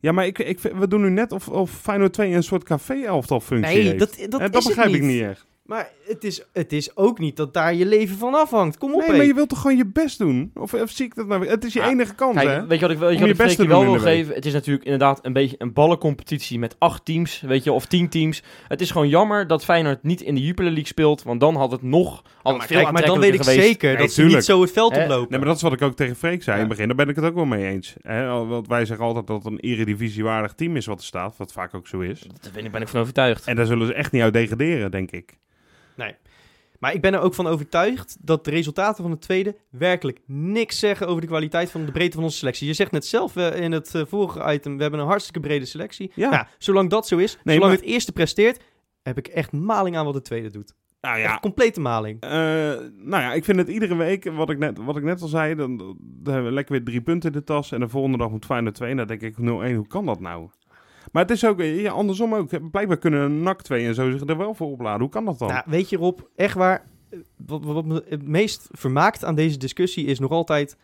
Ja, 0.00 0.12
maar 0.12 0.26
ik, 0.26 0.38
ik, 0.38 0.58
we 0.58 0.88
doen 0.88 1.00
nu 1.00 1.10
net 1.10 1.32
of, 1.32 1.48
of 1.48 1.70
Feyenoord 1.70 2.12
2 2.12 2.32
een 2.34 2.42
soort 2.42 2.64
café-elftal 2.64 3.40
functie 3.40 3.74
Nee, 3.76 3.84
heeft. 3.86 3.98
dat, 3.98 4.08
dat, 4.30 4.40
En 4.40 4.46
is 4.46 4.52
dat 4.52 4.64
het 4.64 4.74
begrijp 4.74 4.86
niet. 4.88 4.96
ik 4.96 5.02
niet 5.02 5.22
echt. 5.22 5.46
Maar 5.68 5.90
het 6.06 6.24
is, 6.24 6.42
het 6.52 6.72
is 6.72 6.96
ook 6.96 7.18
niet 7.18 7.36
dat 7.36 7.54
daar 7.54 7.74
je 7.74 7.86
leven 7.86 8.16
van 8.18 8.34
afhangt. 8.34 8.78
Kom 8.78 8.92
op, 8.94 8.98
Nee, 9.00 9.08
hé. 9.10 9.16
maar 9.16 9.26
je 9.26 9.34
wilt 9.34 9.48
toch 9.48 9.60
gewoon 9.60 9.76
je 9.76 9.86
best 9.86 10.18
doen? 10.18 10.50
Of, 10.54 10.74
of 10.74 10.90
zie 10.90 11.04
ik 11.06 11.14
dat 11.14 11.26
nou 11.26 11.40
weer? 11.40 11.50
Het 11.50 11.64
is 11.64 11.72
je 11.72 11.78
Ja, 11.80 11.88
enige 11.88 12.14
kans, 12.14 12.36
hè? 12.36 12.42
Kijk, 12.44 12.68
weet 12.68 12.78
je 12.80 12.86
wat 12.86 12.94
ik, 12.94 12.98
weet 13.00 13.12
je 13.12 13.18
wat 13.18 13.28
je 13.36 13.44
best 13.44 13.56
te 13.56 13.66
wel 13.66 13.80
wil 13.84 13.98
geven? 13.98 14.34
Het 14.34 14.46
is 14.46 14.52
natuurlijk 14.52 14.84
inderdaad 14.84 15.18
een 15.22 15.32
beetje 15.32 15.56
een 15.58 15.72
ballencompetitie 15.72 16.58
met 16.58 16.76
acht 16.78 17.04
teams, 17.04 17.40
weet 17.40 17.64
je, 17.64 17.72
of 17.72 17.86
tien 17.86 18.08
teams. 18.08 18.42
Het 18.68 18.80
is 18.80 18.90
gewoon 18.90 19.08
jammer 19.08 19.46
dat 19.46 19.64
Feyenoord 19.64 20.02
niet 20.02 20.20
in 20.20 20.34
de 20.34 20.40
Jupiler 20.40 20.70
League 20.70 20.86
speelt, 20.88 21.22
want 21.22 21.40
dan 21.40 21.56
had 21.56 21.70
het 21.70 21.82
nog 21.82 22.10
had 22.10 22.22
Ja, 22.42 22.50
het 22.50 22.58
maar, 22.58 22.66
veel 22.66 22.80
kijk, 22.80 22.92
maar 22.92 23.02
dan 23.06 23.20
weet 23.20 23.34
ik 23.34 23.40
geweest. 23.42 23.60
zeker 23.66 23.88
Nee, 23.88 23.96
dat 23.98 24.12
ze 24.12 24.22
niet 24.24 24.44
zo 24.44 24.60
het 24.60 24.72
veld 24.72 24.94
Hè? 24.96 25.02
oplopen. 25.02 25.26
Nee, 25.30 25.38
maar 25.38 25.48
dat 25.48 25.56
is 25.56 25.62
wat 25.62 25.72
ik 25.72 25.82
ook 25.82 25.96
tegen 25.96 26.16
Freek 26.16 26.42
zei 26.42 26.54
in 26.54 26.60
het 26.60 26.70
begin. 26.70 26.86
Daar 26.86 26.96
ben 26.96 27.08
ik 27.08 27.16
het 27.16 27.24
ook 27.24 27.34
wel 27.34 27.44
mee 27.44 27.66
eens. 27.66 27.94
Hè? 28.02 28.26
Al- 28.28 28.46
Want 28.46 28.68
wij 28.68 28.84
zeggen 28.84 29.06
altijd 29.06 29.26
dat 29.26 29.42
het 29.44 29.52
een 29.52 29.58
eredivisiewaardig 29.60 30.52
team 30.54 30.76
is 30.76 30.86
wat 30.86 30.98
er 30.98 31.04
staat. 31.04 31.36
Wat 31.36 31.52
vaak 31.52 31.74
ook 31.74 31.86
zo 31.86 32.00
is. 32.00 32.20
Daar 32.20 32.52
ben 32.52 32.64
ik, 32.64 32.70
ben 32.72 32.82
ik 32.82 32.88
van 32.88 33.00
overtuigd. 33.00 33.46
En 33.46 33.56
daar 33.56 33.66
zullen 33.66 33.86
ze 33.86 33.94
echt 33.94 34.12
niet 34.12 34.22
uit 34.22 34.32
degraderen, 34.32 34.90
denk 34.90 35.10
ik. 35.10 35.36
Maar 36.78 36.94
ik 36.94 37.00
ben 37.00 37.14
er 37.14 37.20
ook 37.20 37.34
van 37.34 37.46
overtuigd 37.46 38.16
dat 38.20 38.44
de 38.44 38.50
resultaten 38.50 39.02
van 39.02 39.10
de 39.12 39.18
tweede 39.18 39.56
werkelijk 39.70 40.20
niks 40.26 40.78
zeggen 40.78 41.06
over 41.08 41.20
de 41.20 41.26
kwaliteit 41.26 41.70
van 41.70 41.84
de 41.84 41.92
breedte 41.92 42.14
van 42.16 42.24
onze 42.24 42.36
selectie. 42.36 42.66
Je 42.66 42.72
zegt 42.72 42.90
net 42.92 43.06
zelf 43.06 43.36
eh, 43.36 43.60
in 43.60 43.72
het 43.72 43.94
eh, 43.94 44.02
vorige 44.06 44.52
item, 44.52 44.76
we 44.76 44.82
hebben 44.82 45.00
een 45.00 45.06
hartstikke 45.06 45.40
brede 45.40 45.64
selectie. 45.64 46.12
Ja. 46.14 46.30
Nou, 46.30 46.46
zolang 46.58 46.90
dat 46.90 47.06
zo 47.06 47.16
is, 47.16 47.38
Nee, 47.42 47.54
zolang 47.54 47.72
maar- 47.72 47.80
het 47.82 47.90
eerste 47.90 48.12
presteert, 48.12 48.62
heb 49.02 49.18
ik 49.18 49.26
echt 49.28 49.52
maling 49.52 49.96
aan 49.96 50.04
wat 50.04 50.14
de 50.14 50.22
tweede 50.22 50.50
doet. 50.50 50.74
Nou 51.00 51.20
Echt 51.20 51.40
complete 51.40 51.80
maling. 51.80 52.20
Eh, 52.20 52.30
nou 52.30 53.22
ja, 53.22 53.32
ik 53.32 53.44
vind 53.44 53.58
het 53.58 53.68
iedere 53.68 53.96
week, 53.96 54.24
wat 54.24 54.50
ik 54.50 54.58
net, 54.58 54.78
wat 54.78 54.96
ik 54.96 55.02
net 55.02 55.22
al 55.22 55.28
zei, 55.28 55.54
dan, 55.54 55.76
dan 55.76 55.96
hebben 56.34 56.44
we 56.44 56.52
lekker 56.52 56.74
weer 56.74 56.84
drie 56.84 57.00
punten 57.00 57.32
in 57.32 57.38
de 57.38 57.44
tas. 57.44 57.72
En 57.72 57.80
de 57.80 57.88
volgende 57.88 58.18
dag 58.18 58.30
moet 58.30 58.44
Feyenoord 58.44 58.74
2. 58.74 58.90
En 58.90 58.96
dan 58.96 59.06
denk 59.06 59.22
ik 59.22 59.36
0-1, 59.38 59.42
hoe 59.74 59.86
kan 59.86 60.06
dat 60.06 60.20
nou? 60.20 60.48
Maar 61.12 61.22
het 61.22 61.30
is 61.30 61.44
ook, 61.44 61.60
eh, 61.60 61.80
ja, 61.82 61.90
andersom 61.92 62.34
ook. 62.34 62.70
Blijkbaar 62.70 62.98
kunnen 62.98 63.42
NAC 63.42 63.62
2 63.62 63.86
en 63.86 63.94
zo 63.94 64.10
zich 64.10 64.22
er 64.26 64.36
wel 64.36 64.54
voor 64.54 64.70
opladen. 64.70 65.00
Hoe 65.00 65.08
kan 65.10 65.24
dat 65.24 65.38
dan? 65.38 65.48
Nou, 65.48 65.62
weet 65.66 65.88
je 65.90 65.96
Rob, 65.96 66.18
echt 66.36 66.54
waar, 66.54 66.84
eh, 67.10 67.18
wat, 67.46 67.64
wat 67.64 67.84
me 67.84 68.04
het 68.08 68.28
meest 68.28 68.68
vermaakt 68.72 69.24
aan 69.24 69.34
deze 69.34 69.56
discussie 69.56 70.06
is 70.06 70.18
nog 70.18 70.30
altijd... 70.30 70.76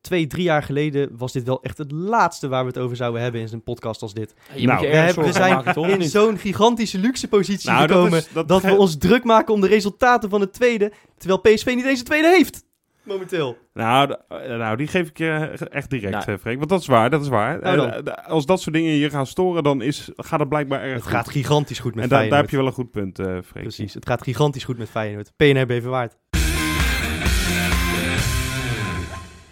Twee, 0.00 0.26
drie 0.26 0.42
jaar 0.42 0.62
geleden 0.62 1.10
was 1.16 1.32
dit 1.32 1.44
wel 1.44 1.62
echt 1.62 1.78
het 1.78 1.92
laatste 1.92 2.48
waar 2.48 2.62
we 2.62 2.68
het 2.68 2.78
over 2.78 2.96
zouden 2.96 3.22
hebben 3.22 3.40
in 3.40 3.48
een 3.52 3.62
podcast 3.62 4.02
als 4.02 4.14
dit. 4.14 4.34
Je 4.54 4.66
Nou, 4.66 4.78
moet 4.78 4.86
je 4.86 4.92
We, 4.92 4.96
hebben, 4.96 5.24
we 5.24 5.32
zijn 5.32 5.54
maken, 5.54 6.00
in 6.00 6.08
zo'n 6.08 6.38
gigantische 6.38 6.98
luxe 6.98 7.28
positie 7.28 7.70
Nou, 7.70 7.86
dat 7.86 7.96
gekomen 7.96 8.18
is- 8.18 8.28
dat 8.32 8.48
dat, 8.48 8.62
we 8.62 8.76
ons 8.84 8.96
druk 8.98 9.24
maken 9.24 9.54
om 9.54 9.60
de 9.60 9.66
resultaten 9.66 10.30
van 10.30 10.40
het 10.40 10.52
tweede, 10.52 10.92
terwijl 11.16 11.40
PSV 11.40 11.72
niet 11.74 11.84
eens 11.84 11.98
een 11.98 12.04
tweede 12.04 12.28
heeft. 12.28 12.64
Momenteel. 13.08 13.56
Nou, 13.74 14.14
eh, 14.28 14.38
nou, 14.56 14.76
die 14.76 14.86
geef 14.86 15.08
ik 15.08 15.18
je 15.18 15.34
echt 15.70 15.90
direct, 15.90 16.12
Nou. 16.12 16.24
eh, 16.32 16.38
Freek. 16.38 16.56
Want 16.58 16.68
dat 16.68 16.80
is 16.80 16.86
waar, 16.86 17.10
dat 17.10 17.22
is 17.22 17.28
waar. 17.28 17.60
Nou. 17.60 17.80
Eh, 17.90 17.98
d- 17.98 18.26
als 18.26 18.46
dat 18.46 18.60
soort 18.60 18.74
dingen 18.74 18.92
je 18.92 19.10
gaan 19.10 19.26
storen, 19.26 19.62
dan 19.62 19.82
is, 19.82 20.10
gaat 20.16 20.40
het 20.40 20.48
blijkbaar 20.48 20.80
erg 20.82 20.92
Het 20.94 21.02
goed. 21.02 21.12
gaat 21.12 21.28
gigantisch 21.30 21.78
goed 21.78 21.94
met 21.94 22.02
en 22.04 22.08
daar, 22.08 22.18
Feyenoord. 22.18 22.30
daar 22.30 22.40
heb 22.40 22.50
je 22.50 22.56
wel 22.56 22.66
een 22.66 22.84
goed 22.84 22.90
punt, 22.90 23.18
eh 23.18 23.26
Freek. 23.44 23.62
Precies, 23.62 23.94
het 23.94 24.06
gaat 24.06 24.22
gigantisch 24.22 24.64
goed 24.64 24.78
met 24.78 24.90
Feyenoord. 24.90 25.32
PNR 25.36 25.66
Beverwaard. 25.66 26.16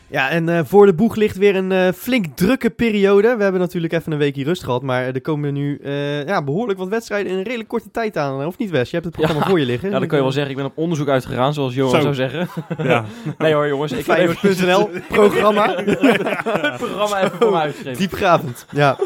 Ja, 0.08 0.30
en 0.30 0.48
eh, 0.48 0.60
voor 0.64 0.86
de 0.86 0.94
boeg 0.94 1.16
ligt 1.16 1.36
weer 1.36 1.56
een 1.56 1.72
eh, 1.72 1.88
flink 1.92 2.26
drukke 2.36 2.70
periode. 2.70 3.36
We 3.36 3.42
hebben 3.42 3.60
natuurlijk 3.60 3.92
even 3.92 4.12
een 4.12 4.18
weekje 4.18 4.44
rust 4.44 4.64
gehad, 4.64 4.82
maar 4.82 5.04
er 5.04 5.20
komen 5.20 5.52
nu 5.52 5.78
eh, 5.84 6.26
ja, 6.26 6.42
behoorlijk 6.42 6.78
wat 6.78 6.88
wedstrijden 6.88 7.32
in 7.32 7.38
een 7.38 7.44
redelijk 7.44 7.68
korte 7.68 7.90
tijd 7.90 8.16
aan. 8.16 8.46
Of 8.46 8.58
niet, 8.58 8.70
Wes? 8.70 8.90
Je 8.90 8.96
hebt 8.96 9.04
het 9.06 9.14
programma 9.14 9.42
Ja. 9.44 9.48
voor 9.50 9.58
je 9.58 9.66
liggen. 9.66 9.90
Ja, 9.90 9.98
dan 9.98 10.08
kun 10.08 10.16
je 10.16 10.22
wel 10.22 10.32
zeggen, 10.32 10.50
ik 10.50 10.56
ben 10.56 10.66
op 10.66 10.78
onderzoek 10.78 11.08
uitgegaan, 11.08 11.54
zoals 11.54 11.74
Johan 11.74 11.94
Zo. 11.94 12.00
zou 12.00 12.14
zeggen. 12.14 12.48
Ja. 12.82 13.04
Nee 13.38 13.54
hoor, 13.54 13.68
jongens. 13.68 13.92
Ik 13.92 14.06
heb 14.06 14.16
even 14.18 14.34
Feyenoord.nl, 14.36 15.00
programma. 15.08 15.74
het 15.76 16.76
programma 16.76 17.22
even 17.22 17.36
voor 17.38 17.50
me 17.50 17.56
uitgeschreven. 17.58 17.98
Diepgravend. 17.98 18.66
Ja. 18.70 18.98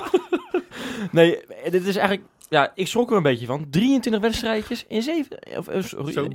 Nee, 1.10 1.38
dit 1.70 1.86
is 1.86 1.96
eigenlijk... 1.96 2.28
Ja, 2.48 2.72
ik 2.74 2.86
schrok 2.86 3.10
er 3.10 3.16
een 3.16 3.22
beetje 3.22 3.46
van. 3.46 3.66
23 3.70 4.22
wedstrijdjes 4.22 4.84
in 4.88 5.02
7... 5.02 5.26
Of, 5.56 5.66
sorry. 5.84 6.12
Zo. 6.12 6.26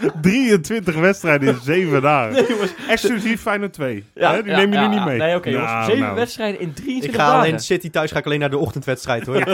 Ik- 0.00 0.12
23 0.22 0.94
wedstrijden 0.94 1.48
in 1.48 1.60
7 1.62 2.02
dagen. 2.10 2.32
Nee, 2.32 2.46
jongens. 2.48 2.72
Exclusief 2.88 3.40
Feyenoord 3.40 3.72
2. 3.72 4.04
Ja, 4.14 4.32
Hè, 4.34 4.42
Die 4.42 4.50
ja, 4.50 4.56
neem 4.58 4.72
je 4.72 4.78
ja, 4.78 4.88
nu 4.88 4.94
niet 4.94 5.04
mee. 5.04 5.18
Nee, 5.18 5.36
oké 5.36 5.50
jongens. 5.50 5.70
Nou, 5.72 5.84
Zeven 5.84 6.00
nou. 6.02 6.14
wedstrijden 6.14 6.60
in 6.60 6.68
Ik 6.68 6.74
23 6.74 7.20
ga 7.20 7.26
dagen. 7.26 7.40
alleen 7.46 7.60
City 7.60 7.90
thuis 7.90 8.10
ga 8.10 8.18
ik 8.18 8.24
alleen 8.24 8.40
naar 8.40 8.50
de 8.50 8.58
ochtendwedstrijd 8.58 9.26
hoor. 9.26 9.36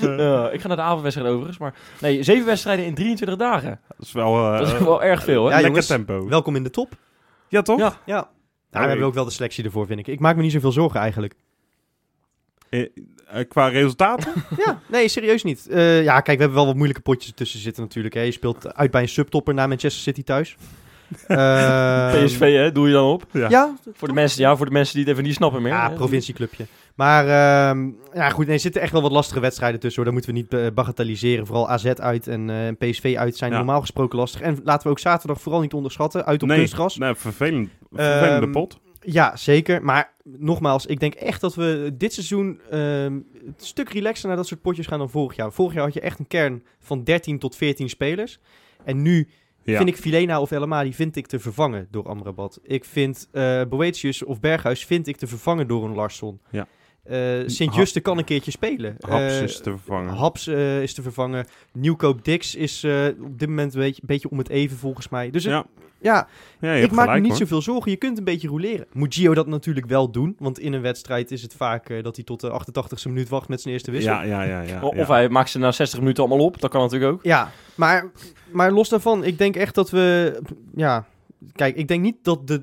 Ja, 0.00 0.50
ik 0.50 0.60
ga 0.60 0.66
naar 0.68 0.76
de 0.76 0.82
avondwedstrijd 0.82 1.28
overigens. 1.30 1.58
Maar 1.58 1.74
nee, 2.00 2.22
zeven 2.22 2.46
wedstrijden 2.46 2.84
in 2.84 2.94
23 2.94 3.36
dagen. 3.36 3.80
Dat 3.96 4.06
is 4.06 4.12
wel, 4.12 4.52
eh, 4.52 4.58
Dat 4.58 4.66
is 4.66 4.78
wel 4.78 5.02
erg 5.02 5.22
veel, 5.24 5.42
hè? 5.44 5.48
Ja, 5.48 5.60
lekker 5.60 5.66
jongens. 5.68 5.86
tempo. 5.86 6.28
welkom 6.28 6.56
in 6.56 6.62
de 6.62 6.70
top. 6.70 6.92
Ja, 7.48 7.62
toch? 7.62 7.78
Ja. 7.78 7.92
Ja. 8.04 8.28
Nou, 8.70 8.84
we 8.84 8.90
hebben 8.90 9.06
ook 9.06 9.14
wel 9.14 9.24
de 9.24 9.30
selectie 9.30 9.64
ervoor, 9.64 9.86
vind 9.86 9.98
ik. 9.98 10.06
Ik 10.06 10.20
maak 10.20 10.36
me 10.36 10.42
niet 10.42 10.52
zoveel 10.52 10.72
zorgen 10.72 11.00
eigenlijk. 11.00 11.34
Eh, 12.68 12.86
qua 13.48 13.68
resultaten? 13.68 14.32
Ja, 14.66 14.80
nee, 14.86 15.08
serieus 15.08 15.42
niet. 15.42 15.68
Eh, 15.68 16.02
ja, 16.02 16.20
kijk, 16.20 16.36
we 16.36 16.42
hebben 16.42 16.54
wel 16.54 16.66
wat 16.66 16.74
moeilijke 16.76 17.02
potjes 17.02 17.32
tussen 17.34 17.60
zitten 17.60 17.82
natuurlijk. 17.82 18.14
Hè. 18.14 18.20
Je 18.20 18.30
speelt 18.32 18.74
uit 18.74 18.90
bij 18.90 19.02
een 19.02 19.08
subtopper 19.08 19.54
na 19.54 19.66
Manchester 19.66 20.02
City 20.02 20.22
thuis. 20.22 20.56
Ehm, 21.26 22.24
PSV, 22.24 22.38
hè? 22.56 22.72
Doe 22.72 22.86
je 22.86 22.92
dan 22.92 23.04
op? 23.12 23.24
ja. 23.32 23.48
Ja, 23.48 23.74
Voor 23.92 24.08
de, 24.08 24.14
mensen, 24.14 24.42
ja, 24.42 24.56
voor 24.56 24.66
de 24.66 24.72
mensen 24.72 24.94
die 24.94 25.02
het 25.04 25.12
even 25.12 25.24
niet 25.24 25.34
snappen 25.34 25.62
meer. 25.62 25.72
ja, 25.72 25.88
hè. 25.90 25.94
provincieclubje. 25.94 26.66
Maar 26.94 27.24
ehm, 27.24 27.88
ja, 28.14 28.30
goed, 28.30 28.46
nee, 28.46 28.54
er 28.54 28.60
zitten 28.60 28.82
echt 28.82 28.92
wel 28.92 29.02
wat 29.02 29.12
lastige 29.12 29.40
wedstrijden 29.40 29.80
tussen. 29.80 30.02
Hoor. 30.02 30.12
Dat 30.12 30.22
moeten 30.24 30.34
we 30.48 30.56
niet 30.58 30.66
eh, 30.66 30.74
bagatelliseren. 30.74 31.46
Vooral 31.46 31.68
AZ 31.68 31.84
uit 31.86 32.26
en 32.28 32.50
eh, 32.50 32.56
PSV 32.90 33.14
uit 33.18 33.36
zijn 33.36 33.50
Ja. 33.50 33.56
normaal 33.56 33.80
gesproken 33.80 34.18
lastig. 34.18 34.40
En 34.40 34.60
laten 34.64 34.82
we 34.86 34.90
ook 34.90 34.98
zaterdag 34.98 35.40
vooral 35.40 35.60
niet 35.60 35.72
onderschatten. 35.72 36.24
Uit 36.26 36.42
op 36.42 36.48
nee, 36.48 36.58
kunstgras. 36.58 36.96
nee, 36.96 37.14
vervelend. 37.14 37.70
Vervelende 37.92 38.40
Ehm, 38.46 38.52
pot. 38.52 38.78
Ja, 39.04 39.36
zeker. 39.36 39.84
Maar 39.84 40.12
nogmaals, 40.24 40.86
ik 40.86 41.00
denk 41.00 41.14
echt 41.14 41.40
dat 41.40 41.54
we 41.54 41.94
dit 41.98 42.12
seizoen 42.12 42.60
ehm, 42.70 42.80
een 42.82 43.54
stuk 43.56 43.88
relaxer 43.88 44.28
naar 44.28 44.36
dat 44.36 44.46
soort 44.46 44.60
potjes 44.62 44.86
gaan 44.86 44.98
dan 44.98 45.10
vorig 45.10 45.36
jaar. 45.36 45.52
Vorig 45.52 45.74
jaar 45.74 45.84
had 45.84 45.94
je 45.94 46.00
echt 46.00 46.18
een 46.18 46.26
kern 46.26 46.62
van 46.80 47.04
13 47.04 47.38
tot 47.38 47.56
14 47.56 47.88
spelers. 47.88 48.38
En 48.84 49.02
nu 49.02 49.28
Ja. 49.64 49.76
vind 49.76 49.88
ik 49.88 49.96
Filena 49.96 50.40
of 50.40 50.50
El 50.50 50.62
Amadi 50.62 50.94
vind 50.94 51.16
ik 51.16 51.26
te 51.26 51.38
vervangen 51.38 51.88
door 51.90 52.08
Amrabat. 52.08 52.60
Ik 52.62 52.84
vind 52.84 53.28
eh 53.32 53.62
Boetius 53.68 54.24
of 54.24 54.40
Berghuis 54.40 54.84
vind 54.84 55.06
ik 55.06 55.16
te 55.16 55.26
vervangen 55.26 55.66
door 55.68 55.84
een 55.84 55.94
Larsson. 55.94 56.40
Ja. 56.50 56.66
Eh, 57.02 57.18
Sint-Juste 57.46 58.00
kan 58.00 58.18
een 58.18 58.24
keertje 58.24 58.50
spelen. 58.50 58.96
Haps 59.00 59.32
Eh, 59.32 59.42
is 59.42 59.60
te 59.60 59.70
vervangen. 59.70 60.14
Haps 60.14 60.46
eh, 60.46 60.82
is 60.82 60.94
te 60.94 61.02
vervangen. 61.02 61.46
Nieuwkoop 61.72 62.24
Dix 62.24 62.54
is 62.54 62.84
eh, 62.84 63.06
op 63.20 63.38
dit 63.38 63.48
moment 63.48 63.74
een 63.74 63.80
beetje, 63.80 64.02
beetje 64.04 64.30
om 64.30 64.38
het 64.38 64.48
even 64.48 64.76
volgens 64.76 65.08
mij. 65.08 65.30
Dus 65.30 65.44
ja. 65.44 65.66
ja, 66.00 66.28
ja, 66.60 66.72
ik 66.72 66.90
maak 66.90 67.08
me 67.08 67.18
niet 67.18 67.28
hoor. 67.28 67.36
zoveel 67.36 67.62
zorgen. 67.62 67.90
Je 67.90 67.96
kunt 67.96 68.18
een 68.18 68.24
beetje 68.24 68.48
roleren. 68.48 68.86
Moet 68.92 69.14
Gio 69.14 69.34
dat 69.34 69.46
natuurlijk 69.46 69.86
wel 69.86 70.10
doen. 70.10 70.36
Want 70.38 70.58
in 70.58 70.72
een 70.72 70.80
wedstrijd 70.80 71.30
is 71.30 71.42
het 71.42 71.54
vaak 71.54 72.02
dat 72.02 72.16
hij 72.16 72.24
tot 72.24 72.40
de 72.40 72.50
88ste 72.50 73.08
minuut 73.08 73.28
wacht 73.28 73.48
met 73.48 73.60
zijn 73.60 73.74
eerste 73.74 73.90
wissel. 73.90 74.12
Ja, 74.12 74.22
ja, 74.22 74.42
ja. 74.42 74.60
ja. 74.60 74.80
Of 74.80 75.08
hij 75.08 75.28
maakt 75.28 75.50
ze 75.50 75.58
na 75.58 75.72
60 75.72 75.98
minuten 75.98 76.24
allemaal 76.24 76.46
op. 76.46 76.60
Dat 76.60 76.70
kan 76.70 76.80
natuurlijk 76.80 77.12
ook. 77.12 77.22
Ja, 77.22 77.50
maar, 77.74 78.10
maar 78.52 78.72
los 78.72 78.88
daarvan, 78.88 79.24
ik 79.24 79.38
denk 79.38 79.56
echt 79.56 79.74
dat 79.74 79.90
we. 79.90 80.38
Ja, 80.74 81.06
kijk, 81.52 81.76
ik 81.76 81.88
denk 81.88 82.02
niet 82.02 82.16
dat 82.22 82.46
de, 82.46 82.62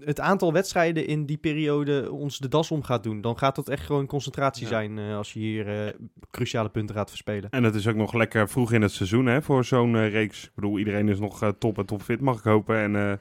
het 0.00 0.20
aantal 0.20 0.52
wedstrijden 0.52 1.06
in 1.06 1.26
die 1.26 1.36
periode 1.36 2.10
ons 2.12 2.38
de 2.38 2.48
das 2.48 2.70
om 2.70 2.82
gaat 2.82 3.02
doen. 3.02 3.20
Dan 3.20 3.38
gaat 3.38 3.54
dat 3.56 3.68
echt 3.68 3.86
gewoon 3.86 4.06
concentratie 4.06 4.62
Ja. 4.62 4.68
zijn 4.68 4.98
eh, 4.98 5.16
als 5.16 5.32
je 5.32 5.38
hier 5.38 5.86
eh, 5.86 5.92
cruciale 6.30 6.68
punten 6.68 6.94
gaat 6.94 7.08
verspelen. 7.08 7.50
En 7.50 7.64
het 7.64 7.74
is 7.74 7.86
ook 7.88 7.96
nog 7.96 8.12
lekker 8.14 8.48
vroeg 8.48 8.72
in 8.72 8.82
het 8.82 8.92
seizoen 8.92 9.26
hè, 9.26 9.42
voor 9.42 9.64
zo'n 9.64 9.96
eh, 9.96 10.10
reeks. 10.10 10.44
Ik 10.44 10.50
bedoel, 10.54 10.78
iedereen 10.78 11.08
is 11.08 11.18
nog 11.18 11.42
eh, 11.42 11.48
top 11.58 11.78
en 11.78 11.86
topfit, 11.86 12.20
mag 12.20 12.38
ik 12.38 12.44
hopen. 12.44 12.76
En 12.76 12.96
eh 12.96 13.12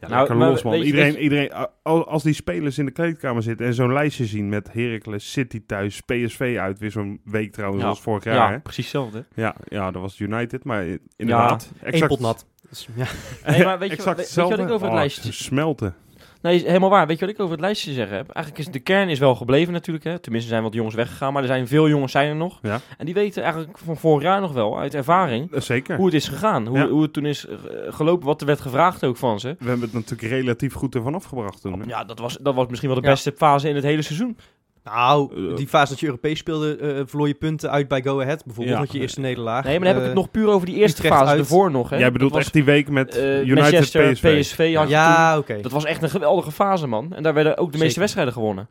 ja, 0.00 0.06
Nou, 0.08 0.18
lekker 0.20 0.36
maar 0.36 0.48
los, 0.50 0.62
man. 0.62 0.78
je- 0.78 0.84
iedereen, 0.84 1.12
je- 1.12 1.18
iedereen, 1.18 1.50
als 1.82 2.22
die 2.22 2.32
spelers 2.34 2.78
in 2.78 2.84
de 2.84 2.90
kleedkamer 2.90 3.42
zitten 3.42 3.66
en 3.66 3.74
zo'n 3.74 3.92
lijstje 3.92 4.26
zien 4.26 4.48
met 4.48 4.72
Heracles, 4.72 5.32
City 5.32 5.62
thuis, 5.66 6.00
PSV 6.00 6.56
uit, 6.60 6.78
weer 6.78 6.90
zo'n 6.90 7.20
week 7.24 7.52
trouwens, 7.52 7.80
Ja. 7.82 7.86
zoals 7.88 8.02
vorig 8.04 8.24
jaar. 8.24 8.34
Ja, 8.34 8.50
hè? 8.50 8.60
precies 8.60 8.84
hetzelfde. 8.84 9.24
Ja, 9.34 9.54
ja, 9.68 9.90
dat 9.90 10.02
was 10.02 10.18
United, 10.18 10.64
maar 10.64 10.86
inderdaad. 11.16 11.72
Eén 11.82 12.06
pot 12.06 12.20
nat. 12.20 12.46
Dus, 12.70 12.88
ja. 12.94 13.06
Nee, 13.46 13.64
maar 13.64 13.78
weet 13.78 13.90
je, 13.90 13.96
exact 13.96 14.16
weet, 14.16 14.26
weet 14.26 14.34
je 14.34 14.40
wat 14.40 14.50
ik 14.50 14.56
hetzelfde. 14.56 14.62
over 14.62 14.72
het 14.72 14.82
Oh, 14.82 14.94
lijstje... 14.94 15.32
Smelten. 15.32 15.94
Nee, 16.42 16.64
helemaal 16.66 16.90
waar. 16.90 17.06
Weet 17.06 17.18
je 17.18 17.24
wat 17.24 17.34
ik 17.34 17.40
over 17.40 17.52
het 17.52 17.60
lijstje 17.64 17.92
zeggen 17.92 18.16
heb? 18.16 18.30
Eigenlijk 18.30 18.66
is 18.66 18.72
de 18.72 18.78
kern 18.80 19.08
is 19.08 19.18
wel 19.18 19.34
gebleven 19.34 19.72
natuurlijk. 19.72 20.04
Hè? 20.04 20.18
Tenminste 20.18 20.48
zijn 20.50 20.62
wat 20.62 20.74
jongens 20.74 20.94
weggegaan, 20.94 21.32
maar 21.32 21.42
er 21.42 21.48
zijn 21.48 21.68
veel 21.68 21.88
jongens 21.88 22.12
zijn 22.12 22.28
er 22.28 22.36
nog. 22.36 22.58
Ja. 22.62 22.80
En 22.98 23.04
die 23.04 23.14
weten 23.14 23.42
eigenlijk 23.42 23.78
van 23.78 23.96
vorig 23.96 24.22
jaar 24.22 24.40
nog 24.40 24.52
wel, 24.52 24.78
uit 24.78 24.94
ervaring, 24.94 25.52
Eh, 25.52 25.60
Zeker. 25.60 25.96
hoe 25.96 26.04
het 26.06 26.14
is 26.14 26.28
gegaan. 26.28 26.66
Hoe, 26.66 26.78
Ja. 26.78 26.88
hoe 26.88 27.02
het 27.02 27.12
toen 27.12 27.26
is 27.26 27.46
eh, 27.46 27.56
gelopen, 27.88 28.26
wat 28.26 28.40
er 28.40 28.46
werd 28.46 28.60
gevraagd 28.60 29.04
ook 29.04 29.16
van 29.16 29.40
ze. 29.40 29.48
We 29.58 29.68
hebben 29.68 29.80
het 29.80 29.92
natuurlijk 29.92 30.32
relatief 30.32 30.72
goed 30.74 30.94
ervan 30.94 31.14
afgebracht 31.14 31.60
toen. 31.62 31.80
hè? 31.80 31.86
Ja, 31.86 32.04
dat 32.04 32.18
was, 32.18 32.38
dat 32.40 32.54
was 32.54 32.66
misschien 32.68 32.90
wel 32.90 33.00
de 33.00 33.06
Ja. 33.06 33.12
beste 33.12 33.32
fase 33.36 33.68
in 33.68 33.74
het 33.74 33.84
hele 33.84 34.02
seizoen. 34.02 34.36
Nou, 34.84 35.48
Eh, 35.50 35.56
die 35.56 35.68
fase 35.68 35.90
dat 35.90 36.00
je 36.00 36.06
Europees 36.06 36.38
speelde, 36.38 36.76
eh 36.76 37.02
verloor 37.06 37.26
je 37.28 37.34
punten 37.34 37.70
uit 37.70 37.88
bij 37.88 38.02
Go 38.02 38.20
Ahead. 38.20 38.44
Bijvoorbeeld, 38.44 38.78
Ja. 38.78 38.86
je 38.92 38.98
eerste 39.00 39.20
nederlaag. 39.20 39.64
Nee, 39.64 39.78
maar 39.78 39.84
dan 39.84 39.94
heb 39.94 39.96
ik 39.96 40.08
het 40.08 40.18
Eh, 40.18 40.22
nog 40.22 40.30
puur 40.30 40.48
over 40.48 40.66
die 40.66 40.76
eerste 40.76 40.96
Utrecht 40.96 41.14
fase 41.16 41.30
uit. 41.30 41.38
ervoor 41.40 41.70
nog. 41.70 41.90
Hè? 41.90 41.96
Jij 41.98 42.12
bedoelt 42.12 42.32
was, 42.32 42.40
echt 42.42 42.52
die 42.52 42.64
week 42.64 42.88
met 42.88 43.16
United 43.16 43.54
Manchester, 43.54 44.12
PSV. 44.12 44.40
PSV 44.40 44.74
had. 44.74 44.88
Ja, 44.88 45.38
oké. 45.38 45.60
Dat 45.60 45.72
was 45.72 45.84
echt 45.84 46.02
een 46.02 46.10
geweldige 46.10 46.50
fase, 46.52 46.86
man. 46.86 47.14
En 47.14 47.22
daar 47.22 47.34
werden 47.34 47.52
ook 47.56 47.72
de 47.72 47.78
meeste 47.78 47.84
Zeker. 47.86 48.00
wedstrijden 48.00 48.32
gewonnen. 48.32 48.68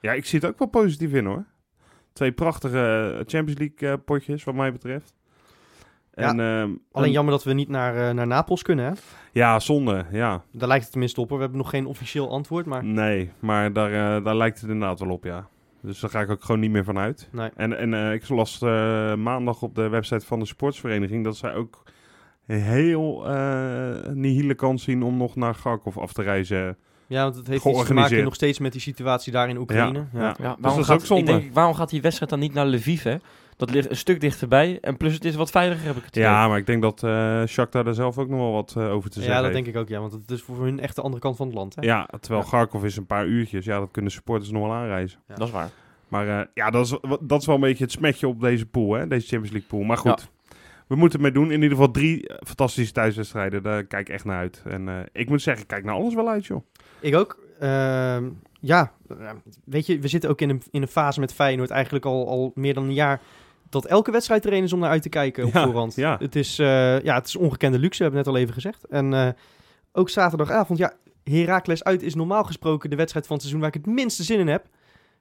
Ja, 0.00 0.12
ik 0.12 0.26
zie 0.26 0.38
het 0.40 0.48
ook 0.48 0.58
wel 0.58 0.68
positief 0.68 1.12
in 1.12 1.24
hoor. 1.26 1.44
Twee 2.12 2.32
prachtige 2.32 3.22
Champions 3.26 3.60
League 3.60 3.98
potjes, 3.98 4.44
wat 4.44 4.54
mij 4.54 4.72
betreft. 4.72 5.12
Ja, 6.16 6.28
En, 6.28 6.40
ehm, 6.40 6.70
Alleen 6.92 7.06
en- 7.06 7.10
jammer 7.12 7.32
dat 7.34 7.44
we 7.44 7.52
niet 7.52 7.68
naar, 7.68 8.08
eh, 8.08 8.14
naar 8.14 8.26
Napels 8.26 8.62
kunnen, 8.62 8.84
hè? 8.84 8.92
Ja, 9.32 9.60
zonde, 9.60 10.04
ja. 10.12 10.42
Daar 10.52 10.68
lijkt 10.68 10.82
het 10.82 10.92
tenminste 10.92 11.20
op, 11.20 11.28
hoor. 11.28 11.36
We 11.36 11.42
hebben 11.42 11.60
nog 11.62 11.70
geen 11.70 11.86
officieel 11.86 12.30
antwoord, 12.30 12.66
maar... 12.66 12.84
Nee, 12.84 13.30
maar 13.38 13.72
daar, 13.72 14.16
eh, 14.16 14.24
daar 14.24 14.36
lijkt 14.36 14.60
het 14.60 14.70
inderdaad 14.70 15.00
wel 15.00 15.10
op, 15.10 15.24
ja. 15.24 15.46
Dus 15.80 16.00
daar 16.00 16.10
ga 16.10 16.20
ik 16.20 16.30
ook 16.30 16.44
gewoon 16.44 16.60
niet 16.60 16.70
meer 16.70 16.84
van 16.84 16.98
uit. 16.98 17.28
Nee. 17.32 17.50
En, 17.56 17.78
en 17.78 17.94
eh, 17.94 18.12
ik 18.12 18.28
las 18.28 18.62
eh, 18.62 19.14
maandag 19.14 19.62
op 19.62 19.74
de 19.74 19.88
website 19.88 20.26
van 20.26 20.38
de 20.38 20.46
sportsvereniging 20.46 21.24
dat 21.24 21.36
zij 21.36 21.54
ook 21.54 21.82
heel 22.46 23.26
eh 23.28 24.06
nihile 24.12 24.54
kans 24.54 24.82
zien 24.82 25.02
om 25.02 25.16
nog 25.16 25.36
naar 25.36 25.56
Kharkov 25.62 25.98
af 25.98 26.12
te 26.12 26.22
reizen. 26.22 26.76
Ja, 27.06 27.22
want 27.22 27.34
het 27.34 27.46
heeft 27.46 27.64
iets 27.64 27.84
te 27.84 27.94
maken 27.94 28.24
nog 28.24 28.34
steeds 28.34 28.58
met 28.58 28.72
die 28.72 28.80
situatie 28.80 29.32
daar 29.32 29.48
in 29.48 29.56
Oekraïne. 29.56 29.98
Ja, 30.12 30.20
Ja, 30.20 30.20
ja. 30.20 30.26
Ja, 30.26 30.32
Dus 30.32 30.38
waarom, 30.38 30.62
dat 30.62 30.78
is 30.78 30.86
gaat, 30.86 31.00
ook 31.00 31.06
zonde. 31.06 31.32
Ik 31.32 31.40
denk, 31.40 31.54
waarom 31.54 31.74
gaat 31.74 31.90
die 31.90 32.02
wedstrijd 32.02 32.30
dan 32.30 32.40
niet 32.40 32.54
naar 32.54 32.66
Lviv, 32.66 33.02
hè? 33.02 33.16
Dat 33.56 33.70
ligt 33.70 33.90
een 33.90 33.96
stuk 33.96 34.20
dichterbij. 34.20 34.78
En 34.80 34.96
plus 34.96 35.14
het 35.14 35.24
is 35.24 35.34
wat 35.34 35.50
veiliger, 35.50 35.86
heb 35.86 35.96
ik 35.96 36.04
het 36.04 36.16
idee. 36.16 36.28
Ja, 36.28 36.48
maar 36.48 36.58
ik 36.58 36.66
denk 36.66 36.82
dat 36.82 37.02
eh 37.02 37.42
Shakhtar 37.46 37.84
daar 37.84 37.94
zelf 37.94 38.18
ook 38.18 38.28
nog 38.28 38.38
wel 38.38 38.52
wat 38.52 38.74
eh, 38.76 38.92
over 38.92 39.10
te 39.10 39.18
Ja, 39.18 39.24
zeggen 39.24 39.42
dat 39.42 39.52
heeft. 39.52 39.64
denk 39.64 39.76
ik 39.76 39.82
ook, 39.82 39.88
ja. 39.88 40.00
Want 40.00 40.12
het 40.12 40.30
is 40.30 40.42
voor 40.42 40.64
hun 40.64 40.80
echt 40.80 40.94
de 40.96 41.02
andere 41.02 41.22
kant 41.22 41.36
van 41.36 41.46
het 41.46 41.54
land, 41.56 41.74
hè? 41.74 41.82
Ja, 41.82 42.08
terwijl 42.20 42.42
Ja. 42.42 42.48
Kharkov 42.48 42.84
is 42.84 42.96
een 42.96 43.06
paar 43.06 43.26
uurtjes. 43.26 43.64
Ja, 43.64 43.78
dat 43.78 43.90
kunnen 43.90 44.10
supporters 44.12 44.50
nog 44.50 44.62
wel 44.62 44.72
aanreizen. 44.72 45.18
Ja. 45.28 45.34
Dat 45.34 45.46
is 45.46 45.52
waar. 45.52 45.70
Maar 46.08 46.28
eh, 46.40 46.46
ja, 46.54 46.70
dat 46.70 46.86
is, 46.86 46.98
dat 47.20 47.40
is 47.40 47.46
wel 47.46 47.54
een 47.54 47.60
beetje 47.60 47.84
het 47.84 47.92
smetje 47.92 48.28
op 48.28 48.40
deze 48.40 48.66
pool, 48.66 48.92
hè? 48.92 49.06
Deze 49.06 49.26
Champions 49.26 49.50
League 49.52 49.68
pool. 49.68 49.82
Maar 49.82 49.96
goed, 49.96 50.28
we 50.86 50.96
moeten 50.96 51.22
het 51.22 51.32
mee 51.34 51.42
doen. 51.42 51.52
In 51.52 51.62
ieder 51.62 51.76
geval 51.76 51.90
drie 51.92 52.30
fantastische 52.46 52.92
thuiswedstrijden. 52.92 53.62
Daar 53.62 53.84
kijk 53.84 54.08
ik 54.08 54.14
echt 54.14 54.24
naar 54.24 54.38
uit. 54.38 54.62
En 54.64 54.88
eh, 54.88 54.94
ik 55.12 55.28
moet 55.28 55.42
zeggen, 55.42 55.62
ik 55.62 55.68
kijk 55.68 55.84
naar 55.84 55.94
alles 55.94 56.14
wel 56.14 56.28
uit, 56.28 56.46
joh. 56.46 56.62
Ik 57.00 57.14
ook. 57.16 57.38
Ehm, 57.60 58.24
ja, 58.60 58.92
weet 59.64 59.86
je, 59.86 59.98
we 59.98 60.08
zitten 60.08 60.30
ook 60.30 60.40
in 60.40 60.50
een, 60.50 60.62
in 60.70 60.82
een 60.82 60.88
fase 60.88 61.20
met 61.20 61.34
Feyenoord 61.34 61.70
eigenlijk 61.70 62.04
al, 62.04 62.28
al 62.28 62.52
meer 62.54 62.74
dan 62.74 62.84
een 62.84 62.94
jaar... 62.94 63.20
dat 63.74 63.90
elke 63.90 64.10
wedstrijd 64.10 64.44
er 64.44 64.52
een 64.52 64.62
is 64.62 64.72
om 64.72 64.78
naar 64.78 64.90
uit 64.90 65.02
te 65.02 65.08
kijken 65.08 65.44
op 65.44 65.52
Ja, 65.52 65.64
voorhand. 65.64 65.94
ja. 65.94 66.16
Het, 66.18 66.36
is, 66.36 66.58
eh, 66.58 67.00
ja, 67.00 67.14
het 67.14 67.26
is 67.26 67.36
ongekende 67.36 67.78
luxe, 67.78 68.02
hebben 68.02 68.20
we 68.20 68.26
net 68.26 68.34
al 68.36 68.40
even 68.42 68.54
gezegd. 68.54 68.84
En 68.86 69.14
eh, 69.14 69.28
ook 69.92 70.08
zaterdagavond, 70.10 70.78
ja, 70.78 70.92
Heracles 71.24 71.84
uit 71.84 72.02
is 72.02 72.14
normaal 72.14 72.44
gesproken 72.44 72.90
de 72.90 72.96
wedstrijd 72.96 73.26
van 73.26 73.36
het 73.36 73.44
seizoen 73.44 73.64
waar 73.66 73.74
ik 73.76 73.84
het 73.84 73.94
minste 73.94 74.22
zin 74.22 74.38
in 74.38 74.48
heb. 74.48 74.64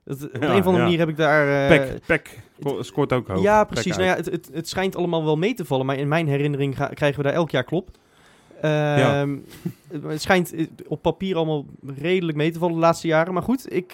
Dat, 0.05 0.23
op 0.23 0.41
Ja, 0.41 0.49
een 0.53 0.59
of 0.59 0.65
andere 0.65 0.83
manier 0.83 0.99
heb 0.99 1.09
ik 1.09 1.17
daar... 1.17 1.69
eh, 1.71 1.77
Pek, 1.77 2.05
Pek 2.05 2.39
sco- 2.59 2.81
scoort 2.83 3.13
ook 3.13 3.27
hoog. 3.27 3.41
Ja, 3.41 3.63
precies. 3.63 3.95
Nou 3.97 4.07
ja, 4.07 4.15
het, 4.15 4.25
het, 4.25 4.49
het 4.53 4.69
schijnt 4.69 4.95
allemaal 4.95 5.23
wel 5.23 5.37
mee 5.37 5.53
te 5.53 5.65
vallen, 5.65 5.85
maar 5.85 5.97
in 5.97 6.07
mijn 6.07 6.27
herinnering 6.27 6.75
ga- 6.77 6.87
krijgen 6.93 7.17
we 7.17 7.23
daar 7.27 7.33
elk 7.33 7.51
jaar 7.51 7.63
klop. 7.63 7.89
Ja. 8.61 9.21
Ehm, 9.21 9.35
Het 10.11 10.21
schijnt 10.21 10.53
op 10.87 11.01
papier 11.01 11.35
allemaal 11.35 11.65
redelijk 11.97 12.37
mee 12.37 12.51
te 12.51 12.59
vallen 12.59 12.73
de 12.75 12.79
laatste 12.81 13.07
jaren. 13.07 13.33
Maar 13.33 13.43
goed, 13.43 13.73
ik, 13.73 13.93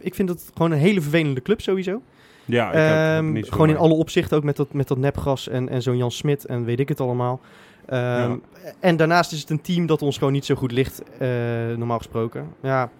ik 0.00 0.14
vind 0.14 0.28
het 0.28 0.50
gewoon 0.54 0.70
een 0.70 0.78
hele 0.78 1.00
vervelende 1.00 1.42
club 1.42 1.60
sowieso. 1.60 2.02
Ja, 2.50 2.68
ik 2.68 2.74
heb- 2.74 2.88
heb 2.88 3.18
Ehm, 3.18 3.32
niet 3.32 3.46
zo 3.46 3.52
gewoon 3.52 3.68
in 3.68 3.76
alle 3.76 3.94
opzichten, 3.94 4.36
ook 4.36 4.44
met 4.44 4.56
dat, 4.56 4.72
met 4.72 4.88
dat 4.88 4.98
nepgras 4.98 5.48
en, 5.48 5.68
en 5.68 5.82
zo'n 5.82 5.96
Jan 5.96 6.10
Smit 6.10 6.44
en 6.46 6.64
weet 6.64 6.80
ik 6.80 6.88
het 6.88 7.00
allemaal. 7.00 7.40
Ehm, 7.86 8.36
En 8.80 8.96
daarnaast 8.96 9.32
is 9.32 9.40
het 9.40 9.50
een 9.50 9.60
team 9.60 9.86
dat 9.86 10.02
ons 10.02 10.18
gewoon 10.18 10.32
niet 10.32 10.44
zo 10.44 10.54
goed 10.54 10.72
ligt, 10.72 11.02
eh, 11.18 11.28
normaal 11.76 11.98
gesproken. 11.98 12.46
Ja. 12.62 12.90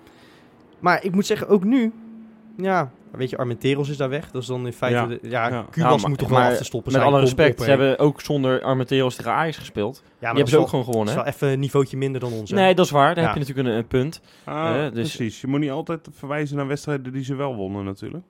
Maar 0.78 1.04
ik 1.04 1.14
moet 1.14 1.26
zeggen, 1.26 1.48
ook 1.48 1.64
nu, 1.64 1.92
ja, 2.56 2.90
weet 3.10 3.30
je, 3.30 3.36
Armenteros 3.36 3.88
is 3.88 3.96
daar 3.96 4.08
weg. 4.08 4.30
Dat 4.30 4.42
is 4.42 4.48
dan 4.48 4.66
in 4.66 4.72
feite, 4.72 4.98
Ja. 5.00 5.06
de- 5.06 5.18
ja, 5.22 5.48
Ja. 5.48 5.64
Kubas 5.70 5.90
Ja, 5.92 5.96
maar- 5.96 6.08
moet 6.08 6.18
toch 6.18 6.30
maar 6.30 6.40
wel 6.42 6.50
af 6.50 6.56
te 6.56 6.64
stoppen 6.64 6.92
Met 6.92 7.00
zijn. 7.00 7.12
alle 7.12 7.22
respect, 7.22 7.58
op, 7.58 7.64
ze 7.64 7.70
hebben 7.70 7.98
ook 7.98 8.20
zonder 8.20 8.62
Armenteros 8.62 9.14
tegen 9.16 9.32
Ajax 9.32 9.56
gespeeld. 9.56 9.94
Ja, 9.96 10.00
Die 10.02 10.06
maar 10.20 10.26
hebben 10.26 10.44
dat 10.44 10.48
ze 10.54 10.58
ook 10.58 10.68
gewoon 10.68 10.84
gewonnen. 10.84 11.14
dat 11.14 11.24
is 11.26 11.30
wel 11.40 11.40
even 11.48 11.54
een 11.54 11.60
niveautje 11.60 11.96
minder 11.96 12.20
dan 12.20 12.32
ons. 12.32 12.50
hè. 12.50 12.56
Nee, 12.56 12.74
dat 12.74 12.84
is 12.84 12.90
waar. 12.90 13.14
Daar 13.14 13.24
Ja. 13.24 13.30
heb 13.30 13.32
je 13.32 13.40
natuurlijk 13.40 13.68
een, 13.68 13.74
een 13.74 13.86
punt. 13.86 14.20
Ah, 14.44 14.68
Eh, 14.84 14.92
dus- 14.92 14.92
Precies. 15.16 15.40
Je 15.40 15.46
moet 15.46 15.60
niet 15.60 15.70
altijd 15.70 16.08
verwijzen 16.12 16.56
naar 16.56 16.66
wedstrijden 16.66 17.12
die 17.12 17.24
ze 17.24 17.34
wel 17.34 17.54
wonnen 17.54 17.84
natuurlijk. 17.84 18.24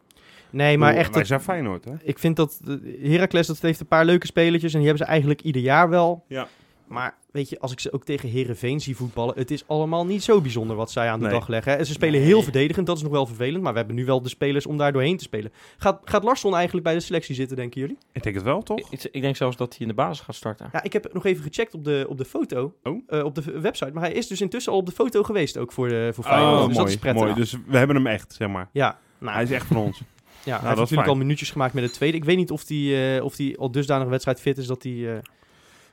Nee, 0.50 0.78
maar 0.78 0.94
echt, 0.94 1.08
Wij 1.10 1.18
dat- 1.18 1.26
zijn 1.26 1.40
Feyenoord, 1.40 1.84
hè? 1.84 1.92
ik 2.02 2.18
vind 2.18 2.36
dat 2.36 2.60
de- 2.64 2.98
Heracles 3.02 3.46
dat 3.46 3.60
heeft 3.60 3.80
een 3.80 3.86
paar 3.86 4.04
leuke 4.04 4.26
spelertjes 4.26 4.72
en 4.72 4.78
die 4.78 4.88
hebben 4.88 5.04
ze 5.06 5.10
eigenlijk 5.12 5.40
ieder 5.42 5.62
jaar 5.62 5.88
wel. 5.88 6.24
Ja. 6.28 6.48
Maar 6.86 7.14
weet 7.32 7.48
je, 7.48 7.60
als 7.60 7.72
ik 7.72 7.80
ze 7.80 7.92
ook 7.92 8.04
tegen 8.04 8.28
Herenveen 8.28 8.80
zie 8.80 8.96
voetballen, 8.96 9.34
het 9.38 9.50
is 9.50 9.64
allemaal 9.66 10.06
niet 10.06 10.22
zo 10.22 10.40
bijzonder 10.40 10.76
wat 10.76 10.90
zij 10.90 11.08
aan 11.10 11.18
de 11.18 11.24
Nee. 11.24 11.34
dag 11.34 11.48
leggen. 11.48 11.78
En 11.78 11.86
ze 11.86 11.92
spelen 11.92 12.20
heel 12.20 12.42
verdedigend, 12.42 12.86
dat 12.86 12.96
is 12.96 13.02
nog 13.02 13.12
wel 13.12 13.26
vervelend. 13.26 13.62
Maar 13.62 13.72
we 13.72 13.78
hebben 13.78 13.96
nu 13.96 14.04
wel 14.04 14.22
de 14.22 14.28
spelers 14.28 14.66
om 14.66 14.76
daar 14.76 14.92
doorheen 14.92 15.16
te 15.16 15.22
spelen. 15.24 15.52
Gaat, 15.78 16.00
gaat 16.04 16.22
Larsson 16.24 16.54
eigenlijk 16.54 16.84
bij 16.84 16.94
de 16.94 17.00
selectie 17.00 17.34
zitten, 17.34 17.56
denken 17.56 17.80
jullie? 17.80 17.98
Ik 18.12 18.22
denk 18.22 18.34
het 18.34 18.44
wel, 18.44 18.62
toch? 18.62 18.78
Ik, 18.90 19.08
ik 19.12 19.22
denk 19.22 19.36
zelfs 19.36 19.56
dat 19.56 19.70
hij 19.70 19.78
in 19.80 19.88
de 19.88 19.94
basis 19.94 20.20
gaat 20.24 20.34
starten. 20.34 20.68
Ja, 20.72 20.82
ik 20.82 20.92
heb 20.92 21.08
nog 21.12 21.24
even 21.26 21.42
gecheckt 21.42 21.74
op 21.74 21.84
de, 21.84 22.06
op 22.08 22.18
de 22.18 22.24
foto, 22.24 22.74
Oh. 22.82 23.02
eh, 23.08 23.24
op 23.24 23.34
de 23.34 23.60
website. 23.60 23.90
Maar 23.92 24.02
hij 24.02 24.12
is 24.12 24.26
dus 24.26 24.40
intussen 24.40 24.72
al 24.72 24.78
op 24.78 24.86
de 24.86 24.92
foto 24.92 25.22
geweest, 25.22 25.56
ook 25.58 25.72
voor, 25.72 25.88
de, 25.88 26.10
voor 26.14 26.24
Feyenoord. 26.24 26.52
Oh, 26.52 26.58
dus 26.66 26.66
dat 26.68 26.76
mooi, 26.76 26.94
is 26.94 27.00
prettig. 27.00 27.22
mooi. 27.22 27.34
Dus 27.34 27.56
we 27.66 27.76
hebben 27.76 27.96
hem 27.96 28.06
echt, 28.06 28.32
zeg 28.32 28.48
maar. 28.48 28.68
Ja, 28.72 28.98
nou, 29.18 29.34
Hij 29.34 29.42
is 29.42 29.50
echt 29.50 29.66
van 29.66 29.76
ons. 29.76 30.00
ja, 30.44 30.50
hij 30.50 30.53
heeft 30.53 30.62
dat 30.62 30.70
is 30.72 30.76
natuurlijk 30.76 30.90
fijn. 30.90 31.09
al 31.09 31.16
minuutjes 31.16 31.50
gemaakt 31.50 31.74
met 31.74 31.85
de 31.85 31.90
tweede. 31.90 32.16
Ik 32.16 32.24
weet 32.24 32.37
niet 32.37 32.50
of 32.50 32.68
hij 32.68 33.16
eh, 33.16 33.24
of 33.24 33.37
die 33.37 33.59
al 33.59 33.70
dusdanig 33.70 34.09
wedstrijd 34.09 34.40
fit 34.40 34.59
is 34.59 34.66
dat 34.66 34.83
hij 34.83 35.12
eh, 35.14 35.18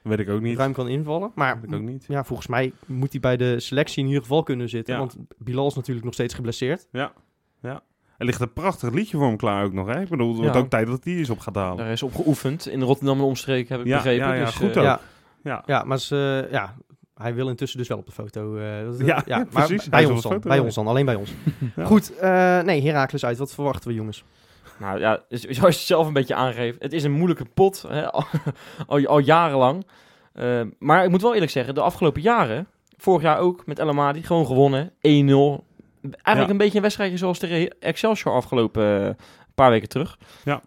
Weet 0.01 0.19
ik 0.19 0.29
ook 0.29 0.41
niet. 0.41 0.57
ruim 0.57 0.73
kan 0.73 0.87
invallen. 0.87 1.31
Maar 1.35 1.55
Weet 1.61 1.69
ik 1.71 1.75
ook 1.75 1.81
niet. 1.85 2.05
ja, 2.07 2.23
volgens 2.23 2.47
mij 2.47 2.71
moet 2.85 3.11
hij 3.11 3.19
bij 3.21 3.37
de 3.37 3.59
selectie 3.59 3.99
in 4.01 4.07
ieder 4.07 4.21
geval 4.21 4.43
kunnen 4.43 4.69
zitten. 4.69 4.93
Ja. 4.93 4.99
Want 4.99 5.17
Bilal 5.37 5.67
is 5.67 5.73
natuurlijk 5.73 6.05
nog 6.05 6.13
steeds 6.13 6.33
geblesseerd. 6.33 6.87
Er 8.17 8.25
ligt 8.25 8.41
een 8.41 8.53
prachtig 8.53 8.93
liedje 8.93 9.17
voor 9.17 9.27
hem 9.27 9.37
klaar 9.37 9.63
ook 9.63 9.73
nog, 9.73 9.87
hè? 9.87 10.01
Ik 10.01 10.09
bedoel, 10.09 10.27
het 10.27 10.37
wordt 10.37 10.53
Ja. 10.53 10.59
ook 10.59 10.69
tijd 10.69 10.87
dat 10.87 11.03
hij 11.03 11.13
is 11.13 11.29
op 11.29 11.39
gaat 11.39 11.55
halen. 11.55 11.77
Daar 11.77 11.91
is 11.91 12.03
op 12.03 12.15
geoefend 12.15 12.67
in 12.67 12.81
Rotterdam 12.81 13.17
en 13.17 13.23
omstreken, 13.23 13.71
heb 13.75 13.79
ik 13.85 13.87
Ja, 13.87 13.95
begrepen. 13.95 14.27
ja, 14.27 14.33
ja, 14.33 14.45
dus, 14.45 14.55
goed 14.55 14.77
ook. 14.77 14.83
Ja, 14.83 14.99
Ja. 15.43 15.63
ja, 15.65 15.83
maar 15.83 15.99
ze, 15.99 16.47
ja, 16.51 16.75
hij 17.17 17.33
wil 17.33 17.47
intussen 17.49 17.77
dus 17.79 17.87
wel 17.87 17.97
op 17.97 18.05
de 18.05 18.11
foto. 18.11 18.55
eh, 18.57 18.85
dat- 18.85 18.99
Ja, 19.05 19.23
maar 19.51 19.67
precies. 19.67 19.89
Bij 19.89 20.05
ons 20.05 20.21
de 20.21 20.27
dan. 20.27 20.31
foto, 20.37 20.47
Bij 20.49 20.57
ja. 20.57 20.63
ons 20.63 20.75
dan. 20.75 20.87
Alleen 20.87 21.05
bij 21.05 21.15
ons. 21.15 21.31
Ja. 21.75 21.85
Goed, 21.85 22.17
eh, 22.17 22.61
nee, 22.61 22.81
Herakles 22.83 23.25
uit. 23.25 23.37
Wat 23.37 23.53
verwachten 23.53 23.89
we, 23.89 23.95
jongens? 23.95 24.23
Nou 24.79 24.99
ja, 24.99 25.23
zoals 25.29 25.57
je 25.57 25.65
het 25.65 25.75
zelf 25.75 26.07
een 26.07 26.13
beetje 26.13 26.35
aangeeft, 26.35 26.81
het 26.81 26.93
is 26.93 27.03
een 27.03 27.11
moeilijke 27.11 27.45
pot, 27.53 27.85
hè, 27.87 28.09
al, 28.11 28.23
al, 28.87 29.05
al 29.05 29.19
jarenlang. 29.19 29.87
Eh, 30.33 30.61
maar 30.79 31.03
ik 31.03 31.09
moet 31.09 31.21
wel 31.21 31.33
eerlijk 31.33 31.51
zeggen, 31.51 31.73
de 31.75 31.81
afgelopen 31.81 32.21
jaren, 32.21 32.67
vorig 32.97 33.21
jaar 33.21 33.37
ook 33.39 33.65
met 33.65 33.79
El 33.79 33.87
Amadi, 33.89 34.23
gewoon 34.23 34.45
gewonnen, 34.45 34.89
1-0. 34.89 34.91
Eigenlijk 35.01 36.45
Ja. 36.45 36.47
een 36.49 36.57
beetje 36.57 36.75
een 36.75 36.81
wedstrijdje 36.81 37.17
zoals 37.17 37.39
tegen 37.39 37.75
Excelsior 37.79 38.33
afgelopen 38.33 39.17
paar 39.55 39.69
weken 39.69 39.89
terug. 39.89 40.17
Ja. 40.43 40.61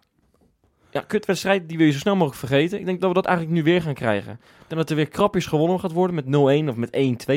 Ja, 0.91 1.01
kutwedstrijd, 1.01 1.69
die 1.69 1.77
wil 1.77 1.85
je 1.85 1.91
zo 1.91 1.99
snel 1.99 2.15
mogelijk 2.15 2.39
vergeten. 2.39 2.79
Ik 2.79 2.85
denk 2.85 2.99
dat 2.99 3.09
we 3.09 3.15
dat 3.15 3.25
eigenlijk 3.25 3.55
nu 3.57 3.63
weer 3.63 3.81
gaan 3.81 3.93
krijgen. 3.93 4.31
Ik 4.31 4.67
denk 4.67 4.81
dat 4.81 4.89
er 4.89 4.95
weer 4.95 5.07
krapjes 5.07 5.45
gewonnen 5.45 5.79
gaat 5.79 5.91
worden 5.91 6.15
met 6.15 6.25
0-1 6.25 6.69
of 6.69 6.75
met 6.75 6.89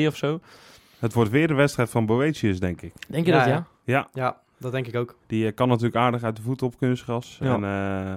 1-2 0.03 0.07
of 0.07 0.15
zo. 0.15 0.39
Het 0.99 1.13
wordt 1.13 1.31
weer 1.31 1.47
de 1.47 1.53
wedstrijd 1.53 1.89
van 1.89 2.05
Boetius, 2.05 2.59
denk 2.59 2.81
ik. 2.81 2.93
Denk 3.07 3.25
je 3.25 3.31
Ja, 3.31 3.37
dat, 3.37 3.47
ja. 3.47 3.67
ja? 3.83 4.07
Ja, 4.13 4.37
dat 4.57 4.71
denk 4.71 4.87
ik 4.87 4.95
ook. 4.95 5.17
die 5.27 5.47
eh, 5.47 5.53
kan 5.55 5.67
natuurlijk 5.67 5.95
aardig 5.95 6.23
uit 6.23 6.35
de 6.35 6.41
voeten 6.41 6.67
op 6.67 6.77
kunstgras. 6.77 7.37
Ja. 7.41 7.53
En, 7.53 7.63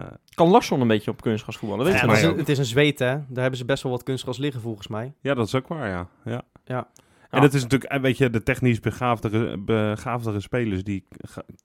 eh, 0.06 0.12
Kan 0.34 0.48
Larsson 0.48 0.80
een 0.80 0.88
beetje 0.88 1.10
op 1.10 1.20
kunstgras 1.22 1.56
voetballen, 1.56 1.84
dat 1.84 1.92
weet 1.94 2.02
Ja, 2.02 2.08
je 2.08 2.12
het, 2.16 2.24
is, 2.24 2.30
ook. 2.30 2.38
het 2.38 2.48
is 2.48 2.58
een 2.58 2.64
zweet, 2.64 2.98
hè. 2.98 3.06
Daar 3.06 3.40
hebben 3.42 3.56
ze 3.58 3.64
best 3.64 3.82
wel 3.82 3.92
wat 3.92 4.02
kunstgras 4.02 4.38
liggen, 4.38 4.60
volgens 4.60 4.88
mij. 4.88 5.12
ja, 5.20 5.34
dat 5.34 5.46
is 5.46 5.54
ook 5.54 5.68
waar, 5.68 5.88
ja. 5.88 6.06
ja. 6.24 6.42
Ja. 6.64 6.86
En 7.30 7.42
het 7.42 7.54
is 7.54 7.62
natuurlijk, 7.62 7.92
eh, 7.92 8.00
weet 8.00 8.18
je, 8.18 8.30
de 8.30 8.42
technisch 8.42 8.80
begaafdere, 8.80 9.56
begaafdere 9.58 10.40
spelers, 10.40 10.84
die 10.84 11.04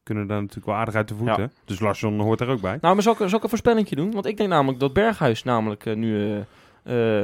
kunnen 0.04 0.28
daar 0.28 0.40
natuurlijk 0.40 0.66
wel 0.66 0.76
aardig 0.76 0.96
uit 0.96 1.08
de 1.08 1.16
voeten. 1.16 1.52
Dus 1.66 1.80
Larsson 1.80 2.20
hoort 2.20 2.42
er 2.42 2.48
ook 2.48 2.62
bij. 2.62 2.78
Nou, 2.82 2.94
maar 2.94 3.04
zal 3.04 3.12
ik, 3.14 3.18
zal 3.18 3.38
ik 3.38 3.44
een 3.44 3.50
voorspellingje 3.50 3.96
doen? 3.96 4.12
Want 4.12 4.26
ik 4.26 4.38
denk 4.38 4.50
namelijk 4.50 4.80
dat 4.80 4.94
Berghuis 4.94 5.44
namelijk 5.44 5.86
eh, 5.86 5.96
nu 5.96 6.32
eh 6.32 6.38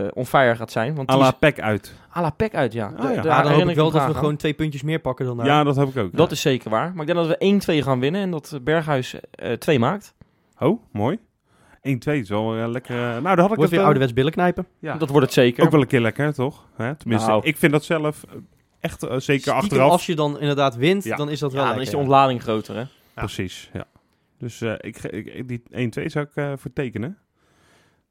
eh 0.06 0.08
on 0.13 0.25
fire 0.25 0.56
gaat 0.56 0.71
zijn. 0.71 0.95
Want 0.95 1.10
A 1.10 1.13
die 1.13 1.21
la 1.21 1.30
is- 1.30 1.36
Peck 1.39 1.60
uit. 1.60 1.93
à 2.17 2.21
la 2.21 2.30
Peck 2.30 2.56
uit, 2.56 2.73
ja. 2.73 2.86
Ah, 2.86 2.91
ja. 3.13 3.21
daar 3.21 3.25
Ja, 3.25 3.41
dan 3.41 3.52
hoop 3.52 3.69
ik 3.69 3.75
wel 3.75 3.91
dat 3.91 4.06
we 4.06 4.13
gewoon 4.13 4.36
twee 4.36 4.54
puntjes 4.54 4.82
meer 4.84 4.99
pakken 4.99 5.25
dan 5.25 5.38
daar. 5.38 5.45
Ja, 5.45 5.63
dat 5.63 5.75
heb 5.75 5.88
ik 5.88 5.97
ook. 5.97 6.15
Dat 6.15 6.32
is 6.32 6.41
zeker 6.41 6.69
waar. 6.69 6.91
Maar 6.93 7.08
ik 7.08 7.13
denk 7.15 7.28
dat 7.28 7.38
we 7.38 7.82
1-2 7.82 7.84
gaan 7.84 7.99
winnen 7.99 8.21
en 8.21 8.32
dat 8.32 8.60
Berghuis 8.63 9.15
eh 9.32 9.54
2 9.54 9.80
maakt. 9.80 10.13
Oh, 10.60 10.82
mooi. 10.91 11.19
1-2 11.87 12.19
is 12.19 12.29
wel 12.29 12.55
eh, 12.57 12.67
lekker. 12.67 12.95
eh, 12.95 13.01
nou, 13.01 13.21
daar 13.21 13.37
had 13.37 13.37
ik 13.39 13.47
Wordt 13.47 13.61
het 13.61 13.69
weer 13.69 13.79
eh, 13.79 13.85
ouderwets 13.85 14.13
billen 14.13 14.31
knijpen. 14.31 14.67
ja. 14.79 14.97
Dat 14.97 15.09
wordt 15.09 15.25
het 15.25 15.33
zeker. 15.35 15.63
ook 15.63 15.71
wel 15.71 15.81
een 15.81 15.87
keer 15.87 15.99
lekker, 16.01 16.33
toch? 16.33 16.65
Hè? 16.75 16.95
Tenminste, 16.95 17.29
Nou. 17.29 17.41
ik 17.45 17.57
vind 17.57 17.71
dat 17.71 17.83
zelf 17.83 18.23
eh, 18.23 18.35
echt 18.79 18.99
zeker 18.99 19.21
Stiekem, 19.21 19.53
achteraf. 19.53 19.91
Als 19.91 20.05
je 20.05 20.15
dan 20.15 20.39
inderdaad 20.39 20.75
wint, 20.75 21.03
Ja. 21.03 21.15
dan 21.17 21.29
is 21.29 21.39
dat 21.39 21.51
ja, 21.51 21.57
wel 21.57 21.67
dan 21.73 21.81
is 21.81 21.89
de 21.89 21.95
ja. 21.95 22.01
ontlading 22.01 22.41
groter, 22.41 22.75
hè? 22.75 22.83
Precies, 23.13 23.69
ja. 23.73 23.85
Dus 24.37 24.61
eh, 24.61 24.73
ik, 24.77 25.47
die 25.47 25.61
1-2 25.71 26.05
zou 26.05 26.25
ik 26.25 26.35
eh 26.35 26.51
vertekenen. 26.57 27.17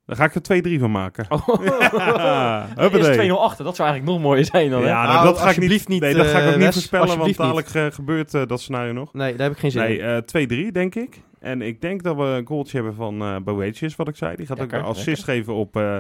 Daar 0.09 0.17
ga 0.17 0.25
ik 0.25 0.35
er 0.35 0.77
2-3 0.77 0.81
van 0.81 0.91
maken. 0.91 1.27
Oh. 1.29 1.49
Ja, 1.65 2.67
huppatee. 2.77 3.29
2-0 3.31 3.33
achter, 3.33 3.65
dat 3.65 3.77
zou 3.77 3.89
eigenlijk 3.89 4.05
nog 4.19 4.29
mooier 4.29 4.45
zijn 4.45 4.71
dan, 4.71 4.83
hè? 4.83 4.89
Ja, 4.89 5.03
nou, 5.03 5.15
Nou, 5.15 5.27
dat 5.27 5.39
ga 5.39 5.51
ik 5.51 5.59
niet, 5.59 5.89
niet, 5.89 6.01
nee, 6.01 6.15
dat 6.15 6.27
ga 6.27 6.39
ik 6.39 6.45
eh, 6.45 6.49
ook 6.49 6.55
niet 6.55 6.65
Wes, 6.65 6.75
voorspellen, 6.75 7.19
want 7.19 7.37
dadelijk 7.37 7.69
eh, 7.69 7.87
gebeurt 7.91 8.35
eh, 8.35 8.47
dat 8.47 8.61
scenario 8.61 8.93
nog. 8.93 9.13
Nee, 9.13 9.31
daar 9.35 9.47
heb 9.47 9.53
ik 9.53 9.59
geen 9.59 9.71
zin 9.71 9.83
Nee, 9.83 9.99
in. 9.99 10.25
eh 10.61 10.67
2-3 10.69 10.73
denk 10.73 10.95
ik. 10.95 11.23
En 11.41 11.63
ik 11.63 11.81
denk 11.81 12.03
dat 12.03 12.17
we 12.17 12.23
een 12.23 12.47
goaltje 12.47 12.77
hebben 12.77 12.95
van 12.95 13.23
eh 13.23 13.37
Boetius, 13.45 13.97
wat 13.97 14.09
ik 14.09 14.17
zei. 14.17 14.37
Die 14.37 14.47
gaat 14.47 14.57
ook 14.57 14.71
Lekker, 14.71 14.79
een 14.79 14.95
assist 14.95 15.25
geven 15.25 15.55
op 15.55 15.77
eh 15.77 15.99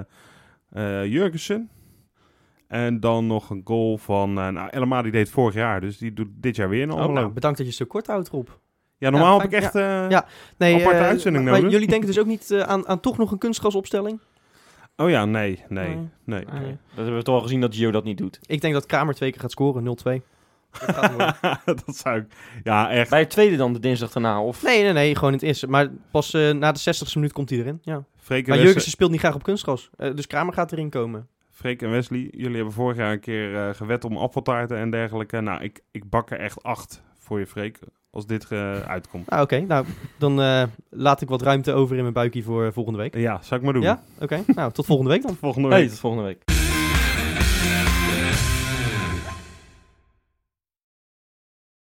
eh, 0.72 1.04
Jurgensen. 1.06 1.70
En 2.68 3.00
dan 3.00 3.26
nog 3.26 3.50
een 3.50 3.60
goal 3.64 3.98
van... 3.98 4.38
eh 4.38 4.48
nou, 4.48 4.68
Elma 4.70 5.02
die 5.02 5.12
deed 5.12 5.30
vorig 5.30 5.54
jaar, 5.54 5.80
dus 5.80 5.98
die 5.98 6.12
doet 6.12 6.28
dit 6.30 6.56
jaar 6.56 6.68
weer 6.68 6.82
een 6.82 6.92
Oh, 6.92 7.12
nou, 7.12 7.28
bedankt 7.28 7.58
dat 7.58 7.66
je 7.66 7.72
zo 7.72 7.84
kort 7.84 8.06
houdt, 8.06 8.28
Rob. 8.28 8.48
Ja, 8.98 9.10
normaal 9.10 9.34
ja, 9.36 9.40
heb 9.42 9.52
ik 9.52 9.58
echt... 9.62 9.74
eh, 9.74 10.10
Ja. 10.10 10.26
Nee, 10.56 10.74
Aparte 10.80 10.98
eh, 10.98 11.06
uitzending 11.06 11.44
maar 11.44 11.54
nodig. 11.54 11.70
jullie 11.72 11.88
denken 11.88 12.06
dus 12.06 12.18
ook 12.18 12.26
niet 12.26 12.50
eh, 12.50 12.60
aan, 12.60 12.88
aan 12.88 13.00
toch 13.00 13.18
nog 13.18 13.30
een 13.32 13.38
kunstgrasopstelling? 13.38 14.20
Oh 14.96 15.10
ja, 15.10 15.24
nee, 15.24 15.64
nee, 15.68 15.86
Nee. 15.88 15.96
nee. 16.24 16.44
Nee, 16.60 16.62
Dat 16.70 16.96
hebben 16.96 17.16
we 17.16 17.22
toch 17.22 17.34
al 17.34 17.40
gezien 17.42 17.60
dat 17.60 17.74
Gio 17.74 17.90
dat 17.90 18.04
niet 18.04 18.18
doet. 18.18 18.38
Ik 18.46 18.60
denk 18.60 18.74
dat 18.74 18.86
Kamer 18.86 19.14
twee 19.14 19.30
keer 19.30 19.40
gaat 19.40 19.50
scoren, 19.50 19.84
0-2. 19.84 20.22
Dat 21.64 21.96
zou 21.96 22.18
ik... 22.18 22.24
Ja, 22.64 22.90
echt. 22.90 23.10
Bij 23.10 23.18
het 23.18 23.30
tweede 23.30 23.56
dan, 23.56 23.72
de 23.72 23.78
dinsdag 23.78 24.12
daarna, 24.12 24.42
of... 24.42 24.62
nee, 24.62 24.82
nee, 24.82 24.92
nee, 24.92 25.14
gewoon 25.14 25.30
in 25.30 25.36
het 25.38 25.46
eerste. 25.46 25.66
Maar 25.68 25.88
pas 26.10 26.34
eh, 26.34 26.50
na 26.50 26.72
de 26.72 26.78
60ste 26.80 27.12
minuut 27.14 27.32
komt 27.32 27.50
hij 27.50 27.58
erin. 27.58 27.78
Ja. 27.82 28.04
Freek 28.16 28.44
en, 28.44 28.50
Maar 28.54 28.62
Jurgensen 28.62 28.90
speelt 28.90 29.10
niet 29.10 29.20
graag 29.20 29.34
op 29.34 29.42
kunstgras. 29.42 29.90
Eh, 29.96 30.14
dus 30.14 30.26
Kramer 30.26 30.54
gaat 30.54 30.72
erin 30.72 30.90
komen. 30.90 31.28
Freek 31.50 31.82
en 31.82 31.90
Wesley, 31.90 32.28
jullie 32.30 32.56
hebben 32.56 32.72
vorig 32.74 32.96
jaar 32.96 33.12
een 33.12 33.20
keer 33.20 33.56
eh, 33.68 33.74
gewet 33.74 34.04
om 34.04 34.16
appeltaarten 34.16 34.76
en 34.76 34.90
dergelijke. 34.90 35.40
Nou, 35.40 35.62
ik, 35.62 35.80
ik 35.90 36.10
bak 36.10 36.30
er 36.30 36.38
echt 36.38 36.62
acht 36.62 37.02
voor 37.18 37.38
je, 37.38 37.46
Freek, 37.46 37.78
als 38.10 38.26
dit 38.26 38.46
eh, 38.48 38.80
uitkomt. 38.80 39.30
Ah, 39.30 39.40
Oké, 39.40 39.60
nou, 39.60 39.86
dan 40.18 40.40
eh, 40.40 40.62
laat 40.90 41.20
ik 41.20 41.28
wat 41.28 41.42
ruimte 41.42 41.72
over 41.72 41.96
in 41.96 42.02
mijn 42.02 42.14
buikje 42.14 42.42
voor 42.42 42.72
volgende 42.72 42.98
week. 42.98 43.14
Ja, 43.16 43.38
zou 43.42 43.60
ik 43.60 43.64
maar 43.64 43.74
doen. 43.74 43.82
Ja? 43.82 44.02
Oké, 44.20 44.42
nou, 44.46 44.72
tot 44.72 44.86
volgende 44.86 45.10
week 45.10 45.22
dan. 45.22 45.36
Volgende 45.40 45.68
Hey, 45.68 45.78
week. 45.80 45.88
tot 45.88 45.98
volgende 45.98 46.24
week. 46.24 46.42